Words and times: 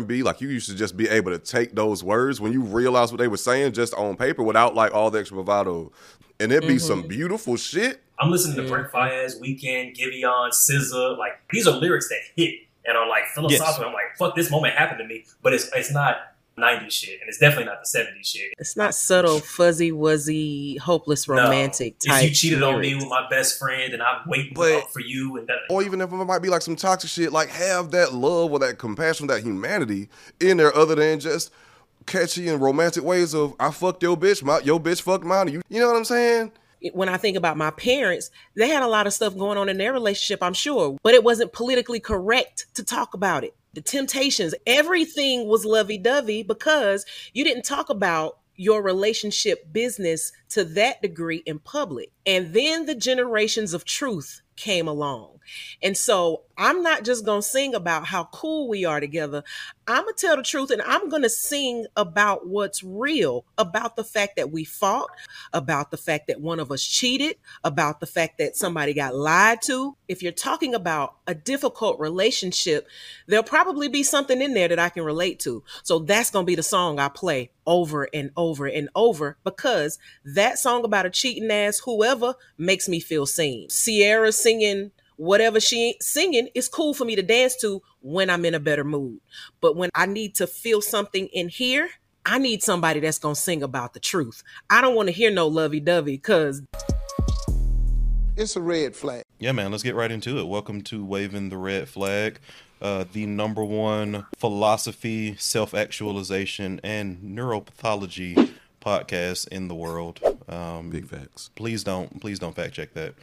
and 0.00 0.08
B, 0.08 0.22
like 0.22 0.40
you 0.40 0.48
used 0.48 0.68
to 0.68 0.74
just 0.74 0.96
be 0.96 1.08
able 1.08 1.30
to 1.30 1.38
take 1.38 1.74
those 1.74 2.02
words 2.04 2.40
when 2.40 2.52
you 2.52 2.60
realize 2.62 3.12
what 3.12 3.18
they 3.18 3.28
were 3.28 3.36
saying 3.36 3.72
just 3.72 3.94
on 3.94 4.16
paper 4.16 4.42
without 4.42 4.74
like 4.74 4.92
all 4.92 5.10
the 5.10 5.20
extra 5.20 5.36
bravado, 5.36 5.92
and 6.40 6.50
it'd 6.52 6.68
be 6.68 6.74
Mm-hmm. 6.76 6.86
some 6.86 7.02
beautiful 7.08 7.56
shit. 7.56 8.02
I'm 8.18 8.30
listening 8.30 8.56
to 8.56 8.68
Brent 8.70 8.90
Faiyaz, 8.92 9.40
Weeknd, 9.40 9.96
Giveon, 9.96 10.50
SZA. 10.50 11.16
Like 11.16 11.40
these 11.52 11.66
are 11.66 11.76
lyrics 11.76 12.08
that 12.08 12.18
hit 12.36 12.54
and 12.84 12.96
are 12.96 13.08
like 13.08 13.24
philosophical. 13.34 13.86
I'm 13.88 13.92
like, 13.94 14.16
fuck, 14.18 14.34
this 14.36 14.50
moment 14.50 14.74
happened 14.74 14.98
to 14.98 15.06
me, 15.06 15.24
but 15.42 15.54
it's 15.54 15.70
it's 15.74 15.92
not 15.92 16.16
90s 16.60 16.90
shit, 16.92 17.20
and 17.20 17.28
it's 17.28 17.38
definitely 17.38 17.64
not 17.66 17.82
the 17.82 17.88
70s 17.98 18.26
shit. 18.26 18.52
It's 18.58 18.76
not 18.76 18.94
subtle, 18.94 19.40
fuzzy, 19.40 19.92
wuzzy, 19.92 20.78
hopeless, 20.78 21.26
No. 21.28 21.34
romantic 21.36 21.98
type. 21.98 22.22
If 22.24 22.28
you 22.30 22.34
cheated 22.34 22.62
on 22.62 22.80
me 22.80 22.94
with 22.94 23.08
my 23.08 23.26
best 23.30 23.58
friend, 23.58 23.92
and 23.92 24.02
I'm 24.02 24.28
waiting 24.28 24.52
But- 24.54 24.92
for 24.92 25.00
you, 25.00 25.36
and 25.36 25.46
that. 25.48 25.56
Or 25.70 25.82
even 25.82 26.00
if 26.00 26.12
it 26.12 26.16
might 26.16 26.42
be 26.42 26.48
like 26.48 26.62
some 26.62 26.76
toxic 26.76 27.10
shit, 27.10 27.32
like 27.32 27.48
have 27.48 27.90
that 27.92 28.12
love 28.12 28.52
or 28.52 28.58
that 28.60 28.78
compassion, 28.78 29.26
that 29.28 29.42
humanity 29.42 30.08
in 30.40 30.56
there, 30.58 30.74
other 30.76 30.94
than 30.94 31.20
just 31.20 31.50
catchy 32.06 32.48
and 32.48 32.60
romantic 32.60 33.04
ways 33.04 33.34
of 33.34 33.54
I 33.60 33.70
fucked 33.70 34.02
your 34.02 34.16
bitch, 34.16 34.42
my 34.42 34.58
your 34.60 34.80
bitch 34.80 35.02
fucked 35.02 35.24
mine. 35.24 35.48
You, 35.48 35.62
you 35.68 35.80
know 35.80 35.86
what 35.88 35.96
I'm 35.96 36.04
saying? 36.04 36.52
when 36.94 37.10
I 37.10 37.18
think 37.18 37.36
about 37.36 37.58
my 37.58 37.70
parents, 37.72 38.30
they 38.56 38.68
had 38.70 38.82
a 38.82 38.86
lot 38.86 39.06
of 39.06 39.12
stuff 39.12 39.36
going 39.36 39.58
on 39.58 39.68
in 39.68 39.76
their 39.76 39.92
relationship, 39.92 40.42
I'm 40.42 40.54
sure, 40.54 40.96
but 41.02 41.12
it 41.12 41.22
wasn't 41.22 41.52
politically 41.52 42.00
correct 42.00 42.64
to 42.72 42.82
talk 42.82 43.12
about 43.12 43.44
it. 43.44 43.54
The 43.72 43.80
temptations, 43.80 44.54
everything 44.66 45.46
was 45.46 45.64
lovey 45.64 45.98
dovey 45.98 46.42
because 46.42 47.06
you 47.32 47.44
didn't 47.44 47.64
talk 47.64 47.88
about 47.88 48.38
your 48.56 48.82
relationship 48.82 49.72
business 49.72 50.32
to 50.50 50.64
that 50.64 51.00
degree 51.00 51.42
in 51.46 51.58
public. 51.60 52.10
And 52.26 52.52
then 52.54 52.86
the 52.86 52.94
generations 52.94 53.74
of 53.74 53.84
truth 53.84 54.42
came 54.56 54.86
along. 54.86 55.40
And 55.82 55.96
so 55.96 56.42
I'm 56.56 56.82
not 56.82 57.04
just 57.04 57.24
going 57.24 57.40
to 57.40 57.46
sing 57.46 57.74
about 57.74 58.06
how 58.06 58.24
cool 58.24 58.68
we 58.68 58.84
are 58.84 59.00
together. 59.00 59.42
I'm 59.86 60.02
going 60.02 60.14
to 60.14 60.26
tell 60.26 60.36
the 60.36 60.42
truth 60.42 60.70
and 60.70 60.82
I'm 60.82 61.08
going 61.08 61.22
to 61.22 61.30
sing 61.30 61.86
about 61.96 62.46
what's 62.46 62.84
real, 62.84 63.46
about 63.56 63.96
the 63.96 64.04
fact 64.04 64.36
that 64.36 64.52
we 64.52 64.64
fought, 64.64 65.08
about 65.54 65.90
the 65.90 65.96
fact 65.96 66.26
that 66.28 66.40
one 66.40 66.60
of 66.60 66.70
us 66.70 66.84
cheated, 66.84 67.36
about 67.64 68.00
the 68.00 68.06
fact 68.06 68.38
that 68.38 68.56
somebody 68.56 68.92
got 68.92 69.16
lied 69.16 69.62
to. 69.62 69.96
If 70.06 70.22
you're 70.22 70.32
talking 70.32 70.74
about 70.74 71.16
a 71.26 71.34
difficult 71.34 71.98
relationship, 71.98 72.86
there'll 73.26 73.42
probably 73.42 73.88
be 73.88 74.02
something 74.02 74.42
in 74.42 74.52
there 74.52 74.68
that 74.68 74.78
I 74.78 74.90
can 74.90 75.04
relate 75.04 75.40
to. 75.40 75.64
So 75.82 76.00
that's 76.00 76.30
going 76.30 76.44
to 76.44 76.50
be 76.50 76.54
the 76.54 76.62
song 76.62 76.98
I 76.98 77.08
play 77.08 77.50
over 77.66 78.08
and 78.12 78.30
over 78.36 78.66
and 78.66 78.88
over 78.94 79.38
because 79.44 79.98
that 80.24 80.58
song 80.58 80.84
about 80.84 81.06
a 81.06 81.10
cheating 81.10 81.50
ass 81.50 81.78
whoever 81.78 82.09
makes 82.58 82.88
me 82.88 83.00
feel 83.00 83.26
seen. 83.26 83.68
Ciara 83.68 84.32
singing 84.32 84.90
whatever 85.16 85.60
she 85.60 85.88
ain't 85.88 86.02
singing 86.02 86.48
is 86.54 86.68
cool 86.68 86.94
for 86.94 87.04
me 87.04 87.14
to 87.14 87.22
dance 87.22 87.54
to 87.56 87.82
when 88.00 88.30
I'm 88.30 88.44
in 88.44 88.54
a 88.54 88.60
better 88.60 88.84
mood. 88.84 89.20
But 89.60 89.76
when 89.76 89.90
I 89.94 90.06
need 90.06 90.34
to 90.36 90.46
feel 90.46 90.80
something 90.80 91.26
in 91.26 91.48
here, 91.48 91.90
I 92.24 92.38
need 92.38 92.62
somebody 92.62 93.00
that's 93.00 93.18
gonna 93.18 93.34
sing 93.34 93.62
about 93.62 93.92
the 93.92 94.00
truth. 94.00 94.42
I 94.70 94.80
don't 94.80 94.94
want 94.94 95.08
to 95.08 95.12
hear 95.12 95.30
no 95.30 95.46
lovey 95.46 95.78
dovey 95.78 96.16
because 96.16 96.62
It's 98.36 98.56
a 98.56 98.60
red 98.60 98.96
flag. 98.96 99.24
Yeah, 99.38 99.52
man, 99.52 99.70
let's 99.70 99.82
get 99.82 99.94
right 99.94 100.10
into 100.10 100.38
it. 100.38 100.48
Welcome 100.48 100.82
to 100.84 101.04
Waving 101.04 101.50
the 101.50 101.58
Red 101.58 101.88
Flag, 101.88 102.40
uh, 102.80 103.04
the 103.12 103.26
number 103.26 103.62
one 103.62 104.26
philosophy, 104.38 105.36
self 105.36 105.74
actualization, 105.74 106.80
and 106.82 107.18
neuropathology 107.18 108.52
podcast 108.80 109.48
in 109.48 109.68
the 109.68 109.74
world. 109.74 110.20
Um, 110.50 110.90
Big 110.90 111.06
facts. 111.06 111.50
please 111.54 111.84
don't 111.84 112.20
please 112.20 112.38
don't 112.38 112.54
fact 112.54 112.74
check 112.74 112.92
that. 112.94 113.14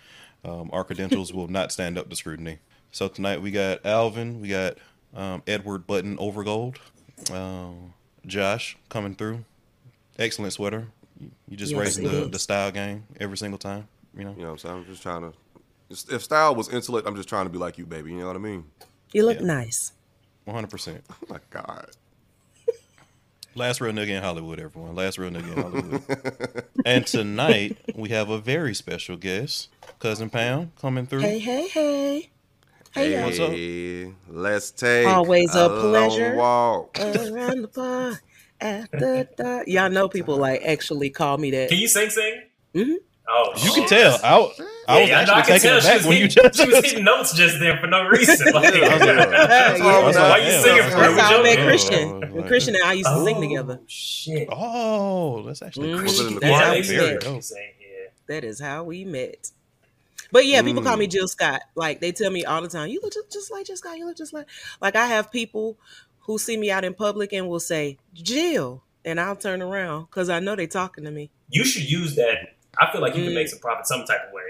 Um, 0.45 0.69
our 0.71 0.83
credentials 0.83 1.33
will 1.33 1.47
not 1.47 1.71
stand 1.71 1.97
up 1.97 2.09
to 2.09 2.15
scrutiny. 2.15 2.59
So 2.91 3.07
tonight 3.09 3.41
we 3.41 3.51
got 3.51 3.85
Alvin, 3.85 4.39
we 4.41 4.47
got 4.47 4.77
um, 5.13 5.43
Edward 5.45 5.85
Button 5.85 6.15
Overgold, 6.17 6.77
uh, 7.31 7.71
Josh 8.25 8.77
coming 8.89 9.13
through. 9.15 9.43
Excellent 10.17 10.53
sweater. 10.53 10.87
You, 11.19 11.31
you 11.49 11.57
just 11.57 11.73
Yes, 11.73 11.81
raising 11.81 12.05
the, 12.05 12.23
is. 12.23 12.31
the 12.31 12.39
style 12.39 12.71
game 12.71 13.03
every 13.19 13.37
single 13.37 13.57
time. 13.57 13.87
You 14.17 14.23
know. 14.23 14.31
You 14.31 14.37
know 14.37 14.43
what 14.45 14.51
I'm 14.51 14.57
saying? 14.59 14.75
I'm 14.75 14.85
just 14.85 15.01
trying 15.03 15.21
to. 15.21 15.33
If 16.15 16.23
style 16.23 16.55
was 16.55 16.69
intellect, 16.69 17.07
I'm 17.07 17.15
just 17.15 17.29
trying 17.29 17.45
to 17.45 17.49
be 17.51 17.57
like 17.57 17.77
you, 17.77 17.85
baby. 17.85 18.11
You 18.11 18.19
know 18.19 18.27
what 18.27 18.35
I 18.35 18.39
mean? 18.39 18.65
you 19.13 19.25
look 19.25 19.39
Yeah. 19.39 19.45
nice. 19.45 19.93
One 20.45 20.55
hundred 20.55 20.69
percent. 20.69 21.03
Oh 21.11 21.15
my 21.29 21.39
God. 21.49 21.87
Last 23.57 23.81
real 23.81 23.91
nigga 23.91 24.09
in 24.09 24.21
Hollywood, 24.21 24.59
everyone. 24.59 24.93
Last 24.93 25.17
real 25.17 25.31
nigga 25.31 25.55
in 25.55 25.61
Hollywood. 25.63 26.63
and 26.85 27.07
tonight 27.07 27.75
we 27.95 28.09
have 28.09 28.29
a 28.29 28.37
very 28.37 28.75
special 28.75 29.17
guest, 29.17 29.69
cousin 29.97 30.29
Pam, 30.29 30.71
coming 30.79 31.07
through. 31.07 31.21
Hey, 31.21 31.39
hey, 31.39 31.67
hey. 31.67 32.29
Hey, 32.93 33.13
y'all. 33.15 33.25
What's 33.25 33.39
up? 33.39 34.43
Let's 34.43 34.69
take 34.69 35.07
Always 35.07 35.55
a 35.55 35.69
long 35.69 35.79
pleasure. 35.79 36.35
walk. 36.35 36.99
Around 36.99 37.63
the 37.63 37.67
bar 37.73 38.19
after 38.61 39.27
dark. 39.35 39.67
Y'all 39.67 39.89
know 39.89 40.07
people 40.07 40.37
like 40.37 40.61
actually 40.63 41.09
call 41.09 41.39
me 41.39 41.49
that. 41.49 41.69
Can 41.69 41.79
you 41.79 41.87
sing, 41.87 42.11
sing? 42.11 42.43
Mhm. 42.75 42.97
Oh, 43.27 43.51
You 43.55 43.71
shit. 43.73 43.73
can 43.73 43.87
tell. 43.87 44.19
I, 44.23 44.51
I 44.87 44.95
Yeah, 44.95 45.01
was 45.01 45.09
yeah, 45.09 45.19
I 45.19 45.25
know, 45.25 45.33
actually 45.33 45.53
I 45.55 45.59
can 45.59 45.59
taken 45.59 45.69
tell 45.69 45.79
aback 45.79 45.97
was, 45.97 46.07
when 46.07 46.17
you 46.17 46.27
just. 46.27 46.55
she 46.59 46.67
was 46.67 46.75
hitting 46.85 47.03
notes 47.03 47.33
just 47.33 47.59
there 47.59 47.77
for 47.77 47.87
no 47.87 48.03
reason. 48.07 48.53
Like, 48.53 48.73
Yeah, 48.75 48.87
I 48.87 48.97
like, 48.97 49.79
Yeah, 49.79 49.83
why 49.83 50.03
was 50.03 50.45
you 50.45 50.51
singing 50.61 50.83
for 50.83 50.89
That's 50.97 51.13
her? 51.13 51.19
how 51.21 51.39
I 51.39 51.43
met 51.43 51.59
Oh, 51.59 51.63
Christian. 51.65 52.19
right. 52.21 52.31
When 52.33 52.47
Christian 52.47 52.75
and 52.75 52.83
I 52.85 52.93
used 52.93 53.09
to 53.09 53.23
sing 53.25 53.37
Oh, 53.37 53.41
together. 53.41 53.79
Shit. 53.87 54.47
Oh, 54.51 55.43
that's 55.43 55.61
actually. 55.61 55.93
Was 55.93 56.19
it 56.19 56.27
in 56.27 56.33
the 56.35 56.39
crazy. 56.39 56.51
That's 56.51 56.89
how 56.89 57.03
we 57.03 57.11
met. 57.11 57.21
dope. 57.21 57.43
That 58.27 58.43
is 58.43 58.59
how 58.59 58.83
we 58.83 59.05
met. 59.05 59.51
But 60.31 60.45
yeah, 60.45 60.61
people 60.61 60.83
call 60.83 60.97
me 60.97 61.07
Mm. 61.07 61.11
Jill 61.11 61.27
Scott. 61.27 61.61
Like 61.75 61.99
they 62.01 62.11
tell 62.11 62.29
me 62.31 62.43
all 62.45 62.61
the 62.61 62.67
time, 62.67 62.89
you 62.89 62.99
look 63.01 63.13
just, 63.13 63.31
just 63.31 63.51
like 63.51 63.65
Jill 63.65 63.77
Scott. 63.77 63.97
You 63.97 64.05
look 64.05 64.17
just 64.17 64.33
like. 64.33 64.47
Like 64.81 64.95
I 64.95 65.07
have 65.07 65.31
people 65.31 65.77
who 66.19 66.37
see 66.37 66.57
me 66.57 66.69
out 66.71 66.83
in 66.83 66.93
public 66.93 67.31
and 67.33 67.47
will 67.47 67.59
say 67.61 67.97
Jill, 68.13 68.83
and 69.05 69.19
I'll 69.19 69.35
turn 69.37 69.61
around 69.61 70.05
because 70.05 70.29
I 70.29 70.39
know 70.41 70.55
they're 70.55 70.67
talking 70.67 71.05
to 71.05 71.11
me. 71.11 71.29
You 71.49 71.63
should 71.63 71.89
use 71.89 72.15
that. 72.15 72.55
I 72.77 72.91
feel 72.91 72.99
like 73.01 73.15
you 73.15 73.23
can 73.23 73.31
Mm. 73.31 73.35
make 73.35 73.47
some 73.47 73.59
profit 73.59 73.87
some 73.87 74.03
type 74.05 74.19
of 74.27 74.33
way. 74.33 74.43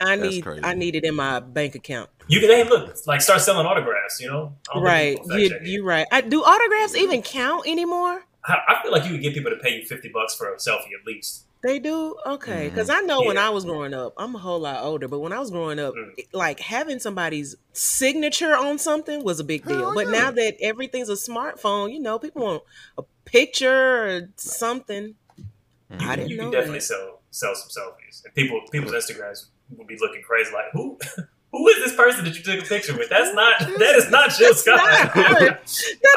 I 0.00 0.16
That's 0.16 0.30
need 0.34 0.42
crazy. 0.42 0.64
I 0.64 0.74
need 0.74 0.94
it 0.96 1.04
in 1.04 1.14
my 1.14 1.40
bank 1.40 1.74
account. 1.74 2.10
You 2.28 2.40
can, 2.40 2.48
hey, 2.50 2.64
look, 2.64 2.96
like 3.06 3.20
start 3.20 3.40
selling 3.40 3.66
autographs. 3.66 4.20
You 4.20 4.28
know, 4.28 4.56
I 4.70 4.74
don't 4.74 4.84
think 4.84 4.86
Right. 4.86 5.40
You 5.40 5.58
you 5.62 5.84
right. 5.84 6.06
I, 6.10 6.20
do 6.22 6.42
autographs 6.42 6.96
even 6.96 7.22
count 7.22 7.66
anymore? 7.66 8.24
I, 8.46 8.56
I 8.68 8.82
feel 8.82 8.92
like 8.92 9.04
you 9.04 9.10
could 9.12 9.22
get 9.22 9.34
people 9.34 9.50
to 9.50 9.56
pay 9.56 9.76
you 9.78 9.84
fifty 9.86 10.08
bucks 10.08 10.34
for 10.34 10.52
a 10.52 10.56
selfie 10.56 10.92
at 10.98 11.06
least. 11.06 11.46
They 11.62 11.78
do? 11.78 12.14
Okay. 12.26 12.68
Because 12.68 12.90
I 12.90 13.00
know 13.00 13.22
when 13.22 13.38
I 13.38 13.48
was 13.48 13.64
growing 13.64 13.94
up, 13.94 14.12
I'm 14.18 14.34
a 14.34 14.38
whole 14.38 14.60
lot 14.60 14.82
older, 14.82 15.08
but 15.08 15.20
when 15.20 15.32
I 15.32 15.38
was 15.38 15.50
growing 15.50 15.78
up, 15.78 15.94
Mm. 15.94 16.12
it- 16.18 16.26
like 16.34 16.60
having 16.60 16.98
somebody's 16.98 17.56
signature 17.72 18.54
on 18.54 18.78
something 18.78 19.24
was 19.24 19.40
a 19.40 19.44
big 19.44 19.64
deal. 19.64 19.78
Hell 19.78 19.94
But 19.94 20.06
yeah. 20.06 20.12
now 20.12 20.30
that 20.32 20.56
everything's 20.60 21.08
a 21.08 21.14
smartphone, 21.14 21.90
you 21.90 22.00
know, 22.00 22.18
people 22.18 22.42
want 22.42 22.62
a 22.98 23.02
picture 23.24 24.04
or 24.06 24.28
something. 24.36 25.14
Mhm. 25.90 26.02
I 26.02 26.16
didn't 26.16 26.30
you 26.30 26.36
know 26.36 26.42
can 26.44 26.52
definitely 26.52 26.78
that. 26.80 26.84
sell 26.84 27.20
sell 27.30 27.54
some 27.54 27.68
selfies, 27.84 28.24
and 28.24 28.34
people 28.34 28.60
people's 28.70 28.92
Instagrams 28.92 29.46
will 29.76 29.84
be 29.86 29.96
looking 30.00 30.22
crazy. 30.22 30.52
Like 30.52 30.66
who? 30.72 30.98
Who 31.52 31.68
is 31.68 31.76
this 31.76 31.94
person 31.94 32.24
that 32.24 32.36
you 32.36 32.42
took 32.42 32.64
a 32.64 32.68
picture 32.68 32.98
with? 32.98 33.08
That's 33.10 33.32
not. 33.32 33.60
That 33.60 33.94
is 33.94 34.10
not 34.10 34.30
Jill 34.30 34.54
Scott. 34.54 34.76
not. 34.76 35.14
That 35.14 35.58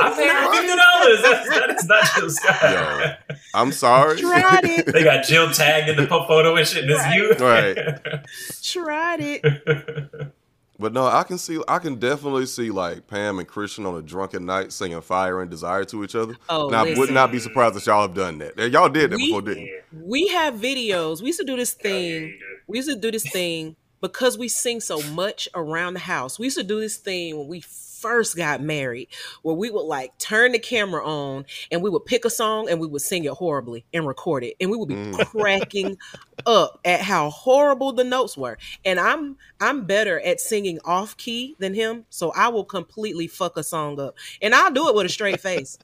I 0.02 0.10
is 0.10 0.18
paid 0.18 0.30
her 0.30 0.42
not 0.42 0.56
fifty 0.56 0.68
dollars. 0.76 1.22
That 1.22 1.76
is 1.78 1.86
not 1.86 2.04
Jill 2.16 2.30
Scott. 2.32 2.62
Yo. 2.64 3.36
I'm 3.54 3.72
sorry. 3.72 4.18
Tried 4.20 4.66
it. 4.66 4.86
They 4.92 5.04
got 5.04 5.26
Jill 5.26 5.52
tagged 5.52 5.90
in 5.90 5.96
the 5.98 6.08
photo 6.08 6.56
and 6.56 6.66
shit. 6.68 6.86
And 6.86 6.92
it's 6.92 7.06
you. 7.14 7.46
Right. 7.46 8.24
Tried 8.64 9.20
it. 9.22 10.34
But 10.80 10.94
no, 10.94 11.06
I 11.08 11.24
can 11.24 11.40
see, 11.40 11.60
I 11.68 11.80
can 11.80 11.96
definitely 11.96 12.46
see 12.46 12.70
like 12.70 13.08
Pam 13.08 13.40
and 13.40 13.48
Christian 13.48 13.86
on 13.88 13.96
a 13.96 14.02
drunken 14.02 14.46
night 14.46 14.72
singing 14.72 15.02
"Fire 15.02 15.42
and 15.42 15.50
Desire" 15.50 15.84
to 15.86 16.04
each 16.04 16.14
other. 16.16 16.36
Oh, 16.50 16.68
and 16.68 16.76
I 16.76 16.84
listen. 16.84 17.00
would 17.00 17.12
not 17.12 17.32
be 17.32 17.40
surprised 17.40 17.76
if 17.78 17.86
y'all 17.88 18.04
have 18.04 18.14
done 18.16 18.38
that. 18.40 18.58
Y'all 18.72 18.88
did 18.90 19.10
that 19.12 19.18
We- 19.18 19.26
before, 19.28 19.42
didn't? 19.42 19.70
We 19.92 20.28
have 20.28 20.54
videos. 20.56 21.22
We 21.22 21.28
used 21.28 21.40
to 21.40 21.46
do 21.46 21.56
this 21.56 21.76
Yeah, 21.80 21.90
thing. 21.92 22.40
You 22.68 22.74
do. 22.74 22.74
we 22.74 22.78
used 22.78 22.90
to 22.90 22.96
do 22.96 23.12
this 23.12 23.28
thing 23.30 23.76
because 24.02 24.38
we 24.38 24.48
sing 24.48 24.80
so 24.80 25.02
much 25.14 25.50
around 25.56 25.94
the 25.96 26.00
house. 26.02 26.38
We 26.38 26.46
used 26.46 26.58
to 26.58 26.64
do 26.64 26.80
this 26.80 26.98
thing 26.98 27.38
when 27.38 27.48
we 27.48 27.62
first 27.62 28.38
got 28.38 28.62
married 28.62 29.08
where 29.42 29.56
we 29.56 29.72
would 29.72 29.82
like 29.86 30.16
turn 30.20 30.52
the 30.52 30.60
camera 30.60 31.04
on 31.04 31.44
and 31.72 31.82
we 31.82 31.90
would 31.90 32.06
pick 32.06 32.26
a 32.26 32.30
song 32.30 32.70
and 32.70 32.80
we 32.80 32.86
would 32.86 33.02
sing 33.02 33.24
it 33.24 33.32
horribly 33.32 33.86
and 33.92 34.06
record 34.06 34.44
it 34.44 34.54
and 34.62 34.70
we 34.70 34.78
would 34.78 34.88
be 34.88 34.94
Mm. 34.94 35.26
cracking 35.32 35.98
up 36.46 36.80
at 36.86 37.02
how 37.02 37.32
horrible 37.32 37.92
the 37.94 38.04
notes 38.04 38.38
were 38.38 38.60
and 38.86 39.00
i'm 39.00 39.36
i'm 39.60 39.86
better 39.86 40.20
at 40.20 40.40
singing 40.40 40.78
off 40.86 41.18
key 41.18 41.56
than 41.58 41.74
him 41.74 42.06
so 42.12 42.32
i 42.36 42.48
will 42.50 42.64
completely 42.64 43.26
fuck 43.26 43.58
a 43.58 43.64
song 43.64 44.00
up 44.00 44.14
and 44.44 44.54
i'll 44.54 44.70
do 44.72 44.88
it 44.90 44.94
with 44.94 45.08
a 45.08 45.10
straight 45.10 45.40
face 45.42 45.80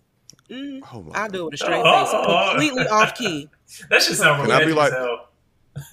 Mhm. 0.52 0.82
Oh 0.94 1.08
i'll 1.16 1.30
do 1.30 1.42
it 1.42 1.46
with 1.46 1.54
a 1.56 1.58
straight 1.58 1.82
Oh. 1.84 2.06
face 2.06 2.12
completely 2.52 2.88
off 2.90 3.16
key 3.16 3.50
That 3.90 4.04
should 4.04 4.18
sound 4.18 4.44
Can 4.44 4.52
I 4.52 4.64
be 4.66 4.72
like- 4.74 4.94
as 4.94 5.00
hell. 5.00 5.30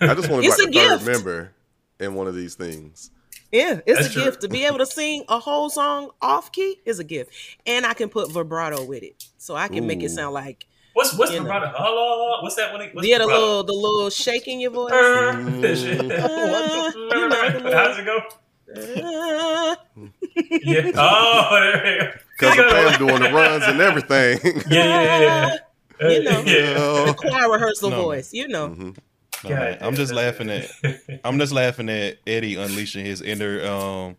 I 0.00 0.14
just 0.14 0.28
want 0.30 0.42
to 0.44 0.48
be 0.48 0.48
like 0.48 0.58
a 0.60 0.66
the 0.66 0.98
third 0.98 1.06
member 1.06 1.52
in 1.98 2.14
one 2.14 2.26
of 2.26 2.34
these 2.34 2.54
things. 2.54 3.10
Yeah, 3.52 3.80
it's 3.84 3.98
That's 4.00 4.10
a 4.10 4.12
true. 4.12 4.24
gift 4.24 4.40
to 4.42 4.48
be 4.48 4.64
able 4.64 4.78
to 4.78 4.86
sing 4.86 5.24
a 5.28 5.38
whole 5.40 5.70
song 5.70 6.10
off 6.22 6.52
key 6.52 6.76
is 6.84 6.98
a 7.00 7.04
gift, 7.04 7.32
and 7.66 7.84
I 7.84 7.94
can 7.94 8.08
put 8.08 8.30
vibrato 8.30 8.84
with 8.84 9.02
it, 9.02 9.24
so 9.38 9.56
I 9.56 9.66
can 9.68 9.86
make 9.86 10.02
it 10.02 10.10
sound 10.10 10.34
like 10.34 10.66
What's 10.92 11.16
what's 11.16 11.32
You 11.32 11.38
the 11.38 11.44
know. 11.44 11.72
Hello, 11.76 12.42
what's 12.42 12.56
that 12.56 12.72
one? 12.72 12.88
What's 12.92 13.06
yeah, 13.06 13.18
the 13.18 13.24
vibrato? 13.24 13.40
little 13.46 13.64
the 13.64 13.72
little 13.72 14.10
shake 14.10 14.48
in 14.48 14.60
your 14.60 14.70
voice. 14.72 14.92
Uh, 14.92 15.32
Mm. 15.34 15.60
that 15.62 15.76
shit. 15.78 16.00
You 17.62 17.72
How's 17.72 17.98
it 17.98 18.04
go? 18.04 18.18
Uh, 18.76 19.76
Yeah. 20.62 20.90
Oh, 20.96 21.48
there 21.60 21.82
we 21.84 22.04
go. 22.04 22.12
Cousin 22.38 22.64
Pam 22.70 22.98
doing 22.98 23.22
the 23.22 23.32
runs 23.32 23.64
and 23.64 23.80
everything. 23.80 24.40
Yeah, 24.70 24.84
yeah, 24.84 25.20
yeah. 25.20 25.56
yeah. 26.00 26.08
You 26.08 26.22
know. 26.22 26.42
yeah. 26.46 27.04
The 27.06 27.14
choir 27.16 27.50
rehearsal 27.50 27.90
No. 27.90 28.02
voice, 28.02 28.32
you 28.32 28.48
know. 28.48 28.68
Mhm. 28.70 28.96
No, 29.44 29.50
God 29.50 29.78
I'm 29.80 29.94
just 29.94 30.12
laughing 30.12 30.50
at 30.50 30.70
I'm 31.24 31.38
just 31.38 31.52
laughing 31.52 31.88
at 31.88 32.18
Eddie 32.26 32.56
unleashing 32.56 33.04
his 33.04 33.22
inner 33.22 33.64
um 33.66 34.16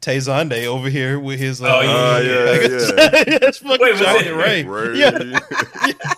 Tay 0.00 0.18
Zonday 0.18 0.66
over 0.66 0.88
here 0.88 1.18
with 1.18 1.38
his 1.40 1.60
uh, 1.60 1.66
Oh, 1.66 1.80
yeah, 1.80 1.90
Uh, 1.90 2.20
yeah, 2.20 3.24
yeah. 3.32 3.38
That's 3.40 3.58
fucking 3.58 3.78
Wait, 3.80 3.92
was 3.92 4.00
Johnny 4.00 4.28
it- 4.28 4.32
Ray. 4.36 4.62
Ray. 4.64 4.96
Yeah. 4.98 5.10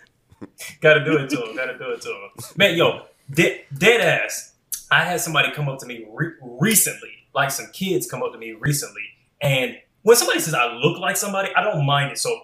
gotta 0.82 1.04
do 1.06 1.18
it 1.18 1.30
to 1.30 1.38
him. 1.46 1.56
Gotta 1.56 1.78
do 1.78 1.92
it 1.92 2.02
to 2.02 2.10
him. 2.10 2.30
Man, 2.58 2.76
yo, 2.76 3.04
dead, 3.32 3.62
dead 3.78 4.02
ass. 4.02 4.54
I 4.92 5.04
had 5.04 5.22
somebody 5.22 5.52
come 5.52 5.68
up 5.70 5.80
to 5.80 5.86
me 5.86 6.06
re- 6.12 6.34
recently, 6.42 7.10
like 7.34 7.52
some 7.52 7.68
kids 7.74 8.10
come 8.10 8.22
up 8.22 8.32
to 8.34 8.38
me 8.38 8.52
recently, 8.54 9.02
and 9.42 9.78
when 10.04 10.16
somebody 10.16 10.40
says 10.40 10.54
I 10.54 10.72
look 10.74 11.00
like 11.00 11.18
somebody, 11.18 11.50
I 11.56 11.64
don't 11.64 11.86
mind 11.86 12.12
it. 12.12 12.18
So 12.20 12.40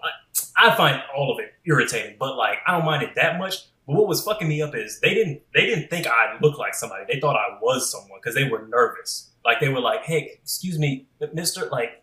I, 0.58 0.70
I 0.70 0.76
find 0.76 1.02
all 1.16 1.34
of 1.34 1.40
it 1.40 1.54
irritating, 1.66 2.16
but 2.20 2.36
like 2.38 2.58
I 2.66 2.72
don't 2.78 2.86
mind 2.86 3.04
it 3.04 3.16
that 3.16 3.38
much. 3.38 3.56
But 3.88 3.96
what 3.96 4.08
was 4.08 4.24
fucking 4.24 4.48
me 4.48 4.62
up 4.62 4.76
is 4.76 5.00
they 5.00 5.14
didn't 5.14 5.42
they 5.54 5.66
didn't 5.66 5.90
think 5.90 6.08
I 6.08 6.38
looked 6.42 6.60
like 6.60 6.74
somebody. 6.74 7.06
They 7.12 7.20
thought 7.20 7.36
I 7.36 7.58
was 7.62 7.92
someone 7.92 8.20
because 8.22 8.36
they 8.36 8.46
were 8.50 8.68
nervous. 8.68 9.32
Like 9.44 9.60
they 9.60 9.70
were 9.70 9.82
like, 9.82 10.04
"Hey, 10.04 10.40
excuse 10.42 10.78
me, 10.80 11.08
Mister, 11.34 11.68
like." 11.70 11.98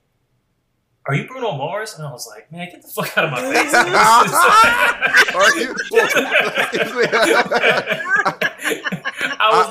Are 1.07 1.15
you 1.15 1.27
Bruno 1.27 1.53
Mars? 1.57 1.95
And 1.97 2.07
I 2.07 2.13
was 2.13 2.27
like, 2.27 2.53
man, 2.53 2.69
get 2.71 2.83
the 2.83 2.89
fuck 2.89 3.17
out 3.17 3.25
of 3.25 3.31
my 3.31 3.41
face. 3.41 3.73
Are 5.35 5.57
you? 5.59 5.75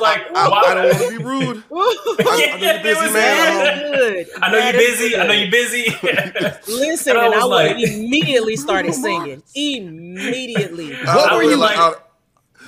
I 0.07 0.13
like, 0.13 0.35
I, 0.35 0.49
why? 0.49 0.61
I 0.65 0.73
don't 0.75 0.85
want 0.85 0.97
to 1.11 1.17
be 1.17 1.23
rude. 1.23 1.63
I, 1.71 1.73
I 2.19 2.59
know 2.59 2.71
you're 2.73 2.83
busy, 2.83 3.01
was 3.01 3.13
man. 3.13 3.57
That 3.63 3.83
is 3.83 4.27
good. 4.27 4.27
I 4.41 4.51
know 4.51 4.57
That 4.59 4.73
you're 4.73 4.83
is 4.83 4.99
busy. 4.99 5.17
I 5.17 5.27
know 5.27 5.33
you're 5.33 5.51
busy. 5.51 5.85
Listen, 6.73 7.11
And 7.11 7.19
I 7.19 7.25
and 7.25 7.35
I, 7.35 7.37
was 7.39 7.49
like- 7.49 7.77
immediately 7.77 8.55
started 8.55 8.93
singing. 8.93 9.43
Immediately. 9.55 10.95
I 10.95 11.15
What 11.15 11.35
were 11.35 11.43
you 11.43 11.57
like, 11.57 11.77
I- 11.77 11.93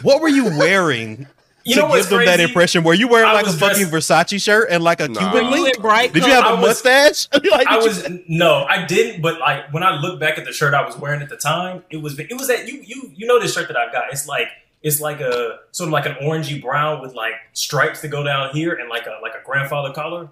What 0.01 0.21
were 0.21 0.27
you 0.30 0.45
wearing 0.45 1.27
you 1.65 1.75
to 1.75 1.81
know 1.81 1.95
give 1.95 2.09
them 2.09 2.25
that 2.25 2.39
impression? 2.39 2.83
Were 2.83 2.94
you 2.94 3.07
wearing 3.07 3.30
I 3.30 3.33
like 3.33 3.45
a 3.45 3.50
was 3.50 3.59
fucking 3.59 3.88
Versace 3.88 4.42
shirt 4.42 4.68
and 4.71 4.83
like 4.83 5.00
a 5.01 5.07
Nah. 5.07 5.19
Cuban 5.31 5.45
Were 5.51 5.57
link? 5.57 5.75
in 5.75 5.81
bright 5.81 6.13
Did 6.13 6.25
you 6.25 6.31
have 6.31 6.45
a 6.45 6.47
I 6.50 6.51
was- 6.53 6.83
mustache? 6.83 7.27
like, 7.33 7.68
I 7.68 7.80
did 7.80 7.83
you- 7.83 7.88
was 7.88 8.09
no, 8.27 8.65
I 8.65 8.85
didn't. 8.85 9.21
But 9.21 9.39
like 9.39 9.71
when 9.74 9.83
I 9.83 10.00
look 10.00 10.19
back 10.19 10.38
at 10.38 10.45
the 10.45 10.53
shirt 10.53 10.74
I 10.74 10.85
was 10.85 10.97
wearing 10.97 11.21
at 11.21 11.30
the 11.30 11.38
time, 11.38 11.83
it 11.89 11.97
was 11.97 12.18
it 12.19 12.33
was 12.38 12.47
that 12.47 12.68
you 12.68 12.81
you 12.85 13.12
you 13.15 13.27
know 13.27 13.39
this 13.39 13.53
shirt 13.53 13.68
that 13.68 13.77
I've 13.77 13.92
got. 13.92 14.06
It's 14.12 14.27
like 14.27 14.47
it's 14.81 15.01
like 15.01 15.19
a 15.21 15.59
sort 15.71 15.87
of 15.87 15.91
like 15.93 16.05
an 16.05 16.13
orangey 16.21 16.61
brown 16.61 17.01
with 17.01 17.13
like 17.13 17.33
stripes 17.53 18.01
that 18.01 18.07
go 18.09 18.23
down 18.23 18.51
here 18.55 18.73
and 18.75 18.89
like 18.89 19.05
a 19.05 19.19
like 19.21 19.33
a 19.33 19.43
grandfather 19.45 19.91
collar. 19.93 20.29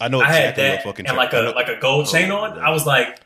I 0.00 0.08
know 0.08 0.20
I 0.20 0.26
had 0.26 0.50
exactly 0.50 0.62
that 0.64 0.74
what 0.76 0.84
fucking 0.84 1.06
and 1.08 1.16
like 1.16 1.30
shirt- 1.32 1.40
I 1.40 1.42
a 1.42 1.50
know- 1.50 1.56
like 1.56 1.68
a 1.68 1.80
gold 1.80 2.06
chain 2.06 2.30
Oh, 2.30 2.36
on. 2.38 2.54
man. 2.56 2.64
I 2.64 2.70
was 2.70 2.86
like, 2.86 3.18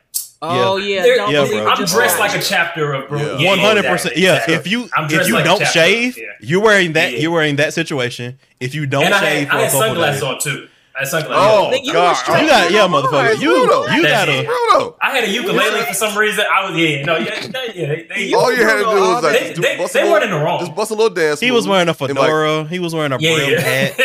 Oh 0.45 0.77
yeah, 0.77 1.03
there- 1.03 1.17
don't 1.17 1.31
Yeah, 1.31 1.45
bro. 1.47 1.69
I'm 1.69 1.85
dressed 1.85 2.19
like 2.19 2.35
a 2.35 2.43
chapter 2.43 2.93
of 2.95 3.09
Bruno. 3.09 3.35
Yeah. 3.35 3.39
Yeah, 3.39 3.49
One 3.51 3.59
hundred 3.61 3.85
percent. 3.85 4.17
Yeah. 4.17 4.33
exactly. 4.37 4.55
If 4.55 4.67
you 4.67 4.89
I'm 4.97 5.05
if 5.11 5.29
you 5.29 5.35
like 5.35 5.45
don't 5.45 5.65
shave, 5.69 6.17
yeah. 6.19 6.25
you're 6.41 6.63
wearing 6.63 6.95
that. 6.95 7.13
Yeah. 7.13 7.19
You're 7.19 7.31
wearing 7.31 7.57
that 7.57 7.75
situation. 7.75 8.39
If 8.59 8.75
you 8.75 8.87
don't 8.87 9.05
and 9.05 9.15
I 9.15 9.21
shave 9.21 9.49
had, 9.49 9.49
for 9.49 9.55
I 9.55 9.59
a 9.59 9.63
had 9.65 9.73
couple 9.73 9.81
sunglasses 9.89 10.21
days, 10.21 10.29
on 10.31 10.39
too. 10.41 10.69
I 10.95 10.99
had 11.01 11.09
sunglasses. 11.09 11.53
Oh, 11.53 11.67
on. 11.67 11.85
You 11.85 11.93
God. 11.93 12.09
was 12.11 12.19
oh, 12.19 12.23
straight 12.23 12.43
you 12.43 12.49
got 12.49 12.71
yeah, 12.71 12.87
motherfucker. 12.87 13.41
You 13.41 13.51
Bruno. 13.67 13.95
you 13.97 14.03
That's 14.03 14.27
got 14.27 14.29
it. 14.29 14.45
a 14.45 14.47
Bruno. 14.47 14.97
I 15.01 15.11
had 15.11 15.25
a 15.25 15.31
ukulele 15.31 15.83
for 15.87 15.95
some 15.95 16.19
reason. 16.19 16.45
I 16.53 16.69
was 16.71 16.79
yeah, 16.79 17.03
no, 17.05 17.17
yeah, 17.17 17.47
yeah, 17.55 17.73
yeah. 17.75 17.87
They, 17.87 18.03
they, 18.09 18.33
All 18.35 18.53
you 18.53 18.63
had 18.63 18.75
to 18.77 18.81
do 18.81 18.87
was 18.89 19.23
like 19.23 19.33
they, 19.33 19.49
just 19.51 19.63
they, 19.63 19.77
bust 19.79 19.95
a 19.95 19.99
they 19.99 20.03
little- 20.03 20.13
weren't 20.13 20.25
in 20.25 20.31
the 20.31 20.39
wrong. 20.39 20.61
Just 20.61 20.75
bust 20.75 20.91
a 20.91 20.95
little 20.95 21.15
dance. 21.15 21.41
he 21.41 21.51
was 21.51 21.67
move, 21.67 21.73
wearing 21.73 21.89
a 21.89 21.93
and, 21.93 22.01
like, 22.01 22.09
fedora. 22.17 22.65
he 22.69 22.79
was 22.79 22.95
wearing 22.95 23.13
a 23.13 23.19
yeah, 23.19 23.35
brim 23.37 23.51
yeah. 23.53 23.61
hat. 23.61 23.99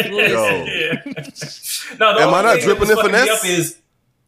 Yo. 0.00 0.96
No, 1.98 2.14
the 2.14 2.22
Am 2.22 2.28
I 2.32 2.38
only 2.38 2.42
not 2.42 2.54
thing 2.56 2.64
dripping 2.64 2.88
that 2.88 2.88
was 2.88 2.90
in 2.90 2.96
fucking 2.96 3.12
me 3.12 3.18
finesse? 3.18 3.44
is 3.44 3.76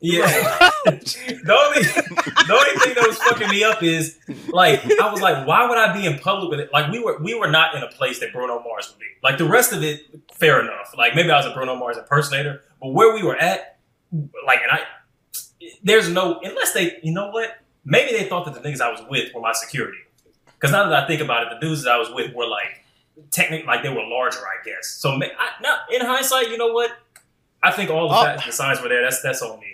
yeah. 0.04 0.26
the 0.84 1.56
only 1.58 1.82
the 1.82 2.52
only 2.52 2.80
thing 2.80 2.94
that 2.94 3.04
was 3.06 3.16
fucking 3.18 3.48
me 3.48 3.64
up 3.64 3.82
is 3.82 4.18
like 4.48 4.80
I 5.00 5.10
was 5.10 5.20
like, 5.22 5.46
why 5.46 5.66
would 5.68 5.78
I 5.78 5.92
be 5.98 6.06
in 6.06 6.18
public 6.18 6.50
with 6.50 6.60
it? 6.60 6.70
Like 6.72 6.90
we 6.92 6.98
were 7.02 7.18
we 7.22 7.34
were 7.34 7.50
not 7.50 7.74
in 7.74 7.82
a 7.82 7.88
place 7.88 8.20
that 8.20 8.32
Bruno 8.32 8.62
Mars 8.62 8.90
would 8.90 8.98
be. 9.00 9.06
Like 9.22 9.38
the 9.38 9.46
rest 9.48 9.72
of 9.72 9.82
it, 9.82 10.02
fair 10.32 10.60
enough. 10.60 10.94
Like 10.96 11.14
maybe 11.14 11.30
I 11.30 11.36
was 11.38 11.46
a 11.46 11.54
Bruno 11.54 11.74
Mars 11.76 11.96
impersonator, 11.96 12.62
but 12.80 12.88
where 12.88 13.14
we 13.14 13.22
were 13.22 13.36
at, 13.36 13.78
like, 14.46 14.60
and 14.62 14.70
I, 14.70 14.80
there's 15.82 16.08
no 16.10 16.38
unless 16.42 16.72
they, 16.72 16.98
you 17.02 17.12
know 17.12 17.30
what? 17.30 17.56
Maybe 17.86 18.12
they 18.16 18.28
thought 18.28 18.44
that 18.44 18.54
the 18.54 18.60
niggas 18.60 18.80
I 18.82 18.90
was 18.90 19.00
with 19.08 19.32
were 19.34 19.40
my 19.40 19.52
security. 19.52 19.98
Because 20.54 20.72
now 20.72 20.88
that 20.88 21.04
I 21.04 21.06
think 21.06 21.20
about 21.22 21.46
it, 21.46 21.48
the 21.58 21.66
dudes 21.66 21.84
that 21.84 21.92
I 21.92 21.98
was 21.98 22.10
with 22.10 22.34
were 22.34 22.46
like 22.46 22.84
technically 23.30 23.66
like 23.66 23.82
they 23.82 23.88
were 23.90 24.04
larger, 24.06 24.38
I 24.40 24.62
guess. 24.64 24.88
So 24.88 25.10
I, 25.12 25.30
now 25.62 25.76
in 25.92 26.00
hindsight, 26.04 26.50
you 26.50 26.58
know 26.58 26.72
what? 26.72 26.90
I 27.62 27.70
think 27.70 27.90
all 27.90 28.08
the, 28.08 28.14
Oh. 28.14 28.22
facts, 28.24 28.44
the 28.46 28.52
signs 28.52 28.80
were 28.82 28.88
there. 28.88 29.02
That's 29.02 29.22
that's 29.22 29.40
on 29.42 29.58
me. 29.60 29.66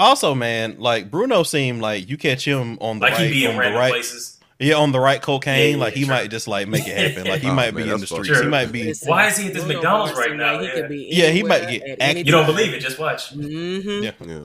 Also, 0.00 0.34
man, 0.34 0.76
like 0.78 1.10
Bruno 1.10 1.42
seemed 1.44 1.80
like 1.82 2.08
you 2.08 2.16
catch 2.16 2.44
him 2.44 2.78
on 2.80 2.98
the 2.98 3.04
Like 3.04 3.12
right, 3.18 3.26
he 3.30 3.40
be 3.40 3.44
in 3.44 3.56
random 3.58 3.78
right, 3.78 3.90
places. 3.92 4.38
yeah, 4.58 4.74
on 4.76 4.92
the 4.92 4.98
right 5.00 5.20
cocaine. 5.20 5.58
Yeah, 5.58 5.76
yeah, 5.76 5.76
like 5.76 5.94
he 5.94 6.04
true. 6.04 6.14
might 6.14 6.30
just 6.30 6.48
like 6.48 6.66
make 6.68 6.88
it 6.88 6.96
happen. 6.96 7.30
Like 7.30 7.42
he 7.42 7.48
Oh, 7.50 7.54
might 7.54 7.74
man, 7.74 7.74
be 7.74 7.82
in 7.82 7.88
the 7.90 7.96
that's 7.98 8.10
streets. 8.10 8.28
fucking 8.30 8.44
He 8.44 8.48
might 8.48 8.72
be. 8.72 8.94
Why 9.04 9.26
is 9.26 9.36
he 9.36 9.48
at 9.48 9.54
this 9.54 9.62
Bruno 9.64 9.78
McDonald's 9.80 10.14
right 10.18 10.34
now? 10.34 10.52
like 10.54 10.60
He 10.62 10.66
Yeah. 10.68 10.74
could 10.74 10.88
be 10.88 11.08
Yeah, 11.12 11.28
he 11.30 11.42
might 11.42 11.68
get 11.68 11.82
at 11.82 12.00
active. 12.00 12.26
You 12.26 12.32
don't 12.32 12.46
believe 12.46 12.72
it? 12.72 12.80
Just 12.80 12.98
watch. 12.98 13.32
Mhm. 13.34 14.02
Yeah. 14.02 14.12
Yeah. 14.26 14.38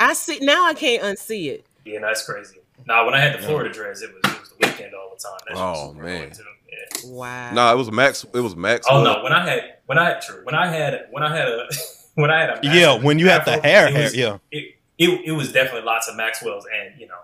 I 0.00 0.14
see 0.14 0.38
now. 0.40 0.64
I 0.64 0.74
can't 0.74 1.02
unsee 1.02 1.48
it. 1.50 1.66
Yeah, 1.84 1.98
that's 2.00 2.24
crazy. 2.24 2.58
Nah, 2.86 3.04
when 3.04 3.14
I 3.14 3.18
had 3.20 3.34
the 3.38 3.42
Florida 3.42 3.70
dreads, 3.74 4.00
it 4.02 4.10
was 4.14 4.32
it 4.32 4.40
was 4.40 4.48
the 4.50 4.64
Weeknd 4.64 4.94
all 4.94 5.12
the 5.14 5.20
time. 5.20 5.38
That 5.48 5.56
Oh, 5.56 5.90
super 5.92 6.04
man. 6.04 6.32
Yeah. 6.70 7.10
Wow. 7.10 7.52
Nah, 7.52 7.72
it 7.72 7.76
was 7.76 7.90
Max. 7.90 8.24
It 8.32 8.40
was 8.40 8.54
Max. 8.54 8.86
Oh 8.88 9.02
no, 9.02 9.24
when 9.24 9.32
I 9.32 9.44
had 9.48 9.74
when 9.86 9.98
I 9.98 10.04
had 10.10 10.22
true 10.22 10.40
when 10.44 10.54
I 10.54 10.68
had 10.68 11.06
when 11.10 11.24
I 11.24 11.36
had 11.36 11.48
a 11.48 11.66
when 12.20 12.30
I 12.30 12.40
had 12.40 12.50
a 12.50 12.60
Yeah, 12.62 12.94
when 13.06 13.18
you 13.18 13.28
have 13.28 13.44
the 13.44 13.60
hair, 13.60 13.86
it 13.88 13.92
hair, 13.94 14.10
yeah. 14.14 14.38
it, 14.50 14.74
it 14.98 15.10
it 15.26 15.32
was 15.32 15.52
definitely 15.52 15.82
lots 15.86 16.08
of 16.08 16.16
Maxwell's 16.16 16.66
and 16.66 17.00
you 17.00 17.06
know, 17.06 17.14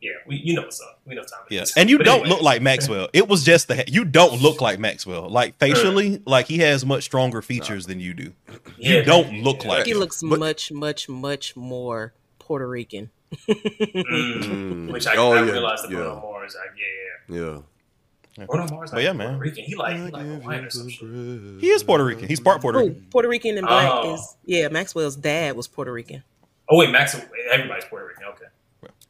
yeah, 0.00 0.10
we 0.26 0.36
you 0.36 0.54
know 0.54 0.62
what's 0.62 0.80
up. 0.80 1.00
We 1.06 1.14
know 1.14 1.22
time. 1.22 1.40
it 1.48 1.54
Yeah, 1.54 1.64
and 1.76 1.88
you 1.88 1.98
But 1.98 2.04
don't 2.04 2.14
anyways. 2.20 2.30
look 2.32 2.42
like 2.42 2.60
Maxwell. 2.62 3.08
It 3.12 3.26
was 3.28 3.44
just 3.44 3.68
the 3.68 3.84
you 3.86 4.04
don't 4.04 4.40
look 4.42 4.60
like 4.60 4.78
Maxwell. 4.78 5.28
Like 5.30 5.56
facially, 5.58 6.20
like 6.26 6.46
he 6.46 6.58
has 6.58 6.84
much 6.84 7.04
stronger 7.04 7.40
features 7.42 7.86
than 7.86 8.00
you 8.00 8.12
do. 8.14 8.32
Yeah, 8.78 9.02
don't 9.02 9.32
yeah, 9.32 9.44
look 9.44 9.62
yeah. 9.64 9.70
like 9.70 9.86
he 9.86 9.92
it. 9.92 9.96
looks 9.96 10.22
But- 10.22 10.38
much, 10.38 10.70
much, 10.72 11.08
much 11.08 11.56
more 11.56 12.12
Puerto 12.38 12.68
Rican. 12.68 13.10
Mm, 13.48 14.42
Mm. 14.88 14.92
which 14.92 15.06
I, 15.06 15.16
Oh, 15.16 15.32
I 15.32 15.44
yeah, 15.44 15.50
realized 15.52 15.84
the 15.84 15.88
yeah. 15.90 15.96
Bruno 15.96 16.20
Mars. 16.20 16.54
I, 16.56 16.66
yeah, 17.34 17.40
Yeah. 17.40 17.58
Yeah. 18.36 18.46
Bruno 18.46 18.66
Mars. 18.68 18.90
But 18.90 18.96
Like 18.98 19.04
yeah, 19.04 19.12
Puerto 19.12 19.30
man. 19.30 19.38
Rican. 19.38 19.64
He 19.64 19.74
like 19.76 19.96
he 19.96 20.02
like 20.10 20.26
Hawaiian 20.26 20.64
or 20.64 20.70
some. 20.70 20.88
He 20.88 21.68
is 21.68 21.82
Puerto 21.82 22.04
Rican. 22.04 22.28
He's 22.28 22.40
part 22.40 22.60
Puerto 22.60 22.78
Ooh, 22.78 22.88
Rican. 22.88 23.06
Puerto 23.10 23.28
Rican 23.28 23.58
and 23.58 23.66
black 23.66 23.90
Oh. 23.92 24.14
is 24.14 24.36
yeah. 24.44 24.68
Maxwell's 24.68 25.16
dad 25.16 25.56
was 25.56 25.68
Puerto 25.68 25.92
Rican. 25.92 26.22
Oh 26.68 26.78
wait, 26.78 26.90
Max. 26.90 27.14
Everybody's 27.52 27.84
Puerto 27.84 28.06
Rican. 28.06 28.24
Okay. 28.30 28.44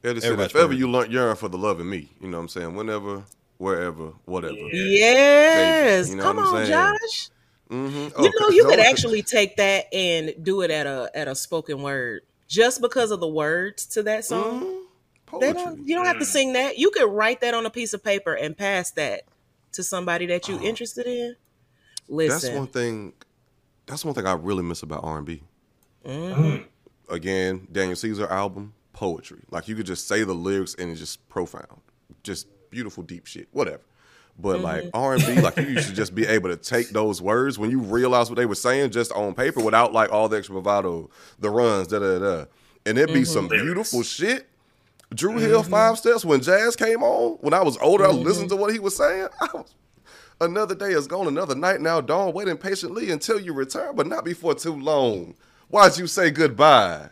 Eddie 0.02 0.20
said, 0.20 0.26
Everybody's 0.32 0.54
if 0.54 0.60
ever 0.60 0.72
you 0.74 0.90
learn 0.90 1.10
yearn 1.10 1.34
for 1.36 1.48
the 1.48 1.56
love 1.56 1.80
of 1.80 1.86
me, 1.86 2.10
you 2.20 2.28
know 2.28 2.36
what 2.36 2.42
I'm 2.42 2.48
saying? 2.48 2.74
Whenever, 2.76 3.24
wherever, 3.56 4.12
whatever. 4.26 4.54
Yes, 4.54 6.10
You 6.10 6.16
know 6.16 6.22
come 6.24 6.36
what 6.36 6.46
I'm 6.48 6.54
on, 6.56 6.66
saying? 6.66 6.70
Josh. 6.70 7.28
Mm-hmm. 7.70 8.22
You 8.22 8.30
know 8.40 8.48
you 8.50 8.64
could 8.66 8.78
actually 8.80 9.22
take 9.22 9.56
that 9.56 9.86
and 9.94 10.34
do 10.42 10.60
it 10.60 10.70
at 10.70 10.86
a 10.86 11.10
at 11.14 11.28
a 11.28 11.34
spoken 11.34 11.80
word 11.82 12.20
just 12.46 12.82
because 12.82 13.10
of 13.10 13.20
the 13.20 13.26
words 13.28 13.86
to 13.86 14.02
that 14.02 14.24
song. 14.26 14.60
Mm-hmm. 14.60 14.73
They 15.40 15.52
Poetry. 15.52 15.76
don't, 15.76 15.88
you 15.88 15.94
don't 15.96 16.06
have 16.06 16.18
to 16.18 16.24
Mm. 16.24 16.28
sing 16.28 16.52
that. 16.54 16.78
You 16.78 16.90
could 16.90 17.10
write 17.10 17.40
that 17.40 17.54
on 17.54 17.66
a 17.66 17.70
piece 17.70 17.92
of 17.94 18.02
paper 18.02 18.34
and 18.34 18.56
pass 18.56 18.90
that 18.92 19.22
to 19.72 19.82
somebody 19.82 20.26
that 20.26 20.48
you 20.48 20.56
Oh. 20.58 20.62
interested 20.62 21.06
in. 21.06 21.36
Listen, 22.08 22.40
that's 22.50 22.58
one 22.58 22.66
thing. 22.68 23.12
That's 23.86 24.04
one 24.04 24.14
thing 24.14 24.26
I 24.26 24.32
really 24.34 24.62
miss 24.62 24.82
about 24.82 25.04
R&B. 25.04 25.42
Mhm. 26.04 26.34
Mm. 26.34 26.64
Again, 27.08 27.68
Daniel 27.70 27.96
Caesar 27.96 28.26
album, 28.30 28.74
poetry. 28.92 29.40
Like 29.50 29.68
you 29.68 29.74
could 29.74 29.86
just 29.86 30.06
say 30.08 30.24
the 30.24 30.34
lyrics 30.34 30.74
and 30.78 30.90
it's 30.90 31.00
just 31.00 31.26
profound, 31.28 31.80
just 32.22 32.46
beautiful, 32.70 33.02
deep 33.02 33.26
shit, 33.26 33.48
whatever. 33.52 33.82
But 34.38 34.60
like 34.60 34.90
R&B, 34.94 35.40
like 35.40 35.56
you 35.58 35.64
used 35.64 35.88
to 35.88 35.94
just 35.94 36.14
be 36.14 36.26
able 36.26 36.48
to 36.48 36.56
take 36.56 36.90
those 36.90 37.22
words 37.22 37.58
when 37.58 37.70
you 37.70 37.78
realize 37.78 38.28
what 38.30 38.36
they 38.36 38.46
were 38.46 38.54
saying 38.56 38.90
just 38.90 39.12
on 39.12 39.34
paper 39.34 39.60
without 39.62 39.92
like 39.92 40.10
all 40.12 40.28
the 40.28 40.38
extra 40.38 40.54
bravado, 40.54 41.08
the 41.38 41.50
runs, 41.50 41.86
da 41.88 41.98
da 42.00 42.18
da, 42.18 42.44
and 42.86 42.98
it'd 42.98 43.14
be 43.14 43.24
some 43.24 43.46
Lyrics. 43.48 43.62
beautiful 43.64 44.02
shit. 44.02 44.48
Dru 45.14 45.38
Hill 45.38 45.62
mm-hmm. 45.62 45.70
five 45.70 45.98
steps 45.98 46.24
when 46.24 46.40
Jazz 46.40 46.76
came 46.76 47.02
on. 47.02 47.38
When 47.40 47.54
I 47.54 47.62
was 47.62 47.76
older, 47.78 48.04
I 48.04 48.08
mm-hmm. 48.08 48.24
listened 48.24 48.50
to 48.50 48.56
what 48.56 48.72
he 48.72 48.78
was 48.78 48.96
saying. 48.96 49.28
I 49.40 49.48
was, 49.54 49.74
another 50.40 50.74
day 50.74 50.90
is 50.90 51.06
gone, 51.06 51.26
another 51.26 51.54
night 51.54 51.80
now 51.80 52.00
dawn, 52.00 52.32
waiting 52.32 52.56
patiently 52.56 53.10
until 53.10 53.40
you 53.40 53.52
return, 53.52 53.96
but 53.96 54.06
not 54.06 54.24
before 54.24 54.54
too 54.54 54.74
long. 54.74 55.34
Why'd 55.68 55.98
you 55.98 56.06
say 56.06 56.30
goodbye? 56.30 57.10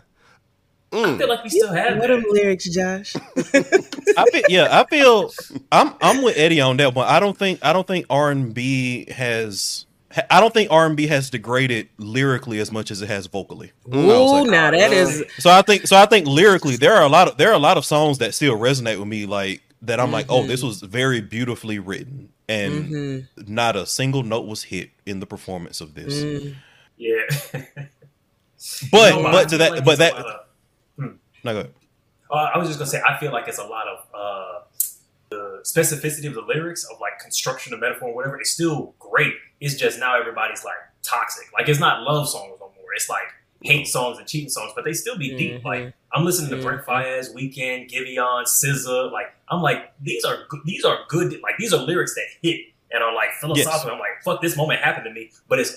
I 0.92 1.16
feel 1.16 1.28
like 1.28 1.42
we 1.42 1.49
mm. 1.49 1.52
still 1.52 1.73
have 1.73 1.97
what 1.97 2.09
them 2.09 2.23
lyrics, 2.28 2.68
Josh? 2.68 3.16
I 3.37 4.26
feel, 4.30 4.42
yeah, 4.50 4.68
I 4.71 4.85
feel 4.90 5.32
I'm 5.71 5.94
I'm 6.02 6.23
with 6.23 6.37
Eddie 6.37 6.61
on 6.61 6.76
that 6.76 6.94
one. 6.94 7.09
I 7.09 7.18
don't 7.18 7.37
think 7.37 7.61
I 7.62 7.73
don't 7.73 7.87
think 7.87 8.04
R 8.11 8.30
and 8.30 8.52
B 8.52 9.11
has 9.11 9.87
I 10.31 10.40
don't 10.40 10.52
think 10.52 10.71
R 10.71 10.87
and 10.87 10.97
B 10.97 11.07
has 11.07 11.31
degraded 11.31 11.88
lyrically 11.99 12.59
as 12.59 12.71
much 12.71 12.90
as 12.90 13.02
it 13.02 13.07
has 13.09 13.26
vocally. 13.26 13.73
I 13.92 13.97
Ooh, 13.97 14.40
like, 14.42 14.50
now 14.50 14.71
that 14.71 14.92
is 14.92 15.25
So 15.38 15.50
I 15.50 15.62
think 15.62 15.87
so 15.87 15.97
I 15.97 16.07
think 16.07 16.26
lyrically 16.26 16.76
there 16.76 16.95
are 16.95 17.02
a 17.04 17.09
lot 17.09 17.28
of 17.28 17.38
there 17.38 17.50
are 17.50 17.54
a 17.54 17.59
lot 17.59 17.76
of 17.78 17.85
songs 17.85 18.19
that 18.19 18.35
still 18.35 18.57
resonate 18.57 18.99
with 18.99 19.09
me 19.09 19.26
like 19.26 19.62
that 19.83 19.99
I'm 19.99 20.12
like, 20.12 20.26
oh, 20.28 20.47
this 20.47 20.62
was 20.62 20.81
very 20.81 21.21
beautifully 21.21 21.78
written 21.78 22.28
and 22.49 23.26
not 23.49 23.75
a 23.76 23.87
single 23.87 24.23
note 24.23 24.47
was 24.47 24.64
hit 24.64 24.90
in 25.07 25.21
the 25.21 25.26
performance 25.26 25.81
of 25.81 25.95
this. 25.95 26.23
Mm. 26.23 26.54
Yeah. 26.97 27.62
But 28.92 29.11
No, 29.11 29.26
I 29.26 29.33
but 29.33 29.49
to 29.49 29.59
that 29.59 29.73
like 29.73 29.85
but 29.85 29.99
that 29.99 30.14
lot 30.14 30.26
of- 30.99 31.14
No, 31.42 31.62
go. 31.64 31.69
Uh, 32.31 32.50
I 32.54 32.59
was 32.59 32.69
just 32.69 32.78
gonna 32.78 32.88
say, 32.90 33.02
I 33.07 33.19
feel 33.19 33.33
like 33.33 33.49
it's 33.49 33.59
a 33.59 33.64
lot 33.64 33.87
of 33.88 34.07
uh, 34.14 34.61
the 35.31 35.61
specificity 35.64 36.26
of 36.28 36.35
the 36.35 36.42
lyrics 36.42 36.85
of 36.85 37.00
like 37.00 37.19
construction 37.19 37.75
of 37.75 37.81
metaphor 37.81 38.11
or 38.11 38.14
whatever. 38.14 38.40
It's 38.40 38.50
still 38.50 38.95
great. 38.99 39.35
It's 39.62 39.76
just 39.76 39.99
now 39.99 40.19
everybody's 40.19 40.64
like 40.64 40.76
toxic. 41.02 41.47
Like 41.57 41.69
it's 41.69 41.81
not 41.81 42.02
love 42.02 42.28
songs 42.28 42.57
no 42.61 42.66
more. 42.66 42.95
It's 42.95 43.09
like 43.09 43.28
hate 43.62 43.87
songs 43.87 44.19
and 44.19 44.26
cheating 44.26 44.49
songs, 44.50 44.73
but 44.75 44.85
they 44.85 44.92
still 44.92 45.16
be 45.16 45.37
deep. 45.37 45.62
Mhm. 45.62 45.64
Like 45.64 45.95
I'm 46.12 46.25
listening 46.25 46.50
to 46.50 46.62
Brent 46.62 46.85
Faiyaz, 46.85 47.33
Weeknd, 47.35 47.90
Giveon, 47.90 48.45
SZA. 48.45 49.11
Like 49.12 49.33
I'm 49.49 49.62
like 49.62 49.92
these 50.00 50.25
are 50.25 50.38
good, 50.49 50.61
these 50.64 50.85
are 50.85 50.99
good. 51.09 51.40
Like 51.42 51.57
these 51.59 51.73
are 51.73 51.78
lyrics 51.81 52.14
that 52.14 52.26
hit 52.42 52.61
and 52.90 53.02
are 53.02 53.14
like 53.14 53.31
philosophical. 53.40 53.92
I'm 53.92 53.99
like 54.00 54.23
fuck, 54.25 54.42
this 54.42 54.57
moment 54.57 54.81
happened 54.81 55.04
to 55.04 55.12
me, 55.12 55.31
but 55.49 55.59
it's 55.61 55.76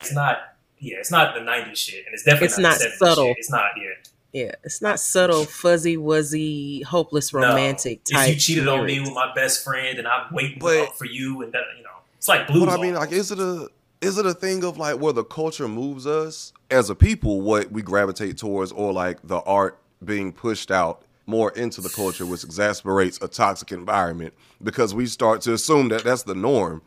It's 0.00 0.12
not. 0.12 0.38
Yeah, 0.78 0.96
it's 0.98 1.10
not 1.10 1.34
the 1.34 1.40
'90s 1.40 1.76
shit, 1.76 2.04
and 2.06 2.14
it's 2.14 2.22
definitely 2.22 2.46
It's 2.46 2.58
not, 2.58 2.70
not 2.70 2.78
the 2.78 2.86
70s 2.86 2.96
subtle. 2.98 3.26
Shit. 3.28 3.36
It's 3.38 3.50
not. 3.50 3.70
Yeah, 3.76 4.42
Yeah, 4.44 4.52
it's 4.64 4.80
not 4.80 4.98
subtle, 5.00 5.44
fuzzy, 5.44 5.96
wuzzy, 5.96 6.84
hopeless, 6.84 7.34
No. 7.34 7.40
romantic 7.40 8.00
If 8.08 8.28
you 8.28 8.34
cheated 8.36 8.68
on 8.68 8.86
me 8.86 9.00
with 9.00 9.12
my 9.12 9.32
best 9.34 9.62
friend, 9.62 9.98
and 9.98 10.08
I'm 10.08 10.32
waiting 10.32 10.58
But- 10.58 10.88
up 10.88 10.96
for 10.96 11.04
you, 11.04 11.42
and 11.42 11.52
that 11.52 11.62
you 11.76 11.82
know, 11.82 11.90
it's 12.16 12.28
like 12.28 12.46
blues. 12.46 12.64
But 12.64 12.78
I 12.78 12.82
mean, 12.82 12.94
like, 12.94 13.12
is 13.12 13.30
it 13.30 13.38
a 13.38 13.68
is 14.00 14.16
it 14.16 14.24
a 14.24 14.32
thing 14.32 14.64
of 14.64 14.78
like 14.78 14.98
where 14.98 15.12
the 15.12 15.24
culture 15.24 15.68
moves 15.68 16.06
us 16.06 16.54
as 16.70 16.88
a 16.88 16.94
people, 16.94 17.42
what 17.42 17.70
we 17.70 17.82
gravitate 17.82 18.38
towards, 18.38 18.72
or 18.72 18.92
like 18.94 19.18
the 19.22 19.40
art 19.40 19.78
being 20.02 20.32
pushed 20.32 20.70
out 20.70 21.02
more 21.26 21.50
into 21.50 21.82
the 21.82 21.90
culture, 21.90 22.24
which 22.24 22.42
exasperates 22.42 23.18
a 23.20 23.28
toxic 23.28 23.70
environment 23.72 24.32
because 24.62 24.94
we 24.94 25.04
start 25.04 25.42
to 25.42 25.52
assume 25.52 25.88
that 25.90 26.02
that's 26.04 26.22
the 26.22 26.34
norm. 26.34 26.80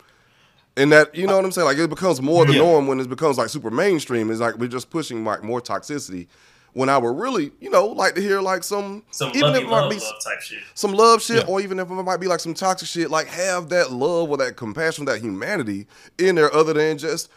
And 0.75 0.91
that 0.91 1.13
you 1.13 1.27
know 1.27 1.35
what 1.35 1.45
I'm 1.45 1.51
saying, 1.51 1.65
like 1.67 1.77
it 1.77 1.89
becomes 1.89 2.21
more 2.21 2.45
the 2.45 2.53
Yeah. 2.53 2.59
norm 2.59 2.87
when 2.87 2.99
it 2.99 3.07
becomes 3.09 3.37
like 3.37 3.49
super 3.49 3.69
mainstream. 3.69 4.31
It's 4.31 4.39
like 4.39 4.55
we're 4.57 4.67
just 4.67 4.89
pushing 4.89 5.23
like 5.23 5.43
more 5.43 5.61
toxicity. 5.61 6.27
When 6.75 6.89
I 6.89 6.97
would 6.97 7.15
really, 7.15 7.51
you 7.59 7.69
know, 7.69 7.85
like 7.85 8.15
to 8.15 8.21
hear 8.21 8.41
like 8.41 8.63
some, 8.63 9.03
some 9.11 9.29
even 9.35 9.51
if 9.53 9.61
it 9.61 9.65
might 9.67 9.81
love, 9.81 9.91
be 9.91 9.99
love 9.99 10.13
type 10.25 10.41
shit. 10.41 10.63
some 10.73 10.91
love 10.93 11.21
shit, 11.21 11.37
Yeah. 11.37 11.43
or 11.53 11.61
even 11.61 11.77
if 11.77 11.87
it 11.91 11.93
might 11.93 12.17
be 12.19 12.25
like 12.25 12.39
some 12.39 12.55
toxic 12.55 12.87
shit, 12.87 13.11
like 13.11 13.27
have 13.27 13.69
that 13.69 13.91
love 13.91 14.31
or 14.31 14.37
that 14.37 14.55
compassion, 14.55 15.05
that 15.05 15.21
humanity 15.21 15.85
in 16.17 16.33
there, 16.33 16.51
other 16.51 16.73
than 16.73 16.97
just 16.97 17.29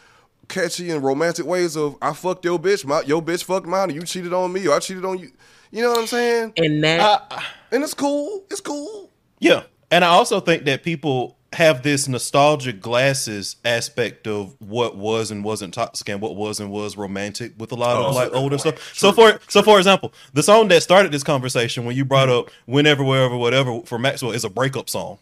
catchy 0.47 0.89
and 0.89 1.03
romantic 1.03 1.45
ways 1.45 1.77
of 1.77 1.95
I 2.01 2.13
fucked 2.13 2.45
your 2.45 2.57
bitch, 2.57 2.83
my 2.85 3.01
your 3.01 3.21
bitch 3.21 3.43
fucked 3.43 3.67
mine, 3.67 3.91
and 3.91 3.93
you 3.93 4.01
cheated 4.03 4.33
on 4.33 4.51
me, 4.51 4.65
or 4.67 4.73
I 4.73 4.79
cheated 4.79 5.05
on 5.05 5.19
you. 5.19 5.29
You 5.69 5.83
know 5.83 5.91
what 5.91 5.99
I'm 5.99 6.07
saying? 6.07 6.53
and 6.57 6.83
that 6.83 7.31
And 7.71 7.83
it's 7.83 7.93
cool. 7.93 8.43
It's 8.49 8.61
cool. 8.61 9.11
Yeah. 9.39 9.63
And 9.91 10.03
I 10.03 10.07
also 10.07 10.39
think 10.39 10.65
that 10.65 10.81
people 10.81 11.36
have 11.53 11.81
this 11.81 12.07
nostalgic 12.09 12.81
glasses 12.81 13.55
aspect 13.63 14.27
of 14.27 14.55
what 14.59 14.97
was 14.97 15.31
and 15.31 15.43
wasn't 15.43 15.73
toxic 15.73 16.09
and 16.09 16.21
what 16.21 16.35
was 16.35 16.59
and 16.59 16.69
was 16.69 16.97
romantic 16.97 17.53
with 17.57 17.71
a 17.71 17.75
lot 17.75 17.95
Oh, 17.97 18.07
of 18.09 18.15
like 18.15 18.33
older 18.33 18.57
point. 18.57 18.77
stuff. 18.77 18.93
So 18.95 19.11
for 19.13 19.39
so 19.47 19.61
for 19.61 19.77
example, 19.77 20.13
the 20.33 20.43
song 20.43 20.67
that 20.69 20.83
started 20.83 21.11
this 21.11 21.23
conversation 21.23 21.85
when 21.85 21.95
you 21.95 22.03
brought 22.03 22.27
up 22.29 22.49
whenever, 22.65 23.03
wherever, 23.03 23.35
whatever 23.37 23.81
for 23.85 23.97
Maxwell 23.97 24.31
is 24.33 24.43
a 24.43 24.49
breakup 24.49 24.89
song. 24.89 25.19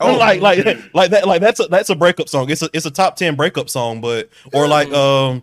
Oh. 0.00 0.16
like 0.18 0.40
like 0.40 0.64
like 0.94 1.10
that 1.10 1.26
like 1.26 1.40
that's 1.42 1.60
a 1.60 1.64
that's 1.64 1.90
a 1.90 1.94
breakup 1.96 2.28
song. 2.30 2.48
It's 2.50 2.62
a 2.62 2.70
it's 2.72 2.86
a 2.86 2.90
top 2.90 3.16
ten 3.16 3.36
breakup 3.36 3.68
song, 3.68 4.00
but 4.00 4.30
or 4.54 4.66
like 4.66 4.90
um 4.92 5.42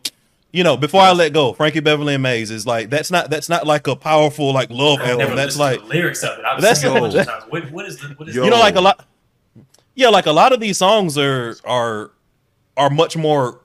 you 0.51 0.63
know, 0.63 0.75
before 0.75 1.01
I 1.01 1.11
let 1.11 1.31
go, 1.31 1.53
Frankie 1.53 1.79
Beverly 1.79 2.15
and 2.15 2.23
Maze 2.23 2.49
is 2.49 2.65
like 2.65 2.89
that's 2.89 3.11
not 3.11 3.29
that's 3.29 3.49
not 3.49 3.67
like 3.67 3.85
a 3.85 3.95
powerful 3.95 4.51
like 4.53 4.71
love 4.71 4.99
I've 4.99 5.05
never 5.09 5.21
anthem. 5.21 5.35
That's 5.37 5.57
like 5.57 5.79
the 5.81 5.85
lyrics 5.85 6.23
of 6.23 6.39
it. 6.39 6.45
I've 6.45 6.59
That's- 6.59 6.81
seen 6.81 6.91
it 6.91 6.97
a 6.97 6.99
bunch 7.01 7.13
Yo. 7.13 7.19
of 7.21 7.27
times. 7.27 7.43
What, 7.49 7.71
what 7.71 7.85
is 7.85 7.97
the 7.99 8.07
what 8.17 8.27
is 8.29 8.35
Yo. 8.35 8.43
you 8.45 8.49
know 8.49 8.59
like 8.59 8.75
a 8.75 8.81
lot 8.81 9.05
yeah 9.99 10.09
like 10.09 10.25
a 10.25 10.31
lot 10.31 10.53
of 10.53 10.59
these 10.59 10.77
songs 10.77 11.17
are 11.17 11.55
are 11.65 12.11
are 12.77 12.89
much 12.89 13.17
more 13.17 13.59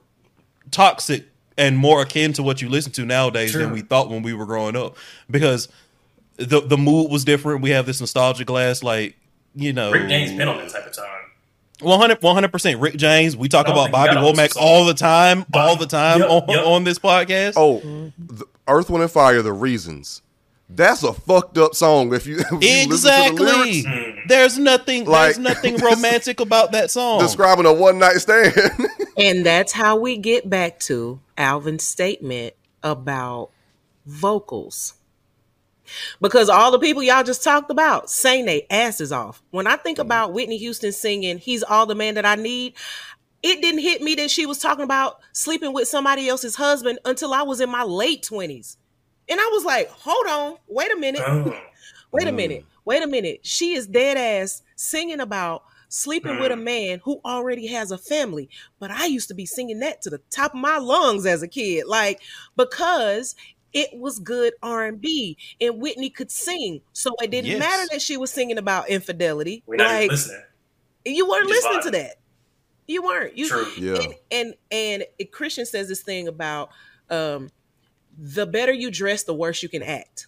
toxic 0.70 1.24
and 1.56 1.78
more 1.78 2.02
akin 2.02 2.32
to 2.32 2.42
what 2.42 2.60
you 2.60 2.68
listen 2.68 2.90
to 2.92 3.04
nowadays 3.06 3.52
than 3.52 3.70
we 3.70 3.80
thought 3.80 4.10
when 4.10 4.22
we 4.22 4.34
were 4.34 4.44
growing 4.44 4.76
up. 4.76 4.96
Because 5.30 5.68
the 6.36 6.60
the 6.60 6.76
mood 6.76 7.10
was 7.10 7.24
different. 7.24 7.62
We 7.62 7.70
have 7.70 7.86
this 7.86 8.00
nostalgia 8.00 8.44
glass 8.44 8.82
like 8.82 9.16
you 9.54 9.72
know. 9.72 9.92
Rick 9.92 10.08
James 10.08 10.32
been 10.32 10.48
on 10.48 10.58
that 10.58 10.70
type 10.70 10.86
of 10.86 10.92
time. 10.92 11.06
100 11.80 12.48
percent 12.52 12.80
Rick 12.80 12.96
James. 12.96 13.36
We 13.36 13.48
talk 13.48 13.68
I 13.68 13.72
about 13.72 13.92
Bobby 13.92 14.14
got 14.14 14.24
Womack 14.24 14.56
all 14.56 14.84
the 14.84 14.94
time 14.94 15.46
all 15.54 15.76
the 15.76 15.86
time 15.86 16.20
Yup, 16.20 16.30
on, 16.30 16.48
yup. 16.48 16.66
on 16.66 16.84
this 16.84 16.98
podcast. 16.98 17.54
Oh, 17.56 17.80
the 18.18 18.46
Earth, 18.66 18.90
Wind, 18.90 19.02
and 19.02 19.10
Fire, 19.12 19.42
The 19.42 19.52
Reasons. 19.52 20.22
That's 20.74 21.04
a 21.04 21.12
fucked 21.12 21.56
up 21.56 21.74
song. 21.74 22.12
If 22.12 22.26
you, 22.26 22.38
if 22.40 22.50
you 22.50 22.58
listen 22.58 22.88
to 22.88 22.88
the 22.88 22.92
exactly 22.92 23.46
lyrics, 23.46 23.86
mm. 23.86 24.28
there's 24.28 24.58
nothing 24.58 25.04
Like- 25.04 25.34
there's 25.34 25.38
nothing 25.38 25.76
romantic 25.82 26.40
about 26.40 26.72
that 26.72 26.90
song 26.90 27.20
describing 27.20 27.66
a 27.66 27.72
one 27.72 27.98
night 27.98 28.16
stand. 28.16 28.54
And 29.16 29.46
that's 29.46 29.70
how 29.70 29.96
we 29.96 30.16
get 30.16 30.50
back 30.50 30.80
to 30.80 31.20
Alvin's 31.38 31.84
statement 31.84 32.54
about 32.82 33.50
vocals. 34.06 34.94
Because 36.20 36.48
all 36.48 36.72
the 36.72 36.80
people 36.80 37.00
y'all 37.00 37.22
just 37.22 37.44
talked 37.44 37.70
about 37.70 38.10
sang 38.10 38.46
their 38.46 38.62
asses 38.70 39.12
off. 39.12 39.40
When 39.52 39.68
I 39.68 39.76
think 39.76 39.98
mm. 39.98 40.02
about 40.02 40.32
Whitney 40.32 40.56
Houston 40.58 40.90
singing, 40.90 41.38
He's 41.38 41.62
All 41.62 41.86
the 41.86 41.94
Man 41.94 42.14
That 42.14 42.26
I 42.26 42.34
Need, 42.34 42.74
it 43.44 43.62
didn't 43.62 43.82
hit 43.82 44.02
me 44.02 44.16
that 44.16 44.32
she 44.32 44.46
was 44.46 44.58
talking 44.58 44.82
about 44.82 45.20
sleeping 45.32 45.72
with 45.72 45.86
somebody 45.86 46.28
else's 46.28 46.56
husband 46.56 46.98
until 47.04 47.32
I 47.32 47.42
was 47.42 47.60
in 47.60 47.70
my 47.70 47.84
late 47.84 48.26
20s. 48.28 48.78
And 49.28 49.40
I 49.40 49.50
was 49.52 49.64
like, 49.64 49.88
hold 49.90 50.26
on, 50.26 50.56
wait 50.68 50.92
a 50.92 50.96
minute. 50.96 51.24
Boom. 51.24 51.54
Wait 52.12 52.28
a 52.28 52.30
Mm. 52.30 52.36
minute. 52.36 52.64
Wait 52.84 53.02
a 53.02 53.06
minute. 53.08 53.40
She 53.42 53.74
is 53.74 53.88
dead 53.88 54.16
ass 54.16 54.62
singing 54.76 55.18
about 55.18 55.64
sleeping 55.88 56.38
with 56.38 56.52
a 56.52 56.54
Mm. 56.54 56.62
man 56.62 57.00
who 57.02 57.20
already 57.24 57.66
has 57.66 57.90
a 57.90 57.98
family. 57.98 58.48
But 58.78 58.92
I 58.92 59.06
used 59.06 59.26
to 59.28 59.34
be 59.34 59.46
singing 59.46 59.80
that 59.80 60.00
to 60.02 60.10
the 60.10 60.18
top 60.30 60.54
of 60.54 60.60
my 60.60 60.78
lungs 60.78 61.26
as 61.26 61.42
a 61.42 61.48
kid, 61.48 61.86
like 61.88 62.20
because 62.56 63.34
it 63.72 63.88
was 63.98 64.20
good 64.20 64.52
R&B 64.62 65.36
and 65.60 65.80
Whitney 65.80 66.08
could 66.08 66.30
sing. 66.30 66.82
So 66.92 67.10
it 67.20 67.32
didn't 67.32 67.50
Yes. 67.50 67.58
matter 67.58 67.88
that 67.90 68.00
she 68.00 68.16
was 68.16 68.30
singing 68.30 68.58
about 68.58 68.88
infidelity. 68.88 69.64
We're 69.66 69.76
not 69.76 69.86
even 69.90 70.00
like 70.02 70.10
listening. 70.12 70.42
you 71.06 71.28
weren't 71.28 71.48
just 71.48 71.64
listening 71.64 71.82
to 71.82 71.90
that. 71.98 72.16
You 72.86 73.02
weren't. 73.02 73.36
You 73.36 73.48
True. 73.48 73.66
Yeah. 73.76 73.94
and 73.94 74.14
and 74.30 74.54
and 74.70 75.04
it- 75.18 75.32
Christian 75.32 75.66
says 75.66 75.88
this 75.88 76.02
thing 76.02 76.28
about 76.28 76.70
um 77.10 77.50
the 78.16 78.46
better 78.46 78.72
you 78.72 78.90
dress, 78.90 79.24
the 79.24 79.34
worse 79.34 79.62
you 79.62 79.68
can 79.68 79.82
act. 79.82 80.26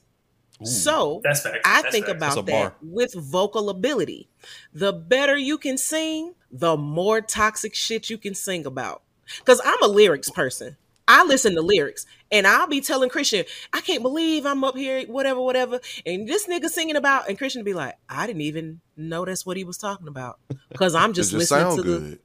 So 0.62 1.21
That's 1.23 1.43
fact. 1.43 1.59
I 1.66 1.83
That's 1.83 1.95
think 1.95 2.09
a 2.09 2.12
about 2.12 2.47
that 2.47 2.76
with 2.81 3.14
vocal 3.14 3.69
ability. 3.69 4.28
The 4.73 4.93
better 4.93 5.37
you 5.37 5.59
can 5.59 5.76
sing, 5.76 6.35
the 6.50 6.76
more 6.76 7.21
toxic 7.21 7.75
shit 7.75 8.09
you 8.09 8.16
can 8.16 8.35
sing 8.35 8.64
about. 8.64 9.02
Because 9.38 9.61
I'm 9.64 9.83
a 9.83 9.88
lyrics 9.88 10.31
person. 10.31 10.76
I 11.09 11.25
listen 11.25 11.55
to 11.55 11.62
lyrics 11.62 12.05
and 12.33 12.47
I'll 12.47 12.66
be 12.66 12.81
telling 12.81 13.11
Christian, 13.11 13.45
I 13.73 13.81
can't 13.81 14.02
believe 14.02 14.45
I'm 14.45 14.64
up 14.64 14.76
here, 14.76 15.05
whatever, 15.07 15.40
whatever. 15.40 15.81
And 16.05 16.26
this 16.28 16.47
nigga 16.47 16.69
singing 16.69 16.97
about, 16.97 17.28
and 17.28 17.38
Christian 17.38 17.62
be 17.62 17.75
like, 17.75 17.95
I 18.09 18.26
didn't 18.26 18.43
even 18.43 18.81
know 18.97 19.25
that's 19.25 19.47
what 19.47 19.57
he 19.57 19.64
was 19.64 19.78
talking 19.78 20.09
about. 20.09 20.40
Because 20.69 20.95
I'm 20.95 21.12
just 21.12 21.31
just 21.31 21.50
listening 21.50 21.76
to 21.76 21.83
the 21.83 21.99
good. 21.99 22.19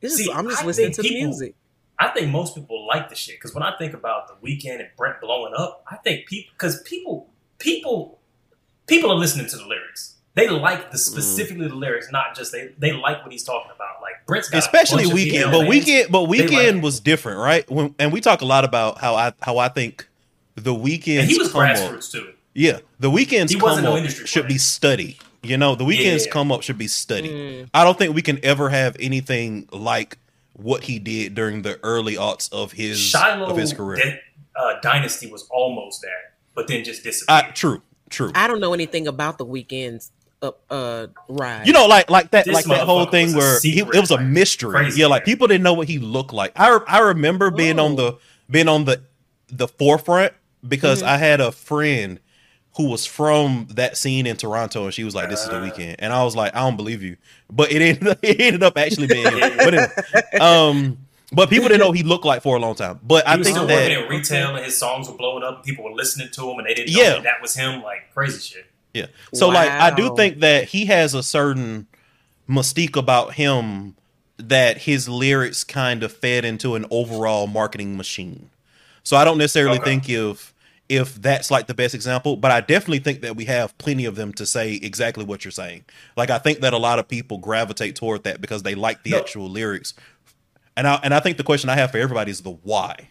this 0.00 0.12
is, 0.12 0.26
See, 0.26 0.32
I'm 0.32 0.48
just 0.48 0.62
I 0.62 0.66
listening 0.66 0.92
to 0.92 1.02
the 1.02 1.10
music. 1.10 1.56
I 1.98 2.08
think 2.08 2.30
most 2.30 2.54
people 2.54 2.86
like 2.86 3.08
the 3.08 3.14
shit 3.14 3.36
because 3.36 3.54
when 3.54 3.62
I 3.62 3.76
think 3.78 3.94
about 3.94 4.28
the 4.28 4.34
Weeknd 4.46 4.80
and 4.80 4.88
Brent 4.96 5.20
blowing 5.20 5.52
up, 5.56 5.84
I 5.90 5.96
think 5.96 6.26
people 6.26 6.52
because 6.56 6.82
people 6.82 7.28
people 7.58 8.18
people 8.86 9.10
are 9.12 9.16
listening 9.16 9.46
to 9.48 9.56
the 9.56 9.66
lyrics. 9.66 10.14
They 10.34 10.48
like 10.48 10.90
the 10.90 10.98
specifically 10.98 11.68
the 11.68 11.76
lyrics, 11.76 12.08
not 12.10 12.34
just 12.34 12.50
they 12.50 12.70
they 12.78 12.92
like 12.92 13.22
what 13.22 13.30
he's 13.30 13.44
talking 13.44 13.70
about. 13.74 14.02
Like 14.02 14.26
Brent's 14.26 14.48
got 14.50 14.56
a 14.56 14.60
especially 14.60 15.04
bunch 15.04 15.14
Weeknd 15.14 15.30
female 15.30 15.50
but 15.62 15.70
Weeknd 15.70 16.10
but 16.10 16.28
Weeknd 16.28 16.74
like 16.74 16.82
was 16.82 16.98
different 17.00 17.38
right 17.38 17.70
when, 17.70 17.94
and 18.00 18.12
we 18.12 18.20
talk 18.20 18.40
a 18.40 18.44
lot 18.44 18.64
about 18.64 18.98
how 18.98 19.14
i 19.14 19.32
how 19.40 19.58
i 19.58 19.68
think 19.68 20.08
the 20.56 20.74
Weeknd 20.74 21.24
he 21.24 21.38
was 21.38 21.52
come 21.52 21.62
up 21.62 22.00
too. 22.00 22.32
yeah 22.54 22.80
the 22.98 23.10
Weeknd's 23.10 23.52
He 23.52 23.58
come 23.58 23.68
wasn't 23.68 23.84
no 23.84 23.92
up 23.92 23.98
industry 23.98 24.26
should 24.26 24.48
be 24.48 24.58
studied 24.58 25.16
you 25.42 25.56
know 25.56 25.74
the 25.76 25.84
Weeknd's 25.84 26.26
Yeah. 26.26 26.32
come 26.32 26.50
up 26.50 26.62
should 26.62 26.78
be 26.78 26.88
studied 26.88 27.30
Mm. 27.30 27.68
i 27.74 27.84
don't 27.84 27.96
think 27.98 28.14
we 28.14 28.22
can 28.22 28.44
ever 28.44 28.68
have 28.70 28.96
anything 28.98 29.68
like 29.72 30.18
what 30.54 30.84
he 30.84 30.98
did 30.98 31.34
during 31.34 31.62
the 31.62 31.78
early 31.82 32.14
aughts 32.16 32.50
of 32.52 32.72
his 32.72 32.98
Shiloh 32.98 33.46
of 33.50 33.56
his 33.56 33.72
career 33.72 33.96
Di- 33.96 34.20
uh, 34.56 34.74
Dynasty 34.82 35.30
was 35.30 35.46
almost 35.50 36.00
that, 36.02 36.34
but 36.54 36.68
then 36.68 36.82
just 36.84 37.02
disappeared. 37.02 37.44
I, 37.46 37.50
true 37.50 37.82
true 38.10 38.30
I 38.34 38.46
don't 38.46 38.60
know 38.60 38.72
anything 38.74 39.06
about 39.08 39.38
the 39.38 39.44
Weeknd's 39.46 40.12
up 40.42 40.60
uh 40.70 41.08
ride. 41.28 41.66
You 41.66 41.72
know, 41.72 41.86
like 41.86 42.08
like 42.10 42.30
that, 42.32 42.44
This 42.44 42.54
like 42.54 42.64
that 42.66 42.86
whole 42.86 43.06
thing 43.06 43.34
was 43.34 43.34
a 43.34 43.38
where 43.38 43.60
he, 43.62 43.80
it 43.80 44.00
was 44.00 44.10
a 44.10 44.14
like, 44.16 44.26
mystery. 44.26 44.70
crazy 44.72 45.00
yeah, 45.00 45.06
like 45.06 45.24
people 45.24 45.46
didn't 45.48 45.62
know 45.64 45.74
what 45.74 45.88
he 45.88 45.98
looked 45.98 46.32
like. 46.32 46.52
I 46.56 46.78
I 46.86 46.98
remember 47.00 47.50
being 47.50 47.78
on 47.78 47.92
Oh. 47.92 47.96
the 47.96 48.18
being 48.50 48.68
on 48.68 48.84
the 48.84 49.02
the 49.48 49.66
forefront 49.68 50.32
because 50.66 51.00
Mm-hmm. 51.00 51.08
I 51.08 51.16
had 51.18 51.40
a 51.40 51.50
friend 51.52 52.20
who 52.76 52.88
was 52.88 53.06
from 53.06 53.68
that 53.70 53.96
scene 53.96 54.26
in 54.26 54.36
Toronto, 54.36 54.84
and 54.84 54.94
she 54.94 55.04
was 55.04 55.14
like, 55.14 55.28
"This 55.30 55.42
is 55.42 55.48
the 55.48 55.56
Weeknd," 55.56 55.96
and 56.00 56.12
I 56.12 56.24
was 56.24 56.34
like, 56.34 56.54
"I 56.56 56.60
don't 56.60 56.76
believe 56.76 57.02
you," 57.02 57.16
but 57.50 57.70
it 57.72 57.80
ended 57.82 58.08
up, 58.08 58.18
it 58.22 58.40
ended 58.40 58.62
up 58.62 58.76
actually 58.76 59.06
being. 59.06 59.24
him. 59.26 59.56
but 59.58 59.74
it, 59.74 60.40
um, 60.40 60.98
but 61.32 61.50
people 61.50 61.68
didn't 61.68 61.80
know 61.80 61.92
he 61.92 62.02
looked 62.02 62.24
like 62.24 62.42
for 62.42 62.56
a 62.56 62.60
long 62.60 62.74
time. 62.74 63.00
But 63.02 63.26
I 63.26 63.36
was 63.36 63.46
think 63.46 63.56
still 63.56 63.66
that 63.68 63.90
working 63.90 64.04
in 64.04 64.08
retail, 64.10 64.56
and 64.56 64.64
his 64.64 64.76
songs 64.78 65.08
were 65.08 65.16
blowing 65.16 65.42
up. 65.44 65.56
and 65.56 65.64
People 65.64 65.84
were 65.84 65.92
listening 65.92 66.28
to 66.32 66.50
him, 66.50 66.58
and 66.58 66.66
they 66.66 66.74
didn't 66.74 66.94
know 66.94 67.00
Yeah. 67.02 67.10
that, 67.14 67.22
that 67.24 67.42
was 67.42 67.54
him. 67.54 67.82
Like 67.82 68.12
crazy 68.12 68.40
shit. 68.40 68.66
Yeah. 68.92 69.06
So 69.32 69.48
like 69.48 69.68
I 69.70 69.92
do 69.94 70.14
think 70.16 70.40
that 70.40 70.64
he 70.68 70.84
has 70.86 71.14
a 71.14 71.22
certain 71.22 71.86
mystique 72.48 72.96
about 72.96 73.34
him 73.34 73.96
that 74.36 74.78
his 74.78 75.08
lyrics 75.08 75.64
kind 75.64 76.02
of 76.02 76.12
fed 76.12 76.44
into 76.44 76.74
an 76.76 76.86
overall 76.90 77.46
marketing 77.46 77.96
machine. 77.96 78.50
So 79.02 79.16
I 79.16 79.24
don't 79.24 79.38
necessarily 79.38 79.78
Okay. 79.78 79.84
think 79.84 80.08
if 80.08 80.53
if 80.96 81.14
that's 81.20 81.50
like 81.50 81.66
the 81.66 81.74
best 81.74 81.94
example, 81.94 82.36
but 82.36 82.50
I 82.50 82.60
definitely 82.60 83.00
think 83.00 83.20
that 83.22 83.36
we 83.36 83.44
have 83.46 83.76
plenty 83.78 84.04
of 84.04 84.16
them 84.16 84.32
to 84.34 84.46
say 84.46 84.74
exactly 84.74 85.24
what 85.24 85.44
you're 85.44 85.52
saying. 85.52 85.84
Like 86.16 86.30
I 86.30 86.38
think 86.38 86.60
that 86.60 86.72
a 86.72 86.78
lot 86.78 86.98
of 86.98 87.08
people 87.08 87.38
gravitate 87.38 87.96
toward 87.96 88.24
that 88.24 88.40
because 88.40 88.62
they 88.62 88.74
like 88.74 89.02
the 89.02 89.10
No. 89.10 89.18
actual 89.18 89.48
lyrics. 89.48 89.94
And 90.76 90.86
I 90.86 90.94
and 91.02 91.14
I 91.14 91.20
think 91.20 91.36
the 91.36 91.44
question 91.44 91.70
I 91.70 91.76
have 91.76 91.90
for 91.90 91.98
everybody 91.98 92.30
is 92.30 92.40
the 92.42 92.50
why. 92.50 93.08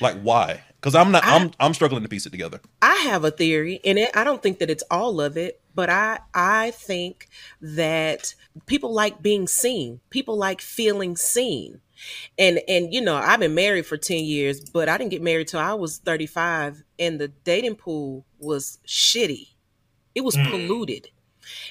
Like 0.00 0.20
why? 0.22 0.62
Because 0.80 0.94
I'm 0.94 1.10
not 1.10 1.24
I, 1.24 1.36
am 1.36 1.50
I'm 1.60 1.74
struggling 1.74 2.02
to 2.02 2.08
piece 2.08 2.26
it 2.26 2.30
together. 2.30 2.60
I 2.80 2.94
have 2.96 3.24
a 3.24 3.30
theory, 3.30 3.80
and 3.84 3.98
it, 3.98 4.10
I 4.16 4.24
don't 4.24 4.42
think 4.42 4.58
that 4.60 4.70
it's 4.70 4.84
all 4.90 5.20
of 5.20 5.36
it, 5.36 5.60
but 5.74 5.90
I 5.90 6.20
I 6.32 6.70
think 6.70 7.28
that 7.60 8.34
people 8.66 8.92
like 8.92 9.20
being 9.20 9.46
seen. 9.48 10.00
People 10.10 10.36
like 10.36 10.60
feeling 10.60 11.16
seen. 11.16 11.80
And 12.38 12.60
and 12.68 12.92
you 12.92 13.00
know, 13.00 13.16
I've 13.16 13.40
been 13.40 13.54
married 13.54 13.86
for 13.86 13.96
10 13.96 14.24
years, 14.24 14.60
but 14.60 14.88
I 14.88 14.98
didn't 14.98 15.10
get 15.10 15.22
married 15.22 15.48
till 15.48 15.60
I 15.60 15.74
was 15.74 15.98
35 15.98 16.82
and 16.98 17.20
the 17.20 17.28
dating 17.28 17.76
pool 17.76 18.24
was 18.38 18.78
shitty. 18.86 19.48
It 20.14 20.24
was 20.24 20.36
Mm. 20.36 20.44
polluted. 20.50 21.08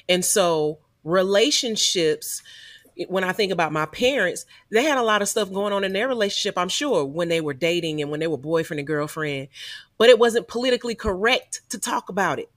And 0.08 0.24
so 0.24 0.78
relationships 1.04 2.42
when 3.08 3.24
I 3.24 3.32
think 3.32 3.52
about 3.52 3.72
my 3.72 3.84
parents, 3.84 4.46
they 4.70 4.82
had 4.84 4.96
a 4.96 5.02
lot 5.02 5.20
of 5.20 5.28
stuff 5.28 5.52
going 5.52 5.72
on 5.74 5.84
in 5.84 5.92
their 5.92 6.08
relationship, 6.08 6.56
I'm 6.56 6.70
sure, 6.70 7.04
when 7.04 7.28
they 7.28 7.42
were 7.42 7.52
dating 7.52 8.00
and 8.00 8.10
when 8.10 8.20
they 8.20 8.26
were 8.26 8.38
boyfriend 8.38 8.78
and 8.80 8.86
girlfriend, 8.86 9.48
but 9.98 10.08
it 10.08 10.18
wasn't 10.18 10.48
politically 10.48 10.94
correct 10.94 11.60
to 11.68 11.78
talk 11.78 12.08
about 12.08 12.38
it. 12.38 12.50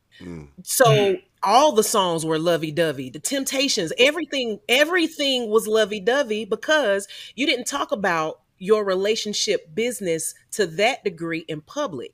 So 0.63 1.17
all 1.43 1.71
the 1.71 1.83
songs 1.83 2.25
were 2.25 2.39
lovey-dovey. 2.39 3.09
The 3.09 3.19
Temptations, 3.19 3.93
everything 3.97 4.59
everything 4.67 5.49
was 5.49 5.67
lovey-dovey 5.67 6.45
because 6.45 7.07
you 7.35 7.45
didn't 7.45 7.65
talk 7.65 7.91
about 7.91 8.41
your 8.57 8.83
relationship 8.83 9.73
business 9.73 10.33
to 10.51 10.67
that 10.67 11.03
degree 11.03 11.45
in 11.47 11.61
public. 11.61 12.13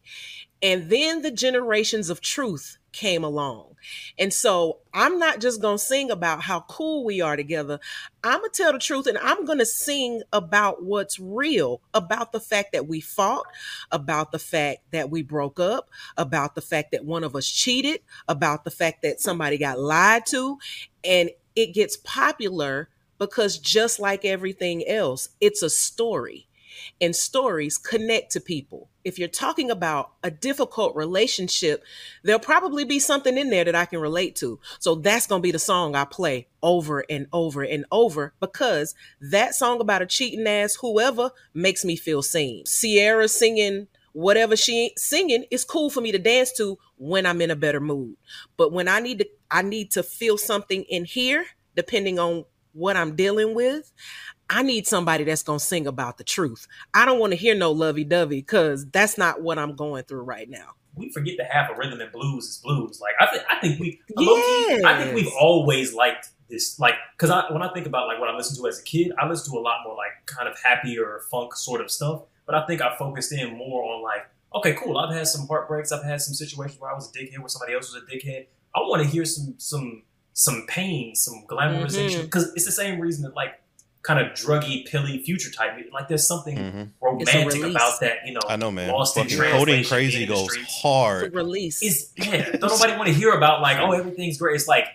And 0.61 0.89
then 0.89 1.21
the 1.21 1.31
generations 1.31 2.09
of 2.09 2.21
truth 2.21 2.77
came 2.95 3.23
along. 3.23 3.75
And 4.17 4.33
so 4.33 4.79
I'm 4.93 5.19
not 5.19 5.41
just 5.41 5.61
going 5.61 5.77
to 5.77 5.83
sing 5.83 6.09
about 6.09 6.41
how 6.41 6.61
cool 6.61 7.03
we 7.03 7.21
are 7.21 7.35
together. 7.35 7.79
I'm 8.23 8.39
going 8.39 8.51
to 8.51 8.63
tell 8.63 8.71
the 8.71 8.79
truth 8.79 9.05
and 9.05 9.17
I'm 9.17 9.45
going 9.45 9.59
to 9.59 9.65
sing 9.65 10.23
about 10.31 10.81
what's 10.81 11.19
real, 11.19 11.81
about 11.93 12.31
the 12.31 12.39
fact 12.39 12.71
that 12.71 12.87
we 12.87 13.01
fought, 13.01 13.45
about 13.91 14.31
the 14.31 14.39
fact 14.39 14.79
that 14.91 15.09
we 15.11 15.21
broke 15.21 15.59
up, 15.59 15.89
about 16.17 16.55
the 16.55 16.61
fact 16.61 16.93
that 16.93 17.05
one 17.05 17.23
of 17.23 17.35
us 17.35 17.47
cheated, 17.47 17.99
about 18.27 18.63
the 18.63 18.71
fact 18.71 19.01
that 19.03 19.19
somebody 19.19 19.57
got 19.57 19.77
lied 19.77 20.25
to. 20.27 20.57
And 21.03 21.29
it 21.55 21.73
gets 21.73 21.97
popular 21.97 22.89
because 23.19 23.59
just 23.59 23.99
like 23.99 24.25
everything 24.25 24.87
else, 24.87 25.29
it's 25.41 25.61
a 25.61 25.69
story 25.69 26.47
and 26.99 27.15
stories 27.15 27.77
connect 27.77 28.31
to 28.31 28.39
people. 28.39 28.89
If 29.03 29.19
you're 29.19 29.27
talking 29.27 29.69
about 29.69 30.13
a 30.23 30.31
difficult 30.31 30.95
relationship, 30.95 31.83
there'll 32.23 32.39
probably 32.39 32.85
be 32.85 32.99
something 32.99 33.37
in 33.37 33.49
there 33.49 33.63
that 33.63 33.75
I 33.75 33.85
can 33.85 33.99
relate 33.99 34.35
to. 34.37 34.59
So 34.79 34.95
that's 34.95 35.27
going 35.27 35.41
to 35.41 35.43
be 35.43 35.51
the 35.51 35.59
song 35.59 35.95
I 35.95 36.05
play 36.05 36.47
over 36.63 37.05
and 37.09 37.27
over 37.31 37.61
and 37.61 37.85
over 37.91 38.33
because 38.39 38.95
that 39.21 39.53
song 39.53 39.79
about 39.79 40.01
a 40.01 40.07
cheating 40.07 40.47
ass 40.47 40.75
whoever 40.75 41.31
makes 41.53 41.85
me 41.85 41.95
feel 41.95 42.23
seen. 42.23 42.63
Ciara 42.65 43.27
singing 43.27 43.87
whatever 44.15 44.55
she 44.55 44.93
singing 44.95 45.43
is 45.51 45.65
cool 45.65 45.89
for 45.89 45.99
me 45.99 46.09
to 46.09 46.17
dance 46.17 46.53
to 46.53 46.77
when 46.97 47.25
I'm 47.25 47.41
in 47.41 47.51
a 47.51 47.55
better 47.55 47.81
mood. 47.81 48.15
But 48.55 48.71
when 48.71 48.87
I 48.87 49.01
need 49.01 49.19
to 49.19 49.29
I 49.51 49.61
need 49.61 49.91
to 49.91 50.03
feel 50.03 50.37
something 50.37 50.83
in 50.83 51.05
here 51.05 51.45
depending 51.75 52.17
on 52.17 52.45
what 52.71 52.95
I'm 52.95 53.15
dealing 53.15 53.55
with, 53.55 53.91
I 54.49 54.61
need 54.61 54.87
somebody 54.87 55.23
that's 55.23 55.43
going 55.43 55.59
to 55.59 55.65
sing 55.65 55.87
about 55.87 56.17
the 56.17 56.23
truth. 56.23 56.67
I 56.93 57.05
don't 57.05 57.19
want 57.19 57.33
to 57.33 57.37
hear 57.37 57.55
no 57.55 57.71
lovey 57.71 58.03
dovey 58.03 58.37
because 58.37 58.85
that's 58.87 59.17
not 59.17 59.41
what 59.41 59.57
I'm 59.57 59.75
going 59.75 60.03
through 60.03 60.21
right 60.23 60.49
now. 60.49 60.71
we 60.95 61.09
forget 61.11 61.35
that 61.37 61.51
half 61.51 61.69
a 61.69 61.75
rhythm 61.75 61.99
and 61.99 62.11
blues 62.11 62.45
is 62.45 62.57
blues. 62.57 63.01
Like 63.01 63.15
I 63.19 63.31
think 63.31 63.43
I 63.49 63.59
think 63.59 63.79
we 63.79 64.01
low-key, 64.15 64.83
I 64.85 64.97
think 65.01 65.15
we've 65.15 65.31
always 65.39 65.93
liked 65.93 66.29
this. 66.49 66.79
Like 66.79 66.95
because 67.17 67.29
I 67.29 67.51
when 67.51 67.61
I 67.61 67.73
think 67.73 67.85
about 67.87 68.07
like 68.07 68.19
what 68.19 68.29
I 68.29 68.35
listened 68.35 68.57
to 68.59 68.67
as 68.67 68.79
a 68.79 68.83
kid, 68.83 69.11
I 69.19 69.27
listened 69.27 69.53
to 69.53 69.59
a 69.59 69.61
lot 69.61 69.79
more 69.85 69.95
like 69.95 70.25
kind 70.25 70.47
of 70.47 70.57
happier 70.61 71.21
funk 71.29 71.55
sort 71.55 71.81
of 71.81 71.91
stuff. 71.91 72.23
But 72.45 72.55
I 72.55 72.65
think 72.65 72.81
I 72.81 72.95
focused 72.97 73.31
in 73.31 73.57
more 73.57 73.83
on 73.83 74.03
like 74.03 74.27
okay, 74.55 74.73
cool. 74.73 74.97
I've 74.97 75.13
had 75.13 75.27
some 75.27 75.47
heartbreaks. 75.47 75.91
I've 75.91 76.03
had 76.05 76.21
some 76.21 76.33
situations 76.33 76.79
where 76.79 76.91
I 76.91 76.93
was 76.93 77.09
a 77.09 77.17
dickhead, 77.17 77.39
where 77.39 77.49
somebody 77.49 77.73
else 77.73 77.93
was 77.93 78.01
a 78.01 78.05
dickhead. 78.05 78.47
I 78.73 78.79
want 78.79 79.03
to 79.03 79.07
hear 79.07 79.25
some 79.25 79.55
some 79.57 80.03
some 80.33 80.65
pain, 80.67 81.15
some 81.15 81.45
glamorization 81.47 82.09
mm-hmm. 82.09 82.21
because 82.23 82.53
it's 82.55 82.65
the 82.65 82.71
same 82.71 82.99
reason 82.99 83.23
that 83.23 83.35
like 83.35 83.59
kind 84.05 84.19
of 84.19 84.33
druggy, 84.33 84.85
pilly, 84.85 85.23
future 85.23 85.49
type. 85.51 85.71
Like 85.91 86.07
there's 86.07 86.27
something 86.27 86.57
Mhm. 86.57 86.89
romantic 87.01 87.63
about 87.63 87.99
that. 88.01 88.17
You 88.25 88.33
know, 88.33 88.41
I 88.47 88.55
know, 88.55 88.71
man. 88.71 88.89
Lost 88.91 89.17
in 89.17 89.27
translation, 89.27 89.57
Codeine 89.59 89.83
Crazy 89.85 90.25
the 90.25 90.33
goes 90.33 90.43
streets. 90.51 90.69
It's 90.69 90.83
a 90.83 90.87
hard. 90.87 91.33
release. 91.33 91.81
is 91.81 92.11
yeah. 92.17 92.51
Don't 92.51 92.61
nobody 92.61 92.93
want 92.93 93.07
to 93.07 93.13
hear 93.13 93.31
about 93.31 93.61
like 93.61 93.77
oh 93.79 93.91
everything's 93.93 94.37
great. 94.37 94.55
It's 94.55 94.67
like 94.67 94.85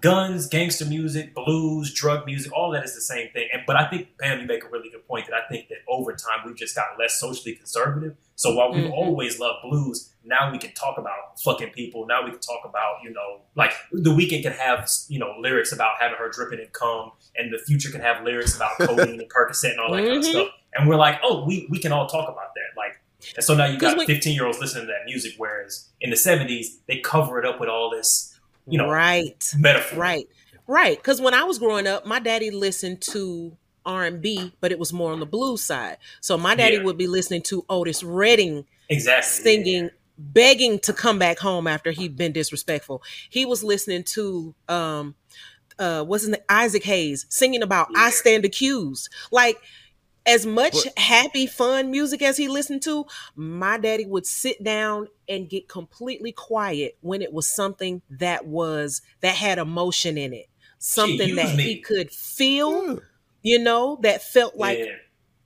guns, 0.00 0.46
gangster 0.46 0.84
music, 0.86 1.34
blues, 1.34 1.92
drug 1.92 2.24
music. 2.26 2.52
All 2.52 2.70
that 2.72 2.84
is 2.84 2.94
the 2.94 3.00
same 3.00 3.28
thing. 3.32 3.48
And 3.52 3.62
but 3.66 3.76
I 3.76 3.88
think 3.88 4.08
Pam, 4.18 4.40
you 4.40 4.46
make 4.46 4.64
a 4.64 4.68
really 4.68 4.88
good 4.90 5.06
point 5.06 5.26
that 5.26 5.34
I 5.34 5.46
think 5.48 5.68
that 5.68 5.78
over 5.88 6.12
time 6.12 6.38
we've 6.46 6.56
just 6.56 6.74
gotten 6.74 6.96
less 6.98 7.20
socially 7.20 7.54
conservative. 7.54 8.16
So 8.36 8.54
while 8.54 8.72
we've 8.72 8.84
Mhm. 8.84 8.92
always 8.92 9.38
loved 9.38 9.58
blues, 9.62 10.09
now 10.24 10.50
we 10.52 10.58
can 10.58 10.72
talk 10.72 10.98
about 10.98 11.40
fucking 11.42 11.70
people. 11.70 12.06
Now 12.06 12.24
we 12.24 12.30
can 12.30 12.40
talk 12.40 12.60
about 12.64 12.96
you 13.02 13.10
know 13.10 13.40
like 13.54 13.72
the 13.92 14.10
Weeknd 14.10 14.42
can 14.42 14.52
have 14.52 14.88
you 15.08 15.18
know 15.18 15.34
lyrics 15.38 15.72
about 15.72 15.92
having 16.00 16.16
her 16.18 16.28
dripping 16.30 16.58
in 16.60 16.66
cum, 16.72 17.12
and 17.36 17.52
the 17.52 17.58
future 17.58 17.90
can 17.90 18.00
have 18.00 18.22
lyrics 18.24 18.54
about 18.56 18.72
codeine 18.78 19.20
and 19.20 19.30
Percocet 19.30 19.72
and 19.72 19.80
all 19.80 19.92
that 19.92 20.02
kind 20.04 20.16
of 20.18 20.22
Mhm. 20.24 20.30
stuff. 20.30 20.48
And 20.74 20.88
we're 20.88 20.96
like, 20.96 21.18
oh, 21.22 21.44
we 21.44 21.66
we 21.70 21.78
can 21.78 21.92
all 21.92 22.06
talk 22.06 22.28
about 22.28 22.54
that. 22.54 22.76
Like 22.76 23.00
and 23.36 23.44
so 23.44 23.54
now 23.54 23.66
you 23.66 23.78
'Cause 23.78 23.94
got 23.94 23.98
we- 23.98 24.06
15 24.06 24.34
year 24.34 24.46
olds 24.46 24.58
listening 24.60 24.86
to 24.86 24.92
that 24.92 25.04
music, 25.06 25.34
whereas 25.36 25.88
in 26.00 26.10
the 26.10 26.16
70s, 26.16 26.78
they 26.86 26.98
cover 27.00 27.38
it 27.38 27.44
up 27.44 27.60
with 27.60 27.68
all 27.68 27.90
this, 27.90 28.38
you 28.66 28.78
know, 28.78 28.88
right. 28.88 29.52
metaphor. 29.58 29.98
Right. 29.98 30.28
Right. 30.66 30.96
Because 30.96 31.20
when 31.20 31.34
I 31.34 31.42
was 31.44 31.58
growing 31.58 31.86
up, 31.86 32.06
my 32.06 32.18
daddy 32.20 32.50
listened 32.50 33.00
to 33.02 33.56
R 33.84 34.04
and 34.04 34.20
B, 34.22 34.52
but 34.60 34.70
it 34.72 34.78
was 34.78 34.92
more 34.92 35.12
on 35.12 35.18
the 35.20 35.26
blues 35.26 35.62
side. 35.62 35.96
So 36.20 36.38
my 36.38 36.54
daddy 36.54 36.76
Yeah. 36.76 36.82
would 36.84 36.96
be 36.96 37.06
listening 37.08 37.42
to 37.44 37.64
Otis 37.68 38.02
Redding 38.04 38.64
Exactly. 38.88 39.42
singing, 39.42 39.90
begging 40.20 40.78
to 40.80 40.92
come 40.92 41.18
back 41.18 41.38
home 41.38 41.66
after 41.66 41.90
he'd 41.90 42.16
been 42.16 42.32
disrespectful. 42.32 43.02
He 43.30 43.44
was 43.46 43.64
listening 43.64 44.04
to 44.04 44.54
um 44.68 45.14
uh 45.78 46.04
his 46.04 46.28
name? 46.28 46.40
Isaac 46.48 46.84
Hayes 46.84 47.26
singing 47.30 47.62
about 47.62 47.88
I 47.96 48.10
stand 48.10 48.44
accused. 48.44 49.08
Like 49.30 49.58
as 50.26 50.44
much 50.44 50.74
But- 50.84 50.98
happy 50.98 51.46
fun 51.46 51.90
music 51.90 52.20
as 52.20 52.36
he 52.36 52.46
listened 52.48 52.82
to, 52.82 53.06
my 53.34 53.78
daddy 53.78 54.04
would 54.04 54.26
sit 54.26 54.62
down 54.62 55.08
and 55.28 55.48
get 55.48 55.68
completely 55.68 56.32
quiet 56.32 56.98
when 57.00 57.22
it 57.22 57.32
was 57.32 57.50
something 57.50 58.02
that 58.10 58.46
was 58.46 59.00
that 59.22 59.34
had 59.34 59.58
emotion 59.58 60.18
in 60.18 60.34
it. 60.34 60.46
Something 60.78 61.36
that 61.36 61.56
me. 61.56 61.62
he 61.62 61.80
could 61.80 62.10
feel, 62.10 62.86
Yeah. 62.86 62.98
you 63.42 63.58
know, 63.58 63.98
that 64.02 64.22
felt 64.22 64.56
like 64.56 64.78
Yeah. 64.78 64.96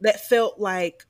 that 0.00 0.20
felt 0.28 0.58
like 0.58 1.06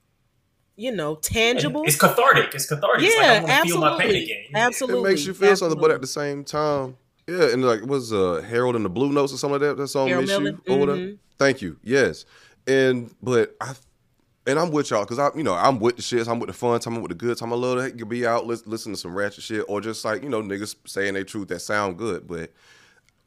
you 0.77 0.93
know, 0.93 1.15
tangible. 1.17 1.83
It's 1.87 1.97
cathartic. 1.97 2.55
It's 2.55 2.67
cathartic. 2.67 3.05
it's 3.07 3.17
like 3.17 3.27
I 3.27 3.35
Yeah, 3.35 3.43
want 3.43 3.47
to 3.63 3.69
feel 3.69 3.81
my 3.81 3.89
pain 3.91 3.97
absolutely. 4.01 4.23
again. 4.25 4.45
Absolutely. 4.55 5.01
It 5.01 5.13
makes 5.13 5.27
you 5.27 5.35
feel 5.35 5.57
something, 5.57 5.81
but 5.81 5.91
at 5.91 6.01
the 6.01 6.07
same 6.07 6.45
time, 6.45 6.97
yeah, 7.27 7.53
and 7.53 7.65
like 7.65 7.83
was 7.87 8.13
uh 8.13 8.45
Harold 8.47 8.77
and 8.77 8.85
the 8.85 8.89
Blue 8.91 9.13
Notes 9.13 9.33
or 9.33 9.37
something 9.39 9.61
like 9.61 9.69
that. 9.69 9.77
That 9.77 9.89
song 9.89 10.09
Harold 10.09 10.25
Miss 10.25 10.31
Melvin? 10.31 10.61
You 10.67 10.75
or 10.75 10.79
whatever. 10.81 10.99
Mhm. 10.99 11.19
Thank 11.39 11.63
you. 11.63 11.79
Yes, 11.83 12.25
and 12.67 13.15
but 13.23 13.55
I. 13.61 13.75
And 14.47 14.59
I'm 14.59 14.71
with 14.73 14.91
y'all 14.91 15.05
because 15.05 15.19
I, 15.19 15.31
you 15.35 15.43
know, 15.43 15.55
I'm 15.55 15.81
with 15.81 15.97
the 15.97 16.03
shits. 16.03 16.29
I'm 16.29 16.39
with 16.39 16.49
the 16.49 16.53
fun 16.53 16.79
time. 16.79 16.97
I'm 16.97 17.01
with 17.03 17.09
the 17.09 17.15
good 17.15 17.39
time. 17.39 17.51
I 17.51 17.57
love 17.57 17.83
to 17.83 17.91
get- 17.91 18.07
be 18.11 18.27
out, 18.27 18.47
listen, 18.47 18.71
listen 18.71 18.93
to 18.93 18.99
some 18.99 19.15
ratchet 19.15 19.43
shit, 19.43 19.65
or 19.69 19.81
just 19.81 20.05
like 20.05 20.23
you 20.23 20.29
know, 20.29 20.43
niggas 20.43 20.77
saying 20.85 21.15
their 21.15 21.25
truth 21.25 21.49
that 21.49 21.61
sound 21.61 21.97
good. 21.97 22.29
But 22.29 22.53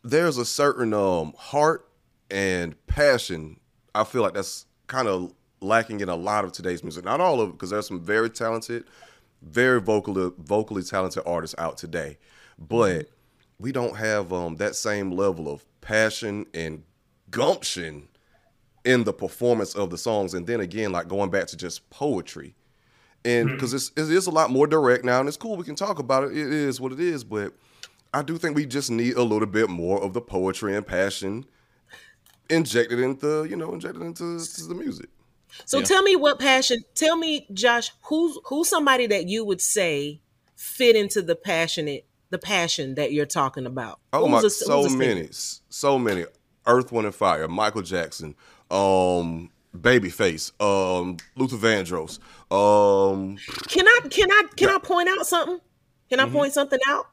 there's 0.03 0.37
a 0.37 0.45
certain 0.45 0.93
um 0.93 1.33
heart 1.35 1.89
and 2.29 2.75
passion. 2.85 3.59
I 3.95 4.03
feel 4.03 4.21
like 4.21 4.35
that's 4.35 4.67
kind 4.85 5.07
of 5.07 5.33
lacking 5.61 6.01
in 6.01 6.09
a 6.09 6.15
lot 6.15 6.45
of 6.45 6.51
today's 6.51 6.83
music. 6.83 7.03
Not 7.05 7.21
all 7.21 7.41
of 7.41 7.49
it, 7.49 7.51
because 7.53 7.69
there's 7.71 7.87
some 7.87 7.99
very 8.01 8.29
talented, 8.29 8.85
very 9.41 9.81
vocally 9.81 10.31
vocally 10.39 10.83
talented 10.83 11.23
artists 11.25 11.55
out 11.57 11.77
today, 11.77 12.17
but 12.59 13.09
we 13.59 13.71
don't 13.71 13.95
have 13.97 14.31
um 14.33 14.55
that 14.57 14.75
same 14.75 15.11
level 15.11 15.49
of 15.49 15.65
passion 15.81 16.45
and 16.53 16.83
gumption 17.31 18.07
in 18.85 19.03
the 19.03 19.13
performance 19.13 19.75
of 19.75 19.89
the 19.89 19.97
songs. 19.97 20.33
And 20.33 20.47
then 20.47 20.59
again, 20.61 20.91
like 20.91 21.07
going 21.07 21.29
back 21.29 21.47
to 21.47 21.57
just 21.57 21.89
poetry. 21.89 22.55
and 23.25 23.49
because 23.49 23.73
it's 23.73 23.91
it 23.97 24.11
is 24.11 24.27
a 24.27 24.31
lot 24.31 24.49
more 24.51 24.67
direct 24.67 25.03
now, 25.05 25.19
and 25.19 25.27
it's 25.27 25.37
cool. 25.37 25.57
We 25.57 25.63
can 25.65 25.75
talk 25.75 25.99
about 25.99 26.23
it. 26.25 26.31
It 26.37 26.47
is 26.51 26.79
what 26.79 26.91
it 26.93 26.99
is, 26.99 27.23
but 27.23 27.53
I 28.13 28.21
do 28.21 28.37
think 28.37 28.55
we 28.55 28.65
just 28.65 28.89
need 28.91 29.15
a 29.15 29.23
little 29.23 29.47
bit 29.47 29.69
more 29.69 30.01
of 30.01 30.13
the 30.13 30.21
poetry 30.21 30.75
and 30.75 30.85
passion 30.87 31.45
injected 32.49 32.99
into 32.99 33.45
you 33.45 33.55
know 33.55 33.73
injected 33.73 34.01
into 34.01 34.37
the 34.39 34.75
music. 34.75 35.09
So 35.65 35.79
Yeah. 35.79 35.85
tell 35.85 36.03
me 36.03 36.15
what 36.15 36.39
passion. 36.39 36.79
Tell 36.95 37.17
me, 37.17 37.47
Josh, 37.53 37.91
who's 38.03 38.37
who's 38.45 38.67
somebody 38.69 39.07
that 39.07 39.27
you 39.27 39.43
would 39.45 39.61
say 39.61 40.21
fit 40.55 40.95
into 40.95 41.21
the 41.21 41.35
passionate 41.35 42.05
the 42.29 42.37
passion 42.37 42.95
that 42.95 43.11
you're 43.13 43.25
talking 43.25 43.65
about? 43.65 43.99
Oh 44.13 44.27
Who's 44.27 44.41
my, 44.43 44.47
a- 44.47 44.49
so 44.49 44.89
many, 44.89 45.29
so 45.31 45.97
many. 45.99 46.25
Earth, 46.65 46.91
Wind 46.91 47.05
and 47.05 47.15
Fire, 47.15 47.47
Michael 47.47 47.81
Jackson, 47.81 48.35
um, 48.69 49.49
Babyface, 49.75 50.51
um, 50.61 51.15
Luther 51.37 51.55
Vandross, 51.55 52.19
um, 52.51 53.37
Can 53.69 53.87
I 53.87 53.99
can 54.09 54.29
I 54.29 54.43
can 54.55 54.69
I 54.69 54.77
point 54.79 55.07
out 55.07 55.25
something? 55.25 55.59
Can 56.09 56.19
I 56.19 56.25
Mm-hmm. 56.25 56.33
point 56.35 56.53
something 56.53 56.79
out? 56.89 57.05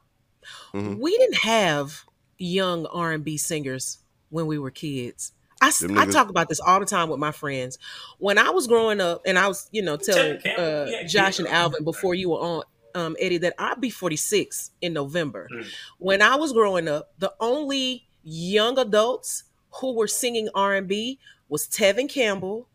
We 0.73 1.17
didn't 1.17 1.37
have 1.43 2.03
young 2.37 2.85
R 2.87 3.13
and 3.13 3.23
B 3.23 3.37
singers 3.37 3.99
when 4.29 4.45
we 4.45 4.57
were 4.59 4.71
kids. 4.71 5.31
I, 5.61 5.67
s- 5.67 5.79
Them 5.79 5.97
I 5.97 6.05
talk 6.05 6.29
about 6.29 6.49
this 6.49 6.59
all 6.59 6.79
the 6.79 6.85
time 6.85 7.09
with 7.09 7.19
my 7.19 7.31
friends. 7.31 7.77
When 8.19 8.37
I 8.37 8.49
was 8.49 8.67
growing 8.67 8.99
up, 9.01 9.21
and 9.25 9.37
I 9.39 9.47
was, 9.47 9.69
you 9.71 9.81
know, 9.81 9.97
telling 9.97 10.37
uh, 10.47 10.87
Josh 11.07 11.39
and 11.39 11.47
Alvin 11.47 11.83
before 11.83 12.13
you 12.13 12.29
were 12.29 12.39
on, 12.39 12.63
um, 12.93 13.15
Eddie, 13.19 13.37
that 13.39 13.53
I'd 13.57 13.79
be 13.81 13.89
46 13.89 14.71
in 14.81 14.93
November. 14.93 15.47
Mm. 15.53 15.65
When 15.97 16.21
I 16.21 16.35
was 16.35 16.51
growing 16.53 16.87
up, 16.87 17.11
the 17.19 17.33
only 17.39 18.05
young 18.23 18.77
adults 18.79 19.43
who 19.81 19.93
were 19.95 20.07
singing 20.07 20.49
R 20.55 20.73
and 20.75 20.87
B 20.87 21.19
was 21.49 21.67
Tevin 21.67 22.09
Campbell, 22.09 22.67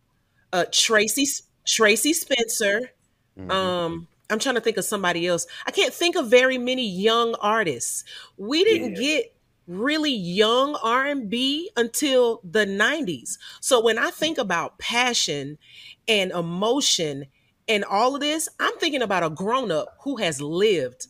uh, 0.52 0.64
Tracy 0.72 1.26
Tracie 1.66 2.12
Spencer. 2.12 2.90
Um, 3.48 4.06
I'm 4.28 4.38
trying 4.38 4.56
to 4.56 4.60
think 4.60 4.76
of 4.76 4.84
somebody 4.84 5.26
else. 5.26 5.46
I 5.66 5.70
can't 5.70 5.94
think 5.94 6.14
of 6.16 6.28
very 6.28 6.58
many 6.58 6.86
young 6.88 7.34
artists. 7.40 8.04
We 8.36 8.64
didn't 8.64 8.96
Yeah. 8.96 9.00
get 9.00 9.34
really 9.70 10.12
young 10.12 10.76
R&B 10.82 11.70
until 11.76 12.40
the 12.42 12.66
90s. 12.66 13.38
So 13.60 13.80
when 13.80 13.98
I 13.98 14.10
think 14.10 14.36
about 14.36 14.78
passion 14.78 15.58
and 16.08 16.32
emotion 16.32 17.26
and 17.68 17.84
all 17.84 18.16
of 18.16 18.20
this, 18.20 18.48
I'm 18.58 18.76
thinking 18.78 19.02
about 19.02 19.22
a 19.22 19.30
grown-up 19.30 19.96
who 20.02 20.16
has 20.16 20.40
lived. 20.40 21.06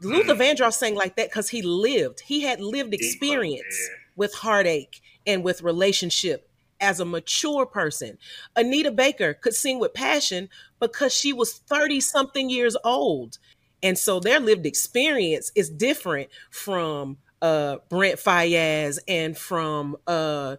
Luther 0.00 0.34
mm-hmm. 0.34 0.40
Vandross 0.40 0.74
sang 0.74 0.94
like 0.94 1.16
that 1.16 1.30
because 1.30 1.48
he 1.48 1.62
lived. 1.62 2.20
He 2.20 2.42
had 2.42 2.60
lived 2.60 2.94
experience 2.94 3.90
with 4.14 4.34
heartache 4.34 5.00
and 5.26 5.42
with 5.42 5.62
relationship 5.62 6.48
as 6.80 7.00
a 7.00 7.04
mature 7.04 7.66
person. 7.66 8.18
Anita 8.56 8.92
Baker 8.92 9.34
could 9.34 9.54
sing 9.54 9.80
with 9.80 9.92
passion 9.92 10.48
because 10.78 11.12
she 11.12 11.32
was 11.32 11.52
30 11.52 12.00
something 12.00 12.48
years 12.48 12.76
old. 12.84 13.38
And 13.82 13.98
so 13.98 14.20
their 14.20 14.40
lived 14.40 14.64
experience 14.64 15.50
is 15.54 15.70
different 15.70 16.30
from 16.50 17.18
uh 17.42 17.78
Brent 17.88 18.18
Faiyaz 18.18 18.98
and 19.08 19.36
from 19.36 19.96
uh 20.06 20.56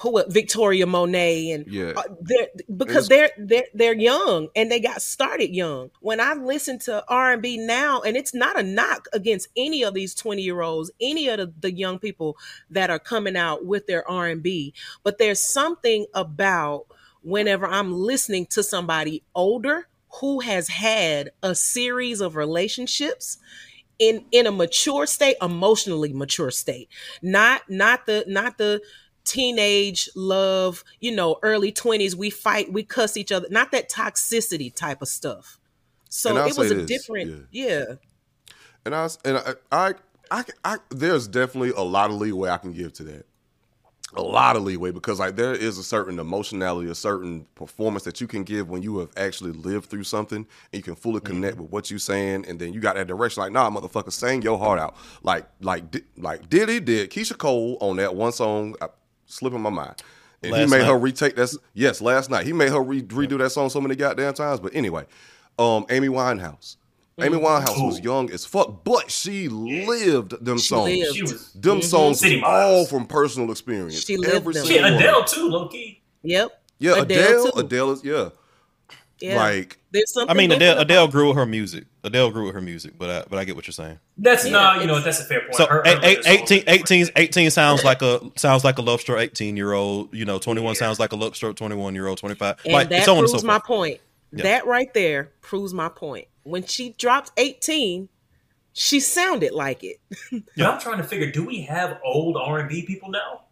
who 0.00 0.22
Victoria 0.28 0.86
Monet 0.86 1.50
and 1.50 1.66
Yeah. 1.66 1.92
uh, 1.96 2.02
they're 2.20 2.46
because 2.76 3.08
they're 3.08 3.30
they're 3.36 3.66
they're 3.74 3.98
young 3.98 4.48
and 4.54 4.70
they 4.70 4.78
got 4.78 5.02
started 5.02 5.52
young. 5.52 5.90
When 6.00 6.20
I 6.20 6.34
listen 6.34 6.78
to 6.80 7.04
R 7.08 7.32
and 7.32 7.42
B 7.42 7.58
now, 7.58 8.02
and 8.02 8.16
it's 8.16 8.32
not 8.32 8.58
a 8.58 8.62
knock 8.62 9.08
against 9.12 9.48
any 9.56 9.82
of 9.82 9.94
these 9.94 10.14
twenty 10.14 10.42
year 10.42 10.60
olds, 10.62 10.92
any 11.00 11.28
of 11.28 11.38
the, 11.38 11.52
the 11.58 11.72
young 11.72 11.98
people 11.98 12.36
that 12.70 12.90
are 12.90 13.00
coming 13.00 13.36
out 13.36 13.66
with 13.66 13.88
their 13.88 14.08
R 14.08 14.28
and 14.28 14.40
B, 14.42 14.72
but 15.02 15.18
there's 15.18 15.40
something 15.42 16.06
about 16.14 16.86
whenever 17.22 17.66
I'm 17.66 17.92
listening 17.92 18.46
to 18.50 18.62
somebody 18.62 19.24
older 19.34 19.88
who 20.20 20.40
has 20.40 20.68
had 20.68 21.30
a 21.42 21.54
series 21.56 22.20
of 22.20 22.36
relationships 22.36 23.38
in 23.98 24.24
in 24.32 24.46
a 24.46 24.52
mature 24.52 25.06
state 25.06 25.36
emotionally 25.42 26.12
mature 26.12 26.50
state 26.50 26.88
not 27.22 27.62
not 27.68 28.06
the 28.06 28.24
not 28.26 28.58
the 28.58 28.80
teenage 29.24 30.08
love 30.14 30.84
you 31.00 31.14
know 31.14 31.38
early 31.42 31.70
20s 31.70 32.14
we 32.14 32.30
fight 32.30 32.72
we 32.72 32.82
cuss 32.82 33.16
each 33.16 33.30
other 33.30 33.46
not 33.50 33.70
that 33.72 33.90
toxicity 33.90 34.74
type 34.74 35.02
of 35.02 35.08
stuff 35.08 35.58
so 36.08 36.36
it 36.38 36.56
was 36.56 36.70
a 36.70 36.74
this, 36.74 36.86
different 36.86 37.46
yeah. 37.50 37.84
and 38.84 38.94
I 38.94 39.08
and 39.24 39.36
I, 39.36 39.54
I, 39.70 39.94
I, 40.30 40.44
I, 40.64 40.76
there's 40.90 41.28
definitely 41.28 41.70
a 41.70 41.82
lot 41.82 42.10
of 42.10 42.16
leeway 42.16 42.50
I 42.50 42.58
can 42.58 42.72
give 42.72 42.92
to 42.94 43.04
that. 43.04 43.26
A 44.14 44.22
lot 44.22 44.56
of 44.56 44.62
leeway 44.62 44.90
because 44.90 45.20
like 45.20 45.36
there 45.36 45.52
is 45.52 45.76
a 45.76 45.84
certain 45.84 46.18
emotionality, 46.18 46.90
a 46.90 46.94
certain 46.94 47.46
performance 47.54 48.04
that 48.04 48.22
you 48.22 48.26
can 48.26 48.42
give 48.42 48.70
when 48.70 48.82
you 48.82 48.98
have 49.00 49.10
actually 49.18 49.52
lived 49.52 49.90
through 49.90 50.04
something 50.04 50.38
and 50.38 50.46
you 50.72 50.82
can 50.82 50.94
fully 50.94 51.20
connect 51.20 51.58
with 51.58 51.70
what 51.70 51.90
you're 51.90 51.98
saying, 51.98 52.46
and 52.48 52.58
then 52.58 52.72
you 52.72 52.80
got 52.80 52.96
that 52.96 53.06
direction. 53.06 53.42
Like, 53.42 53.52
nah, 53.52 53.68
motherfucker, 53.68 54.10
sing 54.10 54.40
your 54.40 54.58
heart 54.58 54.80
out. 54.80 54.96
Like, 55.22 55.46
like, 55.60 55.90
Di- 55.90 56.04
like 56.16 56.48
Diddy 56.48 56.80
did 56.80 57.10
Keyshia 57.10 57.36
Cole 57.36 57.76
on 57.82 57.96
that 57.96 58.14
one 58.14 58.32
song. 58.32 58.76
I, 58.80 58.88
slipping 59.26 59.60
my 59.60 59.70
mind. 59.70 60.02
And 60.42 60.54
he 60.54 60.62
Last 60.62 60.70
made 60.70 60.86
her 60.86 60.96
retake 60.96 61.36
that. 61.36 61.54
Yes, 61.74 62.00
last 62.00 62.30
night 62.30 62.46
he 62.46 62.54
made 62.54 62.70
her 62.70 62.82
re- 62.82 63.02
redo 63.02 63.36
that 63.38 63.50
song 63.50 63.68
so 63.68 63.80
many 63.80 63.94
goddamn 63.94 64.32
times. 64.32 64.58
But 64.58 64.74
anyway, 64.74 65.04
um, 65.58 65.84
Amy 65.90 66.08
Winehouse. 66.08 66.76
Amy 67.20 67.36
Winehouse 67.38 67.84
was 67.84 68.00
young 68.00 68.30
as 68.30 68.44
fuck, 68.44 68.84
but 68.84 69.10
she 69.10 69.48
lived 69.48 70.44
them 70.44 70.58
She 70.58 70.68
songs. 70.68 70.90
lived. 70.98 71.16
She 71.16 71.22
was 71.22 71.52
Them 71.52 71.78
mhm. 71.80 71.84
songs 71.84 72.20
City 72.20 72.42
all 72.44 72.86
from 72.86 73.06
personal 73.06 73.50
experience. 73.50 74.04
She 74.04 74.16
lived 74.16 74.34
Every 74.34 74.54
them. 74.54 74.66
Shit. 74.66 74.84
Adele 74.84 75.24
too, 75.24 75.48
low 75.48 75.68
key. 75.68 76.00
yep 76.22 76.62
Yeah, 76.78 77.00
Adele. 77.02 77.50
too. 77.52 77.58
Adele 77.58 77.90
is 77.92 78.04
yeah. 78.04 78.28
yeah 79.20 79.36
Like 79.36 79.78
there's 79.90 80.12
something 80.12 80.30
I 80.30 80.34
mean, 80.38 80.52
Adele, 80.52 80.78
Adele 80.78 81.08
grew 81.08 81.32
her 81.32 81.46
music. 81.46 81.84
Adele 82.04 82.30
grew 82.30 82.52
her 82.52 82.60
music, 82.60 82.94
but 82.98 83.10
I, 83.10 83.24
but 83.28 83.38
I 83.38 83.44
get 83.44 83.56
what 83.56 83.66
you're 83.66 83.72
saying. 83.72 83.98
That's 84.16 84.44
Yeah, 84.44 84.52
no, 84.52 84.80
you 84.80 84.86
know 84.86 85.00
that's 85.00 85.20
a 85.20 85.24
fair 85.24 85.40
point. 85.40 85.54
So 85.56 85.66
Her- 85.66 85.76
her 85.78 85.82
eight- 85.86 85.98
eight- 86.04 86.18
other 86.18 86.22
songs 86.38 86.52
18, 86.52 86.64
18, 86.68 87.06
18 87.16 87.50
sounds 87.50 87.84
like 87.84 88.00
a 88.02 88.20
sounds 88.36 88.64
like 88.64 88.78
a 88.78 88.82
love 88.82 89.00
stroke 89.00 89.18
18 89.20 89.56
year 89.56 89.72
old. 89.72 90.14
You 90.14 90.24
know, 90.24 90.38
21 90.38 90.74
Yeah. 90.74 90.78
sounds 90.78 91.00
like 91.00 91.12
a 91.12 91.16
love 91.16 91.34
stroke 91.34 91.56
21 91.56 91.94
year 91.94 92.06
old, 92.06 92.18
25. 92.18 92.56
and 92.64 92.72
like 92.72 92.90
that 92.90 93.04
so 93.04 93.12
on 93.12 93.18
and 93.18 93.28
proves 93.28 93.40
so 93.42 93.46
my 93.46 93.58
point 93.58 93.98
Yeah. 94.32 94.42
that 94.44 94.66
right 94.66 94.92
there 94.94 95.30
proves 95.40 95.72
my 95.74 95.88
point 95.88 96.28
when 96.48 96.64
she 96.64 96.90
dropped 96.98 97.30
18 97.36 98.08
she 98.72 99.00
sounded 99.00 99.52
like 99.52 99.82
it 99.84 99.98
But 100.56 100.66
I'm 100.66 100.80
trying 100.80 100.98
to 100.98 101.04
figure: 101.04 101.30
Do 101.30 101.44
we 101.44 101.62
have 101.62 101.98
old 102.04 102.36
R 102.36 102.58
and 102.60 102.68
B 102.68 102.82
people 102.82 103.10
now? 103.10 103.42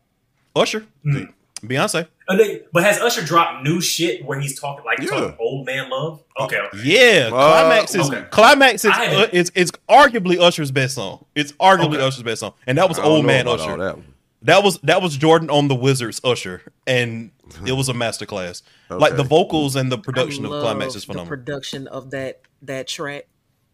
Usher, 0.55 0.87
Hmm. 1.03 1.25
Beyonce. 1.63 2.07
They- 2.29 2.63
but 2.73 2.83
has 2.85 2.99
Usher 3.01 3.23
dropped 3.25 3.65
new 3.65 3.81
shit 3.81 4.25
where 4.25 4.39
he's 4.39 4.59
talking 4.61 4.85
like 4.85 4.99
Yeah. 5.01 5.07
talking 5.09 5.37
old 5.41 5.65
man 5.67 5.91
love? 5.91 6.23
Okay, 6.39 6.59
okay. 6.59 6.79
Yeah, 6.85 7.27
Uh, 7.27 7.31
climax 7.31 7.95
is 7.95 8.09
okay. 8.11 8.25
climax 8.31 8.85
is 8.85 8.91
uh, 8.93 9.29
it's 9.33 9.51
it's 9.55 9.73
arguably 9.89 10.39
Usher's 10.39 10.71
best 10.71 10.95
song. 10.95 11.25
It's 11.35 11.53
arguably 11.53 11.97
Okay. 11.97 12.07
Usher's 12.07 12.23
best 12.23 12.41
song, 12.41 12.53
and 12.67 12.77
that 12.79 12.89
was 12.89 12.99
I 12.99 13.03
old 13.05 13.25
man 13.25 13.49
Usher. 13.49 13.77
that. 13.79 13.97
That 14.43 14.63
was 14.63 14.79
that 14.81 15.03
was 15.03 15.17
Jordan 15.17 15.51
on 15.51 15.69
the 15.69 15.75
Wizards 15.75 16.21
Usher, 16.23 16.63
and 16.87 17.31
it 17.65 17.73
was 17.73 17.89
a 17.89 17.93
masterclass. 17.93 18.63
Like 18.91 19.17
the 19.17 19.25
vocals 19.25 19.77
and 19.77 19.91
the 19.91 19.99
production 19.99 20.45
I 20.47 20.49
of 20.51 20.63
climax 20.63 20.89
love 20.89 20.97
is 20.97 21.03
the 21.03 21.13
phenomenal. 21.13 21.29
production 21.29 21.87
of 21.89 22.11
that 22.11 22.43
that 22.63 22.89
track 22.89 23.27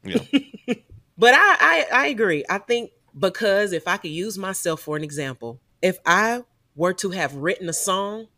yeah, 0.04 0.18
But 1.18 1.34
I, 1.34 1.56
I 1.60 1.86
I 1.92 2.06
agree. 2.06 2.44
I 2.48 2.58
think 2.58 2.90
because 3.16 3.72
if 3.72 3.86
I 3.86 3.96
could 3.96 4.10
use 4.10 4.38
myself 4.38 4.80
for 4.80 4.96
an 4.96 5.04
example, 5.04 5.60
if 5.80 5.98
I 6.06 6.42
were 6.74 6.94
to 6.94 7.10
have 7.10 7.34
written 7.34 7.68
a 7.68 7.72
song 7.74 8.28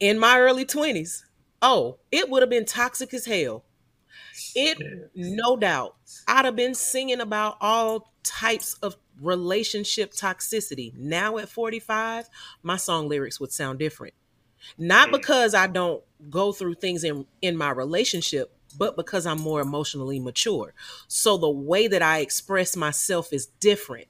in 0.00 0.18
my 0.18 0.38
early 0.38 0.64
20s, 0.64 1.22
oh, 1.62 1.98
it 2.10 2.28
would 2.28 2.42
have 2.42 2.50
been 2.50 2.64
toxic 2.64 3.14
as 3.14 3.26
hell. 3.26 3.64
It 4.54 4.78
no 5.14 5.56
doubt. 5.56 5.96
I'd 6.26 6.44
have 6.44 6.56
been 6.56 6.74
singing 6.74 7.20
about 7.20 7.56
all 7.60 8.12
types 8.22 8.74
of 8.74 8.96
relationship 9.20 10.12
toxicity. 10.12 10.94
Now 10.96 11.38
at 11.38 11.48
45, 11.48 12.28
my 12.62 12.76
song 12.76 13.08
lyrics 13.08 13.38
would 13.38 13.52
sound 13.52 13.78
different. 13.78 14.14
Not 14.78 15.10
because 15.10 15.54
I 15.54 15.66
don't 15.66 16.02
go 16.28 16.52
through 16.52 16.74
things 16.74 17.04
in 17.04 17.26
in 17.42 17.56
my 17.56 17.70
relationship, 17.70 18.52
but 18.78 18.96
because 18.96 19.26
I'm 19.26 19.40
more 19.40 19.60
emotionally 19.60 20.20
mature. 20.20 20.74
So 21.08 21.36
the 21.36 21.50
way 21.50 21.88
that 21.88 22.02
I 22.02 22.18
express 22.20 22.76
myself 22.76 23.32
is 23.32 23.46
different. 23.60 24.08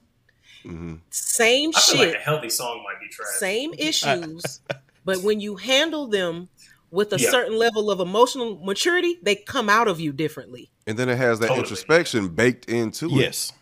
Mhm. 0.65 0.99
Same 1.09 1.71
I 1.75 1.79
shit, 1.79 1.97
like 1.99 2.15
a 2.15 2.19
healthy 2.19 2.49
song 2.49 2.83
might 2.83 2.99
be 2.99 3.07
trash. 3.09 3.27
same 3.39 3.73
issues, 3.77 4.59
but 5.05 5.17
when 5.23 5.39
you 5.39 5.55
handle 5.55 6.07
them 6.07 6.49
with 6.91 7.13
a 7.13 7.19
Yeah. 7.19 7.31
certain 7.31 7.57
level 7.57 7.89
of 7.89 7.99
emotional 7.99 8.59
maturity, 8.63 9.17
they 9.23 9.35
come 9.35 9.69
out 9.69 9.87
of 9.87 9.99
you 9.99 10.11
differently. 10.11 10.69
And 10.85 10.99
then 10.99 11.09
it 11.09 11.17
has 11.17 11.39
that 11.39 11.47
Totally. 11.47 11.63
introspection 11.63 12.27
baked 12.27 12.65
into 12.69 13.05
it. 13.07 13.11
yes, 13.13 13.53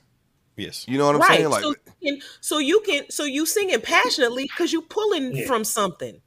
yes. 0.57 0.85
You 0.89 0.97
know 0.97 1.05
what 1.05 1.15
I'm 1.15 1.21
right. 1.21 1.37
saying? 1.37 1.49
Like 1.49 1.63
so, 1.63 1.69
you 1.69 1.75
can, 2.03 2.21
so 2.41 2.57
you 2.57 2.79
can 2.81 3.09
so 3.09 3.23
you 3.23 3.45
singing 3.45 3.79
passionately 3.81 4.43
because 4.45 4.73
you're 4.73 4.81
pulling 4.81 5.35
Yeah. 5.37 5.45
from 5.47 5.63
something. 5.63 6.21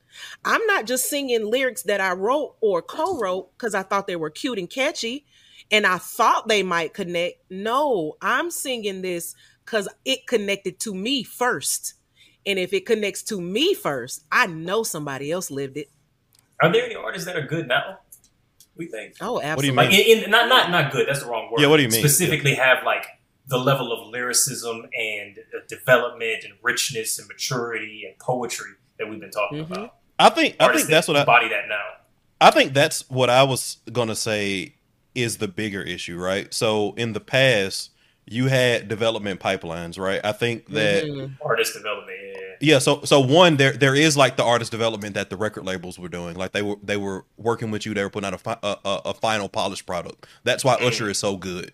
I'm 0.44 0.64
not 0.66 0.86
just 0.86 1.08
singing 1.08 1.50
lyrics 1.50 1.82
that 1.84 2.00
I 2.00 2.12
wrote 2.12 2.56
or 2.60 2.82
co-wrote 2.82 3.52
because 3.56 3.74
I 3.74 3.82
thought 3.82 4.06
they 4.06 4.16
were 4.16 4.30
cute 4.30 4.58
and 4.58 4.68
catchy 4.68 5.24
and 5.70 5.86
I 5.86 5.98
thought 5.98 6.48
they 6.48 6.62
might 6.62 6.94
connect. 6.94 7.38
No, 7.50 8.16
I'm 8.20 8.50
singing 8.50 9.02
this 9.02 9.34
because 9.64 9.88
it 10.04 10.26
connected 10.26 10.78
to 10.80 10.94
me 10.94 11.22
first. 11.22 11.94
And 12.44 12.58
if 12.58 12.72
it 12.72 12.86
connects 12.86 13.22
to 13.24 13.40
me 13.40 13.74
first, 13.74 14.24
I 14.30 14.46
know 14.46 14.82
somebody 14.82 15.30
else 15.30 15.50
lived 15.50 15.76
it. 15.76 15.90
Are 16.60 16.72
there 16.72 16.84
any 16.84 16.94
artists 16.94 17.26
that 17.26 17.36
are 17.36 17.46
good 17.46 17.68
now? 17.68 17.98
We 18.76 18.86
think. 18.86 19.14
Oh, 19.20 19.38
do 19.40 19.46
you 19.46 19.52
absolutely. 19.52 19.68
mean? 19.68 19.76
Like 19.76 20.06
in, 20.08 20.24
in 20.24 20.30
not 20.30 20.48
not 20.48 20.70
not 20.70 20.92
good. 20.92 21.06
That's 21.06 21.22
the 21.22 21.26
wrong 21.28 21.50
word. 21.50 21.60
Yeah, 21.60 21.68
what 21.68 21.76
do 21.76 21.82
you 21.82 21.88
mean? 21.88 22.00
Specifically, 22.00 22.54
have 22.54 22.84
like 22.84 23.04
the 23.46 23.58
level 23.58 23.92
of 23.92 24.08
lyricism 24.08 24.86
and 24.98 25.38
uh, 25.38 25.60
development 25.68 26.44
and 26.44 26.54
richness 26.62 27.18
and 27.18 27.28
maturity 27.28 28.04
and 28.06 28.18
poetry 28.18 28.70
that 28.98 29.08
we've 29.10 29.20
been 29.20 29.30
talking 29.30 29.64
Mhm. 29.64 29.70
about. 29.70 29.94
I 30.22 30.30
think 30.30 30.56
I 30.60 30.74
think 30.74 30.88
that's 30.88 31.08
what 31.08 31.16
I 31.16 31.20
embody 31.20 31.48
that 31.48 31.68
now. 31.68 31.82
I 32.40 32.50
think 32.50 32.72
that's 32.74 33.08
what 33.10 33.30
I 33.30 33.42
was 33.44 33.78
gonna 33.92 34.16
say 34.16 34.74
is 35.14 35.38
the 35.38 35.48
bigger 35.48 35.82
issue, 35.82 36.18
right? 36.18 36.52
So 36.54 36.94
in 36.96 37.12
the 37.12 37.20
past, 37.20 37.90
you 38.26 38.46
had 38.46 38.88
development 38.88 39.40
pipelines, 39.40 39.98
right? 39.98 40.20
I 40.24 40.32
think 40.32 40.66
that 40.68 41.04
Mhm. 41.04 41.32
Artist 41.44 41.74
development. 41.74 42.18
Yeah. 42.22 42.40
yeah. 42.74 42.78
So 42.78 43.02
so 43.04 43.20
one 43.20 43.56
there 43.56 43.72
there 43.72 43.94
is 43.94 44.16
like 44.16 44.36
the 44.36 44.44
artist 44.44 44.70
development 44.70 45.14
that 45.14 45.28
the 45.30 45.36
record 45.36 45.64
labels 45.64 45.98
were 45.98 46.08
doing, 46.08 46.36
like 46.36 46.52
they 46.52 46.62
were 46.62 46.76
they 46.82 46.96
were 46.96 47.24
working 47.36 47.70
with 47.70 47.84
you, 47.84 47.94
they 47.94 48.02
were 48.02 48.10
putting 48.10 48.26
out 48.28 48.34
a 48.34 48.38
fi- 48.38 48.58
a, 48.62 48.76
a, 48.84 49.00
a 49.06 49.14
final 49.14 49.48
polished 49.48 49.86
product. 49.86 50.26
That's 50.44 50.64
why 50.64 50.74
Usher 50.76 51.10
is 51.10 51.18
so 51.18 51.36
good. 51.36 51.72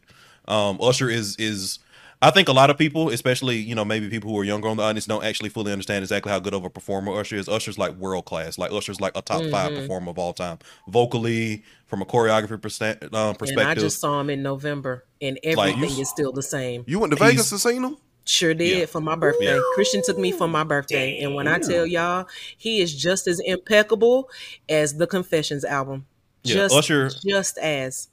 Um, 0.49 0.79
Usher 0.81 1.11
is 1.11 1.37
is 1.39 1.79
I 2.21 2.31
think 2.31 2.49
a 2.49 2.53
lot 2.53 2.69
of 2.69 2.77
people, 2.77 3.11
especially 3.11 3.57
you 3.59 3.75
know 3.77 3.85
maybe 3.85 4.09
people 4.09 4.31
who 4.31 4.39
are 4.39 4.45
younger 4.45 4.69
on 4.69 4.77
the 4.77 4.83
audience, 4.83 5.07
don't 5.07 5.25
actually 5.25 5.51
fully 5.51 5.71
understand 5.71 6.03
exactly 6.03 6.33
how 6.33 6.41
good 6.41 6.53
of 6.55 6.65
a 6.65 6.71
performer 6.71 7.13
Usher 7.19 7.37
is. 7.37 7.49
Usher's 7.49 7.79
like 7.79 7.95
world 7.97 8.25
class. 8.25 8.59
Like 8.59 8.73
Usher's 8.73 9.01
like 9.01 9.17
a 9.17 9.23
top 9.23 9.43
five 9.51 9.71
Mhm. 9.73 9.77
performer 9.83 10.11
of 10.11 10.19
all 10.19 10.33
time, 10.33 10.59
vocally 10.89 11.63
from 11.87 12.03
a 12.03 12.05
choreography 12.05 12.59
persta- 12.59 13.09
uh, 13.13 13.35
And 13.41 13.61
I 13.61 13.75
just 13.75 14.01
saw 14.01 14.21
him 14.21 14.31
in 14.31 14.43
November, 14.43 15.05
and 15.23 15.39
Like, 15.45 15.75
everything 15.77 15.97
you- 15.97 16.03
is 16.03 16.09
still 16.11 16.33
the 16.33 16.43
same. 16.43 16.85
You 16.89 16.99
went 16.99 17.13
to 17.13 17.19
He's- 17.19 17.31
Vegas 17.31 17.51
to 17.51 17.59
see 17.59 17.77
him? 17.77 17.97
Sure 18.25 18.53
did 18.53 18.79
Yeah. 18.79 18.87
for 18.87 19.01
my 19.01 19.15
birthday. 19.15 19.55
Yeah. 19.55 19.61
Christian 19.75 20.03
took 20.05 20.19
me 20.19 20.33
for 20.33 20.47
my 20.49 20.63
birthday, 20.65 21.19
and 21.21 21.35
when 21.35 21.47
I 21.49 21.59
tell 21.61 21.87
y'all, 21.87 22.27
he 22.59 22.81
is 22.81 22.95
just 22.95 23.27
as 23.27 23.41
impeccable 23.41 24.29
as 24.69 24.97
the 24.97 25.07
Confessions 25.07 25.65
album. 25.65 26.05
Yeah, 26.43 26.55
Just, 26.57 26.75
Usher- 26.75 27.11
just 27.25 27.57
as. 27.59 28.09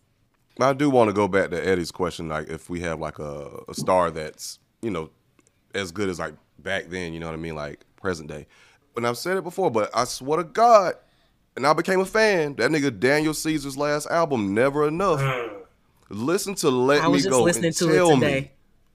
I 0.59 0.73
do 0.73 0.89
want 0.89 1.09
to 1.09 1.13
go 1.13 1.27
back 1.27 1.49
to 1.51 1.67
Eddie's 1.67 1.91
question, 1.91 2.29
like 2.29 2.49
if 2.49 2.69
we 2.69 2.79
have 2.81 2.99
like 2.99 3.19
a, 3.19 3.49
a 3.67 3.73
star 3.73 4.09
that's 4.11 4.59
you 4.81 4.89
know 4.89 5.09
as 5.73 5.91
good 5.91 6.07
as 6.09 6.19
like 6.19 6.33
back 6.59 6.85
then, 6.89 7.13
you 7.13 7.19
know 7.19 7.25
what 7.27 7.33
I 7.33 7.37
mean, 7.37 7.55
like 7.55 7.85
present 8.01 8.29
day. 8.29 8.47
And 8.95 9.05
I've 9.05 9.17
said 9.17 9.35
it 9.37 9.43
before, 9.43 9.69
but 9.69 9.89
I 9.93 10.05
swear 10.05 10.37
to 10.37 10.43
God, 10.45 10.93
and 11.57 11.67
I 11.67 11.73
became 11.73 11.99
a 11.99 12.05
fan. 12.05 12.55
That 12.55 12.71
nigga 12.71 12.97
Daniel 12.97 13.33
Caesar's 13.33 13.77
last 13.77 14.07
album, 14.07 14.53
Never 14.53 14.87
Enough. 14.87 15.19
Mm. 15.19 15.51
Listen 16.09 16.55
to 16.55 16.69
Let 16.69 17.01
I 17.01 17.07
Me 17.07 17.11
was 17.13 17.23
just 17.23 17.31
Go 17.31 17.43
listening 17.43 17.65
and 17.65 17.75
to 17.75 17.85
tell 17.87 18.11
it 18.11 18.15
me. 18.15 18.21
today. 18.21 18.51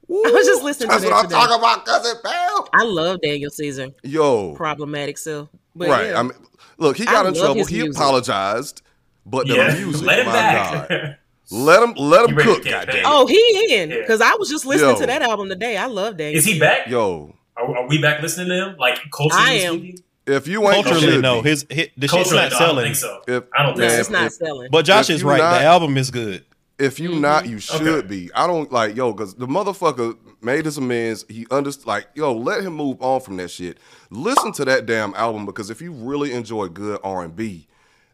I 0.09 0.31
was 0.33 0.47
just 0.47 0.63
listening 0.65 0.89
to 0.89 0.93
That's 0.95 1.05
that 1.05 1.11
what 1.13 1.25
I'm 1.25 1.31
talking 1.31 1.59
about, 1.59 1.85
cousin 1.85 2.17
pal. 2.25 2.69
I 2.73 2.85
love 2.85 3.21
Daniel 3.21 3.51
Caesar. 3.51 3.89
Yo, 4.03 4.55
Problematic 4.55 5.19
self. 5.19 5.49
But 5.77 5.89
right? 5.89 6.11
yeah. 6.11 6.19
I 6.19 6.23
mean, 6.23 6.33
look, 6.79 6.97
he 6.97 7.07
I 7.07 7.13
got 7.13 7.27
in 7.27 7.35
trouble. 7.35 7.65
He 7.67 7.83
music. 7.83 7.95
apologized, 8.01 8.83
but 9.27 9.47
the 9.47 9.55
Yeah. 9.57 9.75
music, 9.75 10.05
Let 10.07 10.19
him 10.21 10.27
my 10.27 10.33
back. 10.33 10.89
God, 10.89 11.17
let 11.51 11.83
him 11.83 11.95
let 11.97 12.29
him 12.29 12.37
cook. 12.37 12.65
Goddamn. 12.65 13.03
oh, 13.07 13.27
he 13.27 13.75
in 13.81 13.91
Yeah. 13.91 13.97
because 14.01 14.21
I 14.21 14.35
was 14.37 14.49
just 14.49 14.65
listening 14.67 14.95
Yo. 14.95 15.01
to 15.01 15.07
that 15.07 15.23
album 15.23 15.49
today. 15.49 15.77
I 15.77 15.87
love 15.87 16.17
that. 16.19 16.33
Is 16.35 16.45
he 16.45 16.59
back? 16.59 16.87
Yo, 16.89 17.35
Are, 17.57 17.77
are 17.77 17.89
we 17.89 18.01
back 18.01 18.23
listening 18.23 18.49
to 18.49 18.55
him? 18.71 18.77
Like 18.79 18.99
culturally 19.13 19.45
I 19.45 19.53
am. 19.55 19.79
speaking? 19.79 20.05
if 20.27 20.47
you 20.47 20.63
ain't 20.71 20.85
Culturally, 20.85 21.15
should 21.15 21.23
no, 21.23 21.43
be. 21.43 21.49
his 21.51 21.67
hit 21.69 21.91
the 21.97 22.07
shit's 22.07 22.31
not 22.31 22.37
no, 22.37 22.43
I 22.47 22.49
don't 22.51 22.59
selling. 22.59 22.85
think 22.85 22.97
so. 22.97 23.23
If- 23.27 23.45
I 23.57 23.63
don't 23.65 23.75
think 23.77 23.89
Man, 23.91 24.01
it's 24.01 24.11
not 24.11 24.27
if- 24.27 24.33
selling. 24.35 24.69
But 24.71 24.85
Josh 24.85 25.11
If 25.11 25.17
is 25.17 25.25
right. 25.25 25.39
not- 25.39 25.59
the 25.59 25.65
album 25.65 25.97
is 25.97 26.11
good. 26.11 26.45
If 26.79 26.99
you 26.99 27.11
Mm-hmm. 27.11 27.21
not, 27.21 27.47
you 27.49 27.59
should 27.59 27.83
Okay. 27.87 28.07
be. 28.07 28.31
I 28.35 28.47
don't 28.47 28.71
like 28.73 28.97
yo 28.97 29.13
because 29.13 29.35
the 29.35 29.47
motherfucker 29.47 30.17
made 30.41 30.65
his 30.65 30.79
amends. 30.79 31.27
He 31.29 31.47
understood. 31.51 31.87
Like 31.87 32.07
yo, 32.15 32.33
let 32.33 32.63
him 32.63 32.75
move 32.75 33.03
on 33.03 33.21
from 33.21 33.37
that 33.39 33.51
shit. 33.51 33.77
Listen 34.11 34.53
to 34.53 34.65
that 34.67 34.87
damn 34.87 35.15
album 35.15 35.45
because 35.47 35.69
if 35.69 35.83
you 35.83 35.93
really 35.93 36.33
enjoy 36.33 36.69
good 36.69 36.99
R 37.05 37.23
and 37.25 37.35
B, 37.37 37.67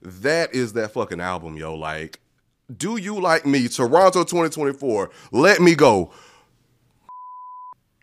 that 0.02 0.54
is 0.54 0.72
that 0.72 0.92
fucking 0.92 1.20
album, 1.20 1.56
yo. 1.56 1.74
Like, 1.74 2.18
do 2.74 2.96
you 2.96 3.20
like 3.20 3.46
me? 3.46 3.68
Toronto 3.68 4.24
2024. 4.24 5.10
Let 5.32 5.60
me 5.60 5.74
go. 5.74 6.10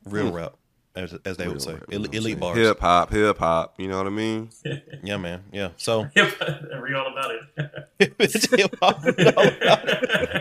Real 0.06 0.32
rap, 0.32 0.56
as, 0.96 1.14
as 1.26 1.38
they 1.38 1.48
would 1.48 1.62
say. 1.62 1.78
Elite, 1.90 2.14
elite 2.14 2.40
bars. 2.40 2.58
Hip 2.58 2.80
hop, 2.80 3.10
hip 3.10 3.38
hop. 3.38 3.76
You 3.78 3.88
know 3.88 3.98
what 3.98 4.08
I 4.08 4.12
mean? 4.12 4.50
Yeah, 5.06 5.18
man. 5.18 5.44
Yeah. 5.52 5.72
So 5.76 6.08
Read 6.16 6.96
all 6.96 7.12
about 7.12 7.32
it. 8.00 8.12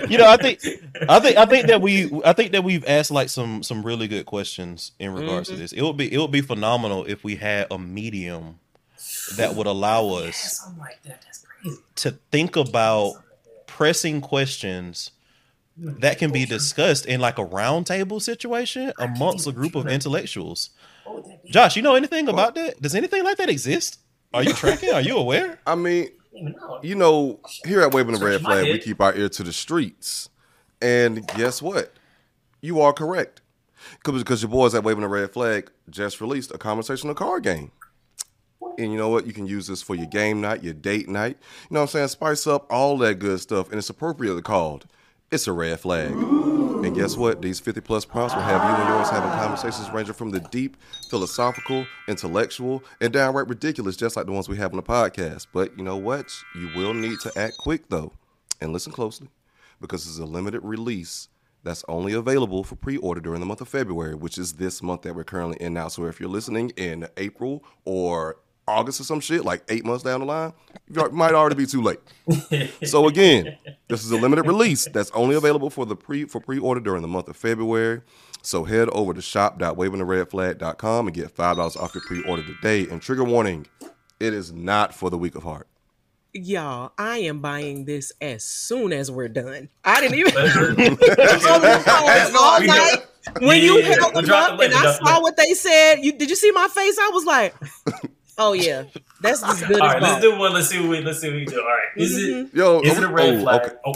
you 0.11 0.19
know, 0.19 0.29
I 0.29 0.37
think, 0.37 0.61
I 1.09 1.19
think, 1.19 1.37
I 1.37 1.47
think 1.47 1.67
that 1.67 1.81
we, 1.81 2.13
I 2.25 2.33
think 2.33 2.53
that 2.53 2.63
we've 2.63 2.85
asked 2.87 3.11
like 3.11 3.29
some 3.29 3.65
some 3.65 3.83
really 3.83 4.07
good 4.07 4.25
questions 4.25 4.93
in 5.01 5.13
regards 5.13 5.49
to 5.49 5.55
mm-hmm. 5.55 5.63
this. 5.63 5.73
It 5.73 5.83
would 5.83 5.97
be, 5.97 6.13
it 6.13 6.19
would 6.19 6.31
be 6.31 6.43
phenomenal 6.43 7.05
if 7.07 7.25
we 7.25 7.35
had 7.35 7.67
a 7.73 7.79
medium 7.79 8.61
that 9.37 9.57
would 9.57 9.67
allow 9.67 10.11
us 10.11 10.61
Something 10.63 10.81
like 10.81 11.03
that. 11.03 11.23
That's 11.23 11.45
crazy. 11.45 11.79
to 11.97 12.11
think 12.31 12.55
about 12.55 13.22
pressing 13.77 14.21
questions 14.21 15.13
that 15.77 16.19
can 16.19 16.31
be 16.31 16.45
discussed 16.45 17.07
in 17.07 17.21
like 17.21 17.39
a 17.39 17.45
roundtable 17.45 18.21
situation 18.21 18.93
amongst 18.99 19.47
a 19.47 19.53
group 19.53 19.75
of 19.75 19.87
intellectuals. 19.87 20.71
What 21.05 21.17
would 21.17 21.25
that 21.25 21.43
be? 21.43 21.51
Josh, 21.51 21.75
you 21.77 21.83
know 21.83 21.95
anything 21.95 22.29
about 22.29 22.55
that? 22.57 22.81
Does 22.83 22.95
anything 22.95 23.25
like 23.25 23.39
that 23.39 23.49
exist? 23.49 23.99
Are 24.35 24.43
you 24.43 24.53
tracking? 24.53 24.91
Are 24.91 25.01
you 25.01 25.17
aware? 25.17 25.59
I 25.67 25.75
mean, 25.75 26.05
I 26.05 26.07
don't 26.07 26.41
even 26.41 26.53
know. 26.53 26.81
you 26.83 26.95
know, 26.95 27.41
here 27.65 27.81
at 27.81 27.95
Waving 27.95 28.15
the 28.15 28.25
Red 28.25 28.43
Flag, 28.43 28.65
we 28.65 28.79
keep 28.79 29.01
our 29.01 29.15
ear 29.15 29.31
to 29.31 29.43
the 29.43 29.53
streets. 29.53 30.29
And 30.83 31.27
guess 31.29 31.63
what? 31.63 31.93
You 32.61 32.81
are 32.83 32.93
correct. 32.93 33.41
Because 34.05 34.43
your 34.43 34.51
boys 34.51 34.75
at 34.75 34.85
Waving 34.85 35.03
the 35.03 35.09
Red 35.09 35.33
Flag 35.33 35.71
just 35.89 36.21
released 36.21 36.53
a 36.53 36.59
conversational 36.59 37.15
card 37.15 37.43
game. 37.43 37.73
And 38.79 38.91
you 38.93 38.99
know 38.99 39.09
what? 39.09 39.27
You 39.27 39.33
can 39.33 39.47
use 39.47 39.67
this 39.67 39.83
for 39.83 39.95
your 39.95 40.07
game 40.07 40.41
night, 40.41 40.63
your 40.63 40.75
date 40.75 41.09
night. 41.09 41.37
You 41.69 41.75
know 41.75 41.81
what 41.81 41.85
I'm 41.85 41.89
saying? 41.89 42.09
Spice 42.09 42.47
up 42.47 42.67
all 42.71 42.97
that 42.99 43.17
good 43.17 43.41
stuff. 43.41 43.69
And 43.69 43.79
it's 43.79 43.91
appropriately 43.91 44.43
called 44.43 44.87
It's 45.31 45.47
a 45.47 45.53
Red 45.53 45.81
Flag. 45.81 46.13
And 46.13 46.97
guess 46.97 47.17
what? 47.17 47.41
These 47.43 47.61
50 47.61 47.81
plus 47.83 48.05
prompts 48.05 48.35
will 48.35 48.43
have 48.43 48.61
you 48.61 48.85
and 48.85 48.89
yours 48.89 49.09
having 49.09 49.31
conversations 49.31 49.89
ranging 49.91 50.15
from 50.15 50.31
the 50.31 50.41
deep, 50.41 50.77
philosophical, 51.09 51.87
intellectual, 52.09 52.83
and 53.01 53.13
downright 53.13 53.47
ridiculous, 53.47 53.97
just 53.97 54.17
like 54.17 54.27
the 54.27 54.33
ones 54.33 54.49
we 54.49 54.57
have 54.57 54.73
on 54.73 54.79
the 54.79 54.83
podcast. 54.83 55.47
But 55.53 55.79
you 55.79 55.85
know 55.85 55.97
what? 55.97 56.35
You 56.57 56.71
will 56.75 56.93
need 56.93 57.21
to 57.21 57.33
act 57.37 57.57
quick 57.59 57.89
though, 57.89 58.15
and 58.61 58.73
listen 58.73 58.93
closely, 58.93 59.29
because 59.81 60.09
it's 60.09 60.19
a 60.19 60.25
limited 60.25 60.63
release 60.65 61.29
that's 61.63 61.85
only 61.87 62.15
available 62.15 62.65
for 62.65 62.75
pre-order 62.75 63.21
during 63.21 63.39
the 63.39 63.47
month 63.47 63.61
of 63.61 63.69
February, 63.69 64.17
which 64.17 64.37
is 64.37 64.55
this 64.55 64.83
month 64.83 65.03
that 65.03 65.15
we're 65.15 65.23
currently 65.23 65.59
in 65.61 65.75
now. 65.75 65.87
So 65.87 66.07
if 66.07 66.19
you're 66.19 66.29
listening 66.29 66.71
in 66.71 67.07
April 67.17 67.63
or 67.85 68.39
August 68.69 69.01
or 69.01 69.05
some 69.05 69.21
shit, 69.21 69.45
like 69.45 69.63
eight 69.69 69.85
months 69.85 70.05
down 70.05 70.21
the 70.21 70.27
line, 70.27 70.53
you 70.89 71.09
might 71.11 71.35
already 71.35 71.57
be 71.57 71.67
too 71.67 71.83
late. 71.83 71.99
So 72.85 73.09
again, 73.09 73.57
this 73.89 74.05
is 74.05 74.11
a 74.13 74.17
limited 74.17 74.47
release 74.47 74.87
that's 74.93 75.11
only 75.13 75.35
available 75.35 75.69
for 75.71 75.85
the 75.85 75.97
pre 75.97 76.25
for 76.27 76.41
pre-order 76.41 76.81
during 76.81 77.03
the 77.03 77.09
month 77.09 77.29
of 77.29 77.37
February. 77.37 78.03
So 78.43 78.65
head 78.65 78.89
over 78.91 79.13
to 79.15 79.23
shop.wavingtheredflag.com 79.23 81.07
and 81.07 81.15
get 81.15 81.31
five 81.31 81.57
dollars 81.57 81.77
off 81.77 81.95
your 81.95 82.03
pre-order 82.05 82.43
today. 82.43 82.89
And 82.89 83.01
trigger 83.03 83.25
warning, 83.25 83.67
it 84.21 84.33
is 84.35 84.53
not 84.53 84.95
for 84.95 85.11
the 85.11 85.19
weak 85.19 85.35
of 85.35 85.43
heart. 85.43 85.67
Y'all, 86.35 86.93
I 86.97 87.19
am 87.19 87.41
buying 87.41 87.85
this 87.85 88.11
as 88.21 88.43
soon 88.45 88.93
as 88.93 89.11
we're 89.11 89.29
done. 89.29 89.69
I 89.85 90.01
didn't 90.01 90.19
even 90.19 90.35
Let's- 90.35 90.57
I 90.57 91.35
was 91.35 91.47
on 91.47 91.61
the 91.61 91.83
phone 91.85 92.37
all 92.37 92.61
We- 92.61 92.67
night. 92.69 92.97
When 93.39 93.59
Yeah, 93.59 93.63
you 93.63 93.79
yeah, 93.79 93.89
yeah. 93.89 93.95
held 94.01 94.15
them 94.15 94.31
up 94.31 94.59
the 94.59 94.65
and 94.65 94.73
link, 94.73 94.75
I 94.75 94.93
saw 94.99 95.21
what 95.21 95.37
they 95.37 95.55
said, 95.55 95.97
you 96.01 96.13
did 96.13 96.29
you 96.29 96.35
see 96.35 96.51
my 96.51 96.67
face? 96.69 96.99
I 96.99 97.11
was 97.13 97.25
like, 97.25 97.55
"Oh 98.39 98.53
yeah, 98.53 98.85
that's 99.21 99.43
as 99.43 99.63
good 99.63 99.81
All 99.81 99.87
as 99.89 99.95
right, 99.95 100.01
bought." 100.01 100.11
let's 100.13 100.21
do 100.23 100.39
one. 100.39 100.53
Let's 100.53 100.69
see 100.69 100.81
what 100.81 100.89
we 100.91 101.01
let's 101.01 101.21
see 101.21 101.29
what 101.29 101.37
we 101.37 101.45
do. 101.45 101.61
All 101.61 101.67
right, 101.67 101.89
is 101.97 102.17
it 102.17 102.55
Yo, 102.55 102.81
is 102.81 102.97
it 102.99 103.05
a 103.05 103.09
red 103.09 103.35
oh, 103.37 103.41
flag? 103.43 103.63
okay. 103.63 103.77
Oh, 103.87 103.93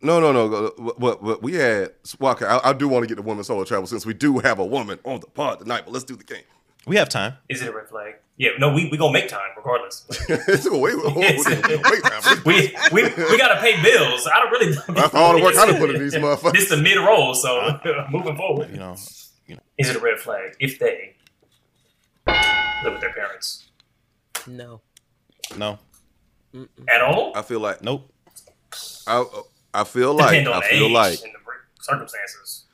No, 0.00 0.20
no, 0.20 0.32
no. 0.32 0.72
But, 0.78 1.00
but, 1.00 1.22
but 1.24 1.42
we 1.42 1.54
had. 1.54 1.92
Well, 2.18 2.32
okay, 2.32 2.46
I, 2.46 2.70
I 2.70 2.72
do 2.72 2.88
want 2.88 3.04
to 3.04 3.06
get 3.08 3.16
the 3.16 3.22
woman 3.22 3.42
solo 3.44 3.64
travel 3.64 3.86
since 3.86 4.04
we 4.04 4.12
do 4.14 4.38
have 4.40 4.58
a 4.58 4.64
woman 4.64 4.98
on 5.04 5.20
the 5.20 5.26
pod 5.26 5.60
tonight. 5.60 5.82
But 5.86 5.92
let's 5.92 6.04
do 6.04 6.14
the 6.16 6.24
game. 6.24 6.42
We 6.86 6.96
have 6.96 7.08
time. 7.08 7.34
is 7.48 7.62
it 7.62 7.68
a 7.68 7.72
red 7.72 7.88
flag? 7.88 8.16
Yeah, 8.36 8.50
no, 8.58 8.74
we 8.74 8.88
we 8.90 8.98
gonna 8.98 9.12
make 9.12 9.28
time 9.28 9.50
regardless. 9.56 10.04
So 10.60 10.76
wait, 10.76 10.96
wait, 10.96 11.16
wait, 11.16 11.46
wait, 11.46 12.44
wait, 12.44 12.44
we 12.44 12.74
we 12.92 13.02
we 13.30 13.38
gotta 13.38 13.60
pay 13.60 13.80
bills. 13.80 14.26
I 14.26 14.40
don't 14.40 14.50
really. 14.50 14.74
That's 14.88 15.14
all 15.14 15.36
the 15.36 15.42
work 15.42 15.56
I 15.56 15.66
done 15.66 15.78
put 15.78 15.90
in 15.94 16.00
these 16.00 16.14
motherfuckers. 16.14 16.52
This 16.52 16.68
the 16.68 16.76
mid 16.76 16.98
roll, 16.98 17.32
so 17.34 17.78
moving 18.10 18.36
forward, 18.36 18.70
You 18.72 18.78
know, 18.78 18.96
you 19.46 19.54
know. 19.54 19.62
is 19.78 19.88
it 19.88 19.96
a 19.96 20.00
red 20.00 20.18
flag 20.18 20.56
if 20.58 20.78
they 20.80 21.14
live 22.82 22.92
with 22.92 23.00
their 23.00 23.12
parents 23.12 23.68
No. 24.46 24.80
No, 25.56 25.78
at 26.88 27.00
all? 27.02 27.32
I 27.36 27.42
feel 27.42 27.60
like 27.60 27.82
nope. 27.82 28.10
I, 29.06 29.24
I 29.74 29.84
feel 29.84 30.14
like 30.14 30.30
Depend 30.30 30.48
on 30.48 30.62
I 30.62 30.66
feel 30.68 30.84
age 30.86 30.92
like 30.92 31.18
and 31.22 31.32
the 31.34 31.82
circumstances. 31.82 32.64